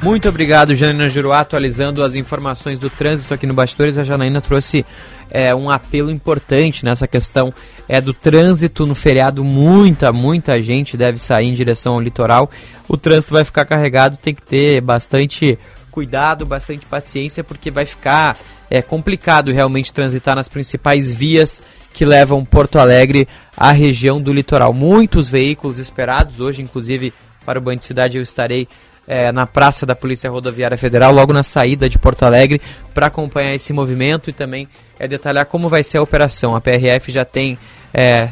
[0.00, 3.98] Muito obrigado, Janaína Juruá, atualizando as informações do trânsito aqui no Bastidores.
[3.98, 4.86] A Janaína trouxe
[5.28, 7.52] é, um apelo importante nessa questão
[7.88, 9.42] é, do trânsito no feriado.
[9.42, 12.48] Muita, muita gente deve sair em direção ao litoral.
[12.86, 15.58] O trânsito vai ficar carregado, tem que ter bastante
[15.90, 18.38] cuidado, bastante paciência, porque vai ficar
[18.70, 21.60] é, complicado realmente transitar nas principais vias
[21.92, 23.26] que levam Porto Alegre
[23.56, 24.72] à região do litoral.
[24.72, 27.12] Muitos veículos esperados hoje, inclusive
[27.44, 28.68] para o Banho de Cidade, eu estarei
[29.08, 32.60] é, na Praça da Polícia Rodoviária Federal, logo na saída de Porto Alegre,
[32.92, 34.68] para acompanhar esse movimento e também
[34.98, 36.54] é, detalhar como vai ser a operação.
[36.54, 37.56] A PRF já tem
[37.92, 38.28] é,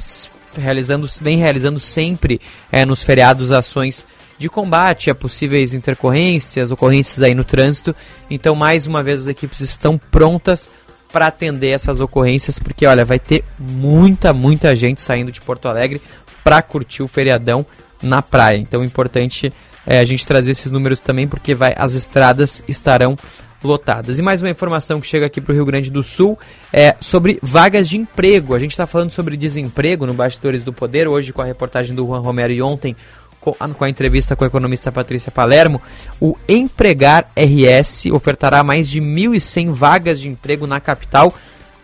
[0.54, 2.40] realizando, vem realizando sempre
[2.70, 4.06] é, nos feriados ações
[4.38, 7.96] de combate a possíveis intercorrências, ocorrências aí no trânsito.
[8.28, 10.70] Então, mais uma vez, as equipes estão prontas
[11.10, 16.02] para atender essas ocorrências, porque olha, vai ter muita, muita gente saindo de Porto Alegre
[16.44, 17.64] para curtir o feriadão
[18.02, 18.58] na praia.
[18.58, 19.50] Então, importante
[19.86, 23.16] é, a gente trazer esses números também, porque vai, as estradas estarão
[23.62, 24.18] lotadas.
[24.18, 26.38] E mais uma informação que chega aqui para o Rio Grande do Sul
[26.72, 28.54] é sobre vagas de emprego.
[28.54, 32.06] A gente está falando sobre desemprego no Bastidores do Poder, hoje com a reportagem do
[32.06, 32.96] Juan Romero e ontem
[33.40, 35.80] com a entrevista com a economista Patrícia Palermo,
[36.20, 41.32] o Empregar RS ofertará mais de 1.100 vagas de emprego na capital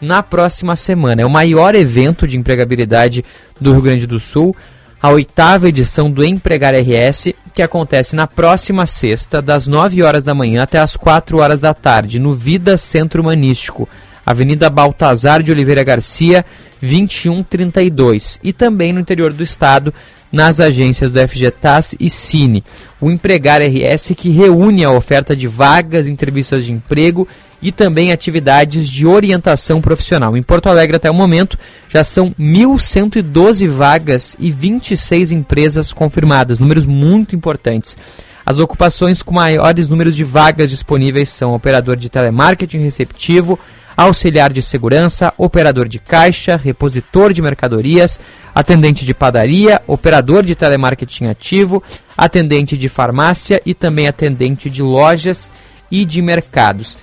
[0.01, 1.23] na próxima semana.
[1.23, 3.25] É o maior evento de empregabilidade
[3.61, 4.57] do Rio Grande do Sul,
[5.03, 10.33] a oitava edição do Empregar RS, que acontece na próxima sexta, das 9 horas da
[10.33, 13.89] manhã até as 4 horas da tarde, no Vida Centro Humanístico,
[14.25, 16.45] Avenida Baltazar de Oliveira Garcia,
[16.81, 19.93] 2132, e também no interior do estado,
[20.33, 22.65] nas agências do FGTAS e Cine.
[23.01, 27.29] O Empregar RS que reúne a oferta de vagas, entrevistas de emprego
[27.61, 30.37] e também atividades de orientação profissional.
[30.37, 31.59] Em Porto Alegre, até o momento,
[31.89, 37.97] já são 1.112 vagas e 26 empresas confirmadas, números muito importantes.
[38.45, 43.57] As ocupações com maiores números de vagas disponíveis são operador de telemarketing receptivo,
[43.97, 48.19] auxiliar de segurança, operador de caixa, repositor de mercadorias,
[48.55, 51.83] atendente de padaria, operador de telemarketing ativo,
[52.17, 55.51] atendente de farmácia e também atendente de lojas
[55.91, 56.99] e de mercados.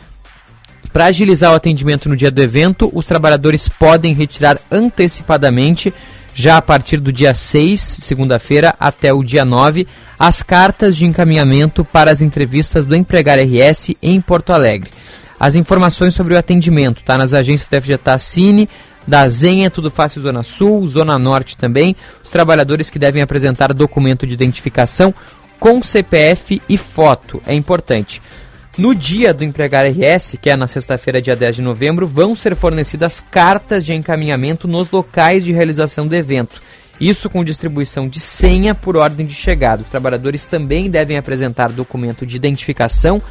[0.91, 5.93] Para agilizar o atendimento no dia do evento, os trabalhadores podem retirar antecipadamente,
[6.33, 9.87] já a partir do dia 6, segunda-feira, até o dia 9,
[10.17, 14.89] as cartas de encaminhamento para as entrevistas do Empregar RS em Porto Alegre.
[15.39, 18.67] As informações sobre o atendimento tá nas agências da FGTA Cine,
[19.07, 21.95] da Zenha, Tudo Fácil Zona Sul, Zona Norte também.
[22.23, 25.13] Os trabalhadores que devem apresentar documento de identificação
[25.59, 27.41] com CPF e foto.
[27.47, 28.21] É importante.
[28.77, 32.55] No dia do Empregar RS, que é na sexta-feira, dia 10 de novembro, vão ser
[32.55, 36.61] fornecidas cartas de encaminhamento nos locais de realização do evento.
[36.99, 39.81] Isso com distribuição de senha por ordem de chegada.
[39.81, 43.21] Os trabalhadores também devem apresentar documento de identificação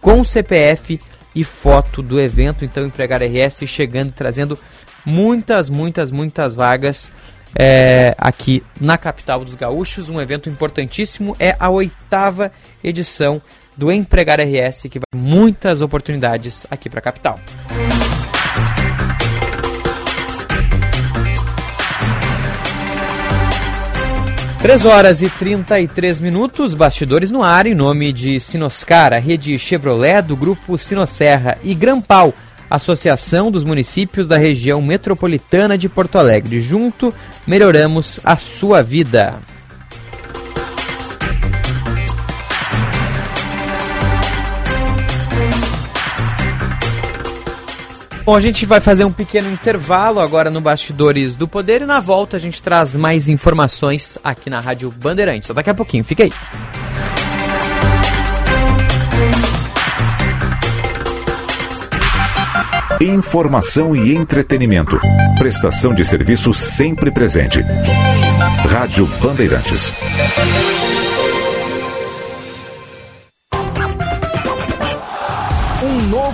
[0.00, 0.98] com CPF
[1.38, 2.64] e foto do evento.
[2.64, 4.58] Então, Empregar RS chegando, trazendo
[5.06, 7.12] muitas, muitas, muitas vagas
[7.54, 10.08] é, aqui na capital dos gaúchos.
[10.08, 12.50] Um evento importantíssimo é a oitava
[12.82, 13.40] edição
[13.76, 17.38] do Empregar RS, que vai muitas oportunidades aqui para a capital.
[24.68, 30.20] 3 horas e 33 minutos, bastidores no ar, em nome de Sinoscar, a rede Chevrolet
[30.20, 32.34] do grupo Sinosserra e Grampal,
[32.68, 36.60] Associação dos Municípios da Região Metropolitana de Porto Alegre.
[36.60, 37.14] Junto,
[37.46, 39.38] melhoramos a sua vida.
[48.28, 51.98] Bom, a gente vai fazer um pequeno intervalo agora no Bastidores do Poder e na
[51.98, 55.48] volta a gente traz mais informações aqui na Rádio Bandeirantes.
[55.48, 56.32] Daqui a pouquinho, fica aí.
[63.00, 65.00] Informação e entretenimento.
[65.38, 67.64] Prestação de serviço sempre presente.
[68.70, 69.90] Rádio Bandeirantes.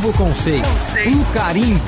[0.05, 0.69] Novo conceito.
[1.07, 1.81] Um carinho.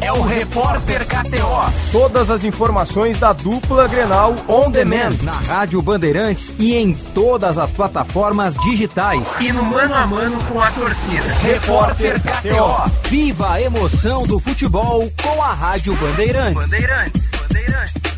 [0.00, 1.72] É o Repórter KTO.
[1.90, 5.16] Todas as informações da dupla Grenal On Demand.
[5.22, 9.26] Na Rádio Bandeirantes e em todas as plataformas digitais.
[9.40, 11.32] E no mano a mano com a torcida.
[11.42, 13.08] Repórter KTO.
[13.08, 16.54] Viva a emoção do futebol com a Rádio Bandeirantes.
[16.54, 17.22] Bandeirantes.
[17.40, 18.17] Bandeirantes.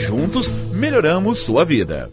[0.00, 2.10] juntos melhoramos sua vida.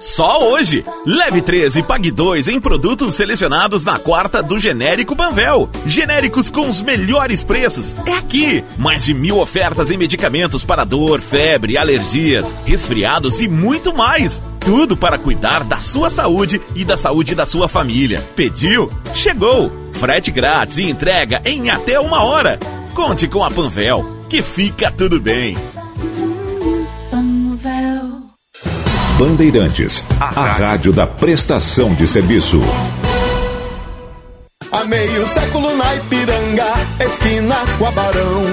[0.00, 0.84] Só hoje!
[1.04, 5.68] Leve 13 e pague 2 em produtos selecionados na quarta do Genérico Banvel.
[5.86, 7.96] Genéricos com os melhores preços.
[8.06, 8.64] É aqui!
[8.76, 14.44] Mais de mil ofertas em medicamentos para dor, febre, alergias, resfriados e muito mais.
[14.60, 18.24] Tudo para cuidar da sua saúde e da saúde da sua família.
[18.36, 18.90] Pediu?
[19.14, 19.72] Chegou!
[19.94, 22.58] Frete grátis e entrega em até uma hora.
[22.94, 25.56] Conte com a Panvel, que fica tudo bem.
[29.18, 32.60] Bandeirantes, a rádio da prestação de serviço.
[34.70, 38.44] Há meio século na Ipiranga, esquina com a Barão.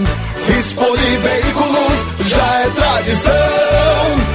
[1.18, 4.35] Veículos já é tradição.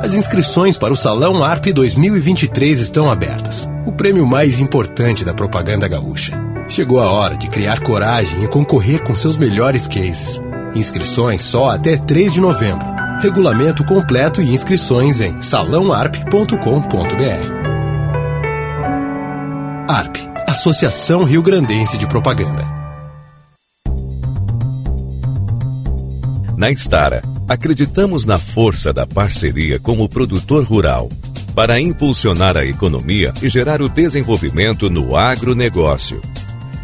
[0.00, 3.66] As inscrições para o Salão ARP 2023 estão abertas.
[3.86, 6.38] O prêmio mais importante da propaganda gaúcha.
[6.68, 10.40] Chegou a hora de criar coragem e concorrer com seus melhores cases.
[10.74, 12.86] Inscrições só até 3 de novembro.
[13.20, 16.56] Regulamento completo e inscrições em salãoarp.com.br.
[19.88, 20.16] ARP
[20.46, 22.64] Associação Rio Grandense de Propaganda.
[26.56, 31.08] Na Estara, acreditamos na força da parceria com o produtor rural
[31.54, 36.20] para impulsionar a economia e gerar o desenvolvimento no agronegócio.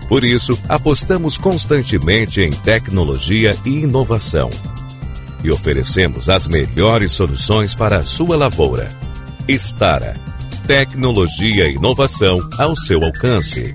[0.08, 4.48] Por isso, apostamos constantemente em tecnologia e inovação.
[5.44, 8.88] E oferecemos as melhores soluções para a sua lavoura.
[9.48, 10.14] Estara.
[10.66, 13.74] Tecnologia e inovação ao seu alcance.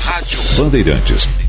[0.00, 1.43] Rádio Bandeirantes.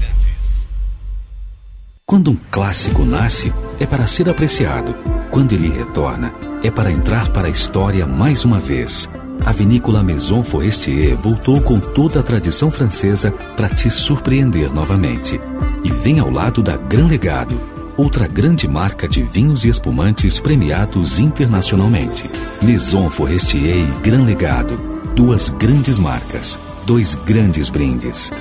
[2.08, 4.94] Quando um clássico nasce, é para ser apreciado.
[5.32, 9.10] Quando ele retorna, é para entrar para a história mais uma vez.
[9.44, 15.42] A vinícola Maison Forestier voltou com toda a tradição francesa para te surpreender novamente.
[15.84, 17.60] E vem ao lado da Gran Legado,
[17.98, 22.30] outra grande marca de vinhos e espumantes premiados internacionalmente.
[22.62, 24.78] Maison Forestier e Gran Legado,
[25.16, 28.32] duas grandes marcas, dois grandes brindes.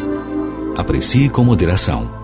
[0.77, 2.24] Aprecie com moderação.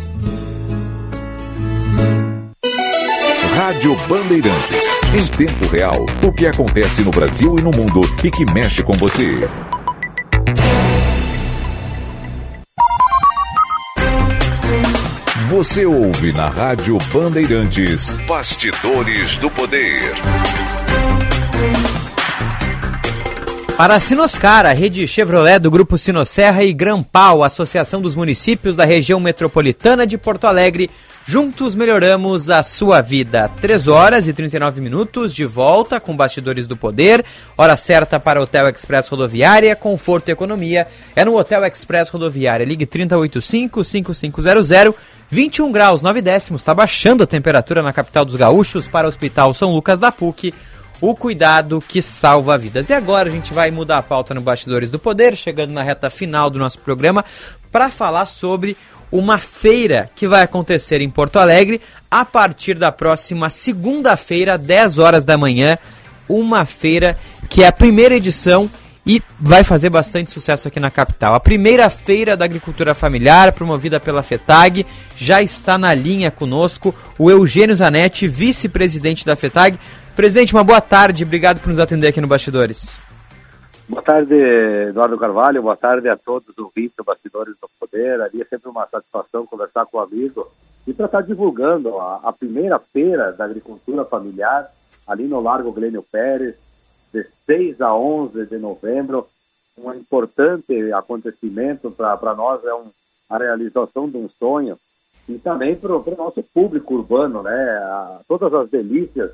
[3.71, 4.85] Rádio Bandeirantes.
[5.15, 8.91] Em tempo real, o que acontece no Brasil e no mundo e que mexe com
[8.91, 9.47] você.
[15.47, 20.15] Você ouve na Rádio Bandeirantes Bastidores do Poder.
[23.77, 28.83] Para a Sinoscar, a rede Chevrolet do Grupo Sinosserra e Grampal, Associação dos Municípios da
[28.85, 30.91] Região Metropolitana de Porto Alegre,
[31.23, 33.47] Juntos melhoramos a sua vida.
[33.61, 37.23] 3 horas e 39 minutos de volta com Bastidores do Poder.
[37.55, 39.75] Hora certa para o Hotel Express Rodoviária.
[39.75, 42.65] Conforto e economia é no Hotel Express Rodoviária.
[42.65, 44.95] Ligue 3085-5500.
[45.29, 46.61] 21 graus 9 décimos.
[46.61, 50.51] Está baixando a temperatura na capital dos gaúchos para o Hospital São Lucas da PUC.
[50.99, 52.89] O cuidado que salva vidas.
[52.89, 56.09] E agora a gente vai mudar a pauta no Bastidores do Poder, chegando na reta
[56.09, 57.23] final do nosso programa,
[57.71, 58.75] para falar sobre
[59.11, 65.25] uma feira que vai acontecer em Porto Alegre a partir da próxima segunda-feira, 10 horas
[65.25, 65.77] da manhã.
[66.29, 67.17] Uma feira
[67.49, 68.69] que é a primeira edição
[69.05, 71.33] e vai fazer bastante sucesso aqui na capital.
[71.33, 74.85] A primeira feira da agricultura familiar, promovida pela FETAG,
[75.17, 79.77] já está na linha conosco o Eugênio Zanetti, vice-presidente da FETAG.
[80.15, 82.95] Presidente, uma boa tarde, obrigado por nos atender aqui no Bastidores.
[83.89, 85.61] Boa tarde, Eduardo Carvalho.
[85.61, 88.21] Boa tarde a todos os ouvintes do Bastidores do Poder.
[88.21, 90.49] Ali é sempre uma satisfação conversar com o amigo
[90.87, 94.71] e para estar divulgando a, a, primeira feira da agricultura familiar
[95.05, 96.55] ali no Largo Glênio Pérez,
[97.13, 99.27] de 6 a 11 de novembro.
[99.77, 102.89] Um importante acontecimento para nós, é um,
[103.29, 104.77] a realização de um sonho
[105.27, 107.53] e também para o nosso público urbano, né?
[107.53, 109.31] A, todas as delícias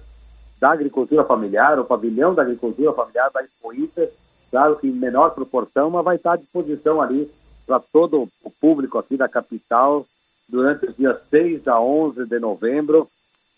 [0.60, 4.12] da agricultura familiar, o pavilhão da agricultura familiar da Expo Inter,
[4.50, 7.30] claro que em menor proporção, mas vai estar à disposição ali
[7.66, 10.06] para todo o público aqui da capital
[10.48, 13.10] durante os dias 6 a 11 de novembro,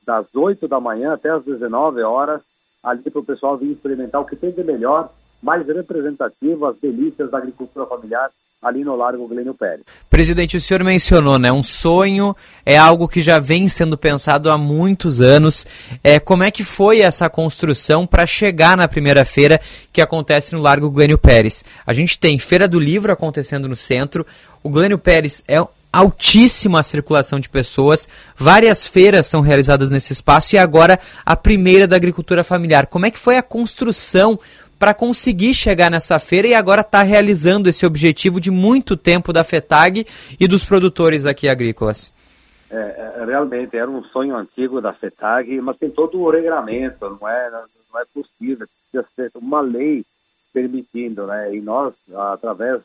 [0.05, 2.41] das 8 da manhã até as 19 horas,
[2.83, 5.11] ali para o pessoal vir experimentar o que tem de melhor,
[5.41, 8.31] mais representativo, as delícias da agricultura familiar
[8.61, 9.81] ali no Largo Glênio Pérez.
[10.09, 11.49] Presidente, o senhor mencionou, né?
[11.51, 15.65] Um sonho é algo que já vem sendo pensado há muitos anos.
[16.03, 19.61] É, como é que foi essa construção para chegar na primeira feira
[19.93, 21.63] que acontece no Largo Glênio Pérez?
[21.87, 24.27] A gente tem Feira do Livro acontecendo no centro.
[24.61, 28.07] O Glênio Pérez é altíssima circulação de pessoas,
[28.37, 32.85] várias feiras são realizadas nesse espaço e agora a primeira da agricultura familiar.
[32.85, 34.39] Como é que foi a construção
[34.79, 39.43] para conseguir chegar nessa feira e agora está realizando esse objetivo de muito tempo da
[39.43, 40.07] FETAG
[40.39, 42.11] e dos produtores aqui agrícolas?
[42.71, 47.27] É, é realmente era um sonho antigo da FETAG, mas tem todo o regramento, não
[47.27, 50.05] é, não é possível, precisa ser uma lei
[50.53, 51.53] permitindo, né?
[51.53, 51.93] E nós,
[52.31, 52.81] através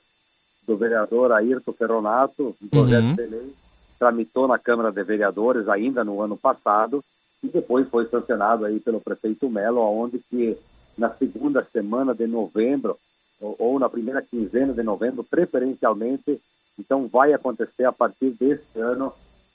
[0.66, 3.15] do vereador Ayrton Ferronato, um projeto uhum.
[3.15, 3.55] de lei,
[3.99, 7.05] tramitou na Câmara de Vereadores ainda no ano passado
[7.43, 10.57] e depois foi sancionado aí pelo prefeito Melo, onde que
[10.97, 12.97] na segunda semana de novembro
[13.41, 16.41] ou, ou na primeira quinzena de novembro, preferencialmente,
[16.79, 19.12] então vai acontecer a partir deste ano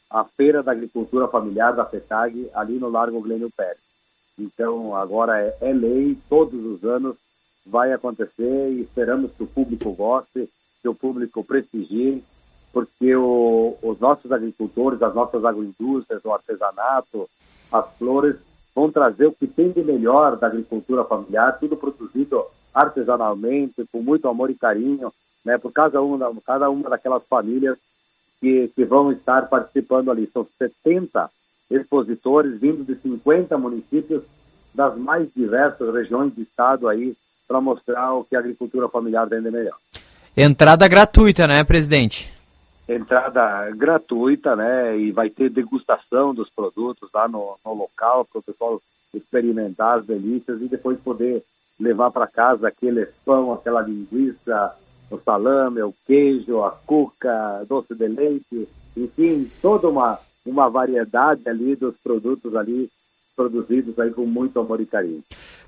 [0.10, 3.78] a Feira da Agricultura Familiar da FETAG ali no Largo Glênio Pérez.
[4.38, 7.16] Então agora é, é lei, todos os anos
[7.66, 10.49] vai acontecer e esperamos que o público goste
[10.82, 12.24] que o público prestigie,
[12.72, 17.30] porque o, os nossos agricultores, as nossas agroindústrias, o artesanato,
[17.72, 18.38] as flores,
[18.80, 24.27] vão trazer o que tem de melhor da agricultura familiar, tudo produzido artesanalmente, com muito
[24.30, 25.11] amor e carinho,
[25.43, 27.77] né, por cada uma, cada uma daquelas famílias
[28.39, 30.30] que, que vão estar participando ali.
[30.31, 31.30] São 70
[31.69, 34.23] expositores vindo de 50 municípios
[34.73, 37.15] das mais diversas regiões do estado aí
[37.47, 39.76] para mostrar o que a agricultura familiar tem de melhor.
[40.38, 42.31] Entrada gratuita, né, presidente?
[42.90, 44.98] Entrada gratuita, né?
[44.98, 48.82] E vai ter degustação dos produtos lá no, no local para o pessoal
[49.14, 51.44] experimentar as delícias e depois poder
[51.80, 54.76] levar para casa aquele pão, aquela linguiça,
[55.11, 58.68] o salame, o queijo, a cuca, doce de leite,
[58.98, 62.90] enfim, toda uma, uma variedade ali dos produtos ali
[63.40, 65.24] produzidos aí com muito amor e carinho.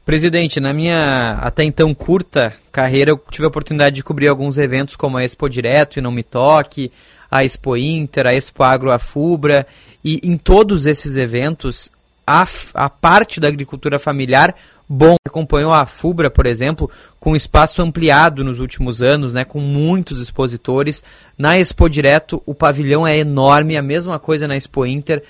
[0.06, 4.98] Presidente, na minha até então curta carreira, eu tive a oportunidade de cobrir alguns eventos
[4.98, 6.92] como a Expo Direto e Não Me Toque,
[7.30, 9.66] a Expo Inter, a Expo Agro Afubra,
[10.04, 11.90] e em todos esses eventos,
[12.28, 14.54] a, a parte da agricultura familiar,
[14.90, 16.92] bom, acompanhou a Fubra, por exemplo,
[17.22, 21.02] com espaço ampliado nos últimos anos, né, com muitos expositores.
[21.38, 25.24] Na Expo Direto, o pavilhão é enorme, a mesma coisa na Expo Inter,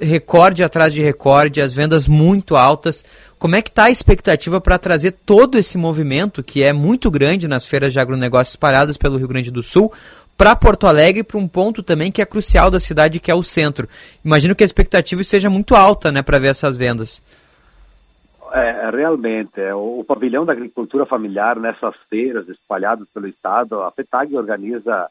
[0.00, 3.04] recorde atrás de recorde, as vendas muito altas.
[3.38, 7.46] Como é que está a expectativa para trazer todo esse movimento, que é muito grande
[7.46, 9.92] nas feiras de agronegócio espalhadas pelo Rio Grande do Sul,
[10.36, 13.42] para Porto Alegre, para um ponto também que é crucial da cidade, que é o
[13.42, 13.88] centro.
[14.24, 17.22] Imagino que a expectativa seja muito alta né, para ver essas vendas.
[18.52, 23.92] É, realmente, é, o, o, pavilhão da agricultura familiar nessas feiras espalhadas pelo estado, a
[23.92, 25.08] FETAG organiza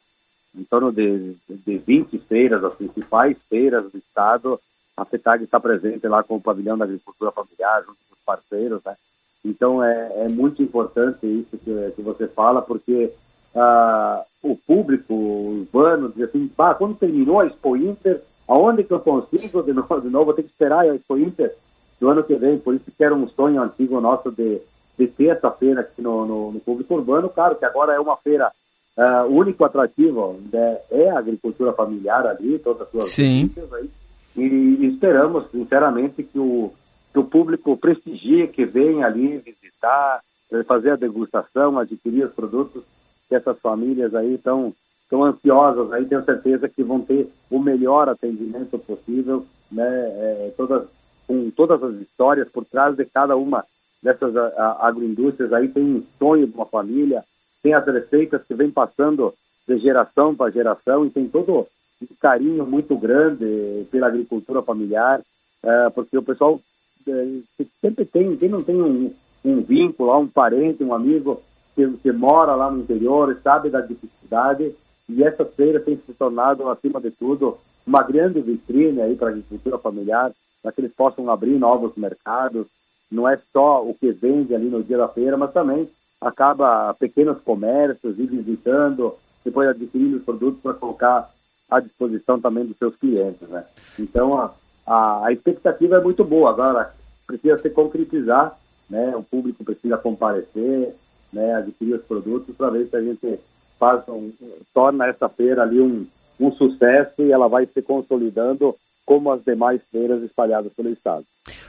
[0.57, 4.59] em torno de, de 20 feiras, as principais feiras do estado,
[5.01, 8.81] a FETAG está presente lá com o pavilhão da agricultura familiar, junto com os parceiros,
[8.85, 8.95] né?
[9.43, 13.11] Então é, é muito importante isso que, que você fala, porque
[13.55, 18.99] ah, o público urbano diz assim, bah, quando terminou a Expo Inter, aonde que eu
[18.99, 21.55] consigo de novo, de novo vou ter que esperar a Expo Inter
[21.99, 24.61] do ano que vem, por isso que era um sonho antigo nosso de,
[24.97, 28.17] de ter essa feira aqui no, no, no público urbano, claro que agora é uma
[28.17, 28.51] feira
[28.97, 33.51] uh, único atrativo né, é a agricultura familiar ali, todas as suas Sim.
[33.73, 33.89] Aí,
[34.35, 36.71] e esperamos, sinceramente, que o,
[37.11, 42.83] que o público prestigie, que venha ali visitar, eh, fazer a degustação, adquirir os produtos
[43.27, 44.73] que essas famílias aí estão
[45.09, 50.87] tão ansiosas, aí tenho certeza que vão ter o melhor atendimento possível, né, é, todas,
[51.27, 53.65] com todas as histórias por trás de cada uma
[54.01, 57.23] dessas a, a, agroindústrias aí tem um sonho de uma família,
[57.61, 59.33] tem as receitas que vem passando
[59.67, 61.67] de geração para geração e tem todo
[62.01, 65.21] um carinho muito grande pela agricultura familiar,
[65.63, 66.59] é, porque o pessoal
[67.07, 67.39] é,
[67.81, 69.13] sempre tem, quem não tem um,
[69.43, 71.41] um vínculo, um parente, um amigo
[71.75, 74.73] que, que, mora lá no interior, sabe da dificuldade,
[75.07, 79.31] e essa feira tem se tornado, acima de tudo, uma grande vitrine aí para a
[79.31, 80.31] agricultura familiar,
[80.61, 82.67] para que eles possam abrir novos mercados,
[83.11, 85.89] não é só o que vende ali no dia da feira, mas também
[86.21, 91.31] acaba pequenos comércios, ir visitando, depois adquirindo os produtos para colocar
[91.69, 93.63] à disposição também dos seus clientes, né?
[93.97, 94.53] Então, a,
[94.85, 96.49] a, a, expectativa é muito boa.
[96.49, 96.93] Agora,
[97.27, 98.57] precisa se concretizar,
[98.89, 99.15] né?
[99.15, 100.95] O público precisa comparecer,
[101.31, 101.53] né?
[101.55, 103.39] Adquirir os produtos para ver se a gente
[103.77, 104.31] faz um,
[104.73, 106.05] torna essa feira ali um,
[106.39, 108.75] um sucesso e ela vai se consolidando
[109.05, 111.25] como as demais feiras espalhadas pelo estado.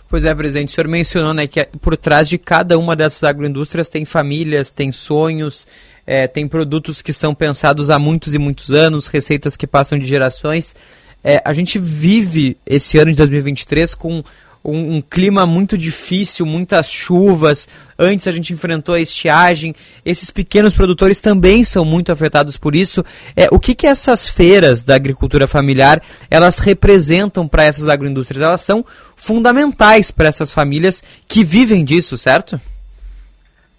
[0.08, 3.88] Pois é, presidente, o senhor mencionou né, que por trás de cada uma dessas agroindústrias
[3.88, 5.66] tem famílias, tem sonhos,
[6.06, 10.06] é, tem produtos que são pensados há muitos e muitos anos, receitas que passam de
[10.06, 10.74] gerações.
[11.22, 14.24] É, a gente vive esse ano de 2023 com
[14.64, 17.68] um, um, clima muito difícil, muitas chuvas.
[17.98, 19.74] Antes a gente enfrentou a estiagem.
[20.04, 23.04] Esses pequenos produtores também são muito afetados por isso.
[23.34, 28.42] É, o que, que essas feiras da agricultura familiar elas representam para essas agroindústrias?
[28.42, 28.84] Elas são
[29.16, 32.60] fundamentais para essas famílias que vivem disso, certo?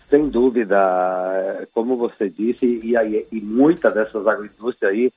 [0.10, 0.78] Sem dúvida,
[1.74, 5.12] como você disse, e, e, e muitas dessas agroindústrias aí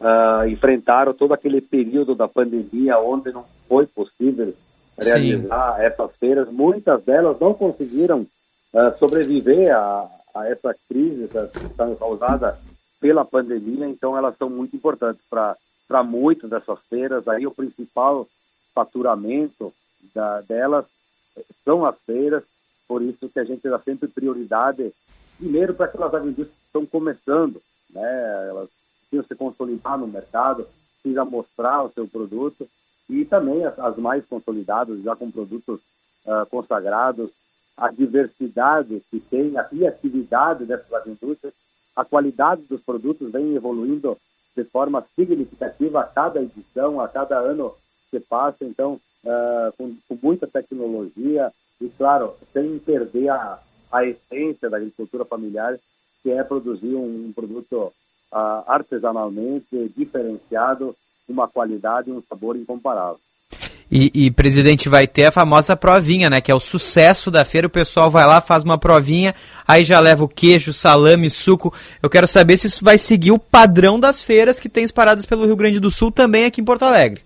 [0.00, 4.54] uh, enfrentaram todo aquele período da pandemia onde não foi possível
[5.00, 5.82] realizar Sim.
[5.82, 6.48] essas feiras.
[6.50, 12.58] Muitas delas não conseguiram uh, sobreviver a, a, essa crise que está causada
[13.00, 17.26] pela pandemia, então elas são muito importantes para muitas dessas feiras.
[17.26, 18.26] Aí o principal
[18.74, 19.72] faturamento
[20.14, 20.84] da, delas
[21.64, 22.42] são as feiras,
[22.86, 24.92] por isso que a gente dá sempre prioridade,
[25.38, 28.48] primeiro para aquelas indústrias que estão começando, né?
[28.48, 28.68] elas
[29.00, 30.66] precisam se consolidar no mercado,
[31.00, 32.68] precisam mostrar o seu produto,
[33.10, 35.80] e também as, as mais consolidadas, já com produtos
[36.24, 37.30] uh, consagrados,
[37.76, 41.52] a diversidade que tem, a criatividade dessas indústrias,
[41.96, 44.16] a qualidade dos produtos vem evoluindo
[44.56, 47.74] de forma significativa a cada edição, a cada ano
[48.10, 53.58] que passa, então, uh, com, com, muita tecnologia e, claro, sem perder a,
[53.90, 55.78] a essência da agricultura familiar,
[56.22, 57.92] que é produzir um, um produto
[58.32, 60.94] uh, artesanalmente diferenciado
[61.30, 63.18] uma qualidade e um sabor incomparável.
[63.90, 66.40] E, e, presidente, vai ter a famosa provinha, né?
[66.40, 67.66] Que é o sucesso da feira.
[67.66, 69.34] O pessoal vai lá, faz uma provinha,
[69.66, 71.74] aí já leva o queijo, salame, suco.
[72.00, 75.44] Eu quero saber se isso vai seguir o padrão das feiras que tem espalhadas pelo
[75.44, 77.22] Rio Grande do Sul, também aqui em Porto Alegre.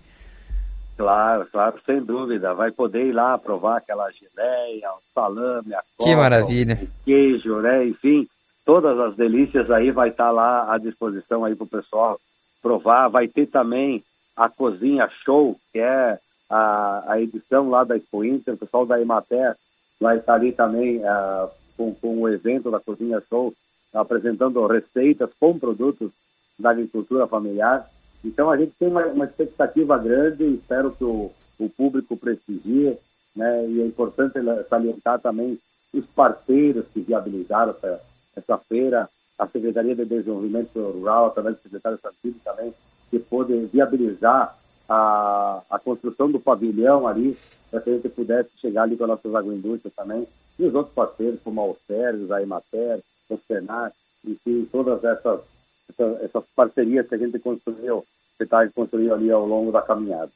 [0.97, 2.55] Claro, claro, sem dúvida.
[2.55, 6.79] Vai poder ir lá provar aquela geleia, o salame, a coca, que maravilha.
[6.81, 7.85] o queijo, né?
[7.85, 8.27] Enfim,
[8.65, 12.19] todas as delícias aí vai estar lá à disposição aí para o pessoal
[12.65, 13.09] provar.
[13.09, 14.03] Vai ter também
[14.35, 16.17] a Cozinha Show, que é
[16.49, 19.55] a, a edição lá da Expo Inter, o pessoal da Emater
[20.01, 21.47] vai estar ali também uh,
[21.77, 23.53] com, com o evento da Cozinha Show,
[23.93, 26.11] apresentando receitas com produtos
[26.57, 27.87] da agricultura familiar.
[28.23, 32.97] Então a gente tem uma, uma expectativa grande, espero que o, o público prestigie,
[33.35, 33.67] né?
[33.67, 35.59] E é importante salientar também
[35.93, 38.01] os parceiros que viabilizaram essa,
[38.35, 42.73] essa feira, a Secretaria de Desenvolvimento Rural, através do secretário Santini também,
[43.09, 44.57] que pôde viabilizar
[44.87, 47.37] a, a construção do pavilhão ali,
[47.69, 50.95] para que a gente pudesse chegar ali com as nossas agroindústrias também, e os outros
[50.95, 53.91] parceiros, como a Alcérios, a Emater, o Senar,
[54.23, 55.41] enfim, todas essas,
[55.89, 58.05] essas, essas parcerias que a gente construiu,
[58.37, 60.31] que está construindo ali ao longo da caminhada.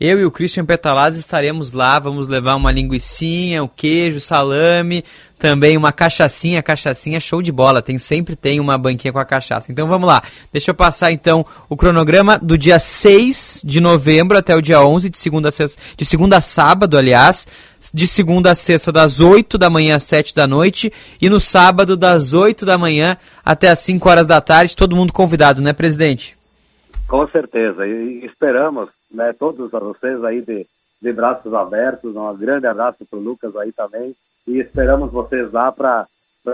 [0.00, 5.04] Eu e o Christian Petalazzi estaremos lá, vamos levar uma linguiçinha, o um queijo, salame,
[5.38, 9.70] também uma cachaçinha, cachaçinha show de bola, tem sempre tem uma banquinha com a cachaça.
[9.70, 10.22] Então vamos lá.
[10.50, 15.10] Deixa eu passar então o cronograma do dia 6 de novembro até o dia 11
[15.10, 17.46] de segunda a sexta, de segunda a sábado, aliás,
[17.92, 20.90] de segunda a sexta das 8 da manhã às 7 da noite
[21.20, 25.12] e no sábado das 8 da manhã até as 5 horas da tarde, todo mundo
[25.12, 26.38] convidado, né, presidente?
[27.06, 30.66] Com certeza, e esperamos né, todos vocês aí de,
[31.00, 32.14] de braços abertos.
[32.14, 34.14] Um grande abraço para o Lucas aí também.
[34.46, 36.06] E esperamos vocês lá para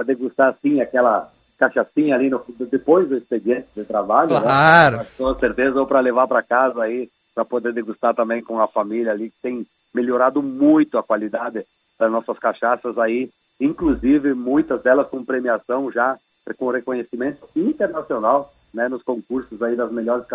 [0.04, 4.34] degustar, sim, aquela cachaçinha ali no, depois do expediente de trabalho.
[4.34, 4.40] Né?
[4.40, 4.96] Claro.
[4.98, 5.06] Né?
[5.16, 9.12] Com certeza, ou para levar para casa aí, para poder degustar também com a família
[9.12, 11.64] ali, que tem melhorado muito a qualidade
[11.98, 13.30] das nossas cachaças aí,
[13.60, 16.18] inclusive muitas delas com premiação já,
[16.58, 20.26] com reconhecimento internacional, né, nos concursos aí das melhores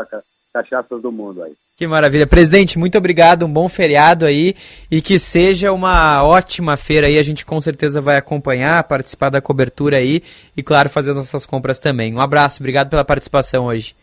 [0.54, 1.54] cachaças do mundo aí.
[1.78, 2.28] Que maravilha.
[2.28, 4.56] Presidente, muito obrigado, um bom feriado aí
[4.90, 7.18] e que seja uma ótima feira aí.
[7.18, 10.22] A gente com certeza vai acompanhar, participar da cobertura aí
[10.56, 12.14] e, claro, fazer nossas compras também.
[12.14, 13.96] Um abraço, obrigado pela participação hoje.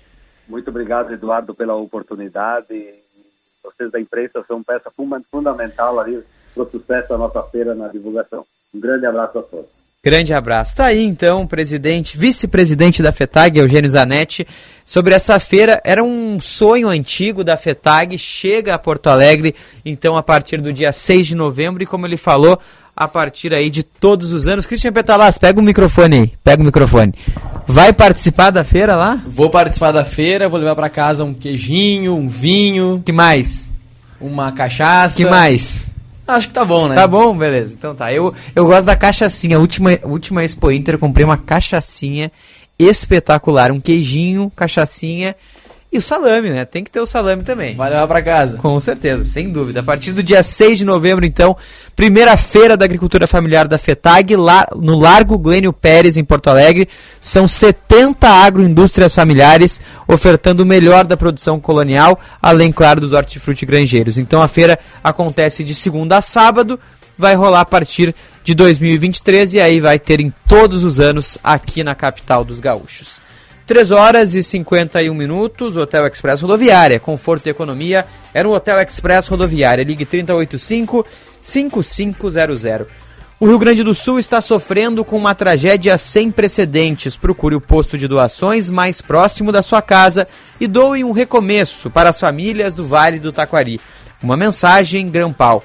[0.48, 2.94] Muito obrigado, Eduardo, pela oportunidade.
[3.62, 4.90] Vocês da imprensa são peça
[5.30, 6.24] fundamental ali
[6.54, 8.44] para o sucesso da nossa feira na divulgação.
[8.74, 9.77] Um grande abraço a todos.
[10.04, 10.76] Grande abraço.
[10.76, 14.46] Tá aí então, presidente, vice-presidente da FETAG, Eugênio Zanetti,
[14.84, 15.80] sobre essa feira.
[15.84, 20.92] Era um sonho antigo da FETAG, chega a Porto Alegre, então, a partir do dia
[20.92, 22.60] 6 de novembro, e como ele falou,
[22.96, 24.66] a partir aí de todos os anos.
[24.66, 27.12] Cristian Petalas, pega o microfone aí, pega o microfone.
[27.66, 29.20] Vai participar da feira lá?
[29.26, 33.02] Vou participar da feira, vou levar para casa um queijinho, um vinho.
[33.04, 33.72] Que mais?
[34.20, 35.16] Uma cachaça.
[35.16, 35.87] Que mais?
[36.28, 36.94] Acho que tá bom, né?
[36.94, 37.74] Tá bom, beleza.
[37.74, 38.12] Então tá.
[38.12, 39.56] Eu, eu gosto da cachaçinha.
[39.56, 42.30] A última, última Expo Inter eu comprei uma cachaçinha
[42.78, 43.72] espetacular.
[43.72, 45.34] Um queijinho, cachaçinha
[45.90, 46.66] e o salame, né?
[46.66, 47.74] Tem que ter o salame também.
[47.74, 48.58] Vai levar pra casa.
[48.58, 49.80] Com certeza, sem dúvida.
[49.80, 51.56] A partir do dia 6 de novembro, então,
[51.96, 56.88] primeira feira da agricultura familiar da FETAG, lá no Largo Glênio Pérez, em Porto Alegre.
[57.18, 64.18] São 70 agroindústrias familiares ofertando o melhor da produção colonial, além, claro, dos hortifruti granjeiros.
[64.18, 66.78] Então a feira acontece de segunda a sábado,
[67.16, 71.82] vai rolar a partir de 2023 e aí vai ter em todos os anos aqui
[71.82, 73.20] na capital dos gaúchos.
[73.68, 79.28] 3 horas e 51 minutos, Hotel Express Rodoviária, conforto e economia, é no Hotel Express
[79.28, 81.04] Rodoviária, ligue 3085
[81.38, 82.64] 5500.
[83.38, 87.14] O Rio Grande do Sul está sofrendo com uma tragédia sem precedentes.
[87.14, 90.26] Procure o posto de doações mais próximo da sua casa
[90.58, 93.78] e doe um recomeço para as famílias do Vale do Taquari.
[94.22, 95.62] Uma mensagem Grampal.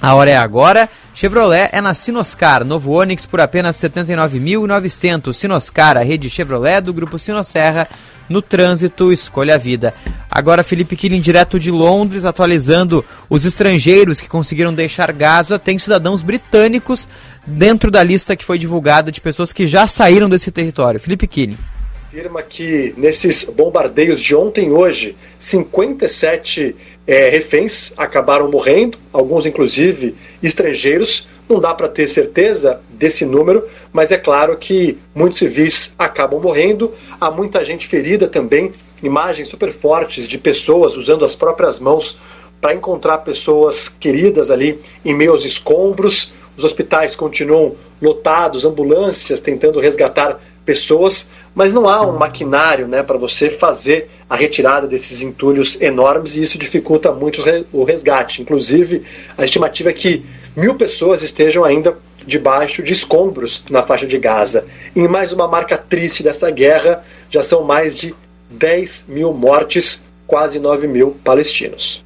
[0.00, 0.88] A hora é agora.
[1.14, 5.32] Chevrolet é na Sinoscar, novo Onix por apenas 79.900.
[5.32, 7.88] Sinoscar, a rede Chevrolet do grupo Sinosserra,
[8.28, 9.94] no trânsito escolha a vida.
[10.30, 15.58] Agora Felipe Killing direto de Londres, atualizando os estrangeiros que conseguiram deixar Gaza.
[15.58, 17.08] Tem cidadãos britânicos
[17.46, 21.00] dentro da lista que foi divulgada de pessoas que já saíram desse território.
[21.00, 21.75] Felipe Killing
[22.16, 26.74] afirma que nesses bombardeios de ontem e hoje, 57
[27.06, 31.28] é, reféns acabaram morrendo, alguns inclusive estrangeiros.
[31.46, 36.90] Não dá para ter certeza desse número, mas é claro que muitos civis acabam morrendo.
[37.20, 38.72] Há muita gente ferida também.
[39.02, 42.18] Imagens super fortes de pessoas usando as próprias mãos
[42.62, 46.32] para encontrar pessoas queridas ali em meio aos escombros.
[46.56, 53.16] Os hospitais continuam lotados, ambulâncias tentando resgatar pessoas, mas não há um maquinário né, para
[53.16, 57.40] você fazer a retirada desses entulhos enormes e isso dificulta muito
[57.72, 58.42] o resgate.
[58.42, 59.04] Inclusive,
[59.38, 60.26] a estimativa é que
[60.56, 64.66] mil pessoas estejam ainda debaixo de escombros na faixa de Gaza.
[64.94, 68.14] Em mais uma marca triste dessa guerra, já são mais de
[68.50, 72.05] 10 mil mortes, quase 9 mil palestinos.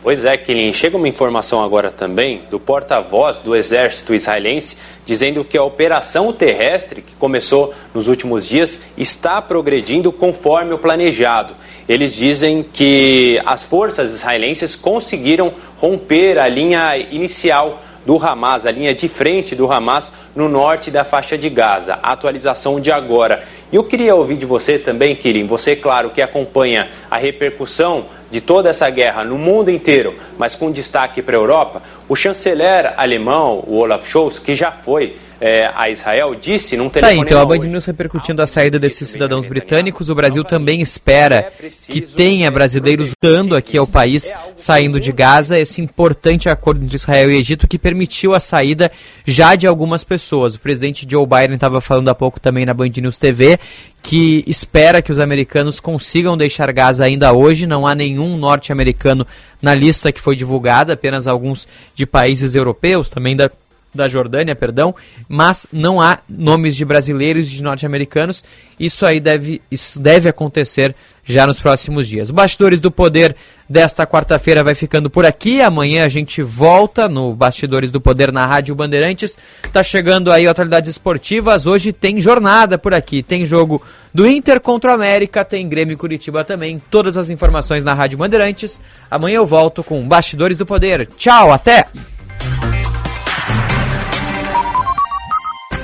[0.00, 0.72] Pois é, Kilin.
[0.72, 7.02] Chega uma informação agora também do porta-voz do exército israelense dizendo que a operação terrestre,
[7.02, 11.56] que começou nos últimos dias, está progredindo conforme o planejado.
[11.88, 18.94] Eles dizem que as forças israelenses conseguiram romper a linha inicial do Hamas, a linha
[18.94, 21.98] de frente do Hamas no norte da faixa de Gaza.
[22.02, 23.44] A atualização de agora.
[23.70, 28.40] E eu queria ouvir de você também, Kirin, você, claro, que acompanha a repercussão de
[28.40, 33.62] toda essa guerra no mundo inteiro, mas com destaque para a Europa, o chanceler alemão,
[33.66, 37.18] o Olaf Scholz, que já foi é, a Israel, disse num telefone.
[37.18, 40.10] Tá, então a Band News repercutindo a saída desses cidadãos britânicos.
[40.10, 41.52] O Brasil também espera
[41.86, 47.30] que tenha brasileiros dando aqui ao país, saindo de Gaza, esse importante acordo entre Israel
[47.30, 48.90] e Egito que permitiu a saída
[49.24, 50.54] já de algumas pessoas.
[50.54, 53.58] O presidente Joe Biden estava falando há pouco também na Band News TV
[54.02, 57.66] que espera que os americanos consigam deixar Gaza ainda hoje.
[57.66, 59.26] Não há nenhum norte-americano
[59.60, 63.50] na lista que foi divulgada, apenas alguns de países europeus, também da
[63.94, 64.94] da Jordânia, perdão,
[65.28, 68.44] mas não há nomes de brasileiros e de norte-americanos.
[68.78, 70.94] Isso aí deve, isso deve acontecer
[71.24, 72.30] já nos próximos dias.
[72.30, 73.34] Bastidores do Poder
[73.68, 75.60] desta quarta-feira vai ficando por aqui.
[75.60, 79.36] Amanhã a gente volta no Bastidores do Poder na Rádio Bandeirantes.
[79.72, 81.66] Tá chegando aí atualidades esportivas.
[81.66, 83.22] Hoje tem jornada por aqui.
[83.22, 83.82] Tem jogo
[84.14, 86.80] do Inter contra o América, tem Grêmio Curitiba também.
[86.90, 88.80] Todas as informações na Rádio Bandeirantes.
[89.10, 91.08] Amanhã eu volto com Bastidores do Poder.
[91.16, 91.86] Tchau, até!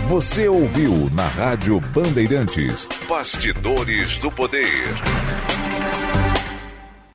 [0.09, 4.85] Você ouviu na Rádio Bandeirantes Bastidores do Poder.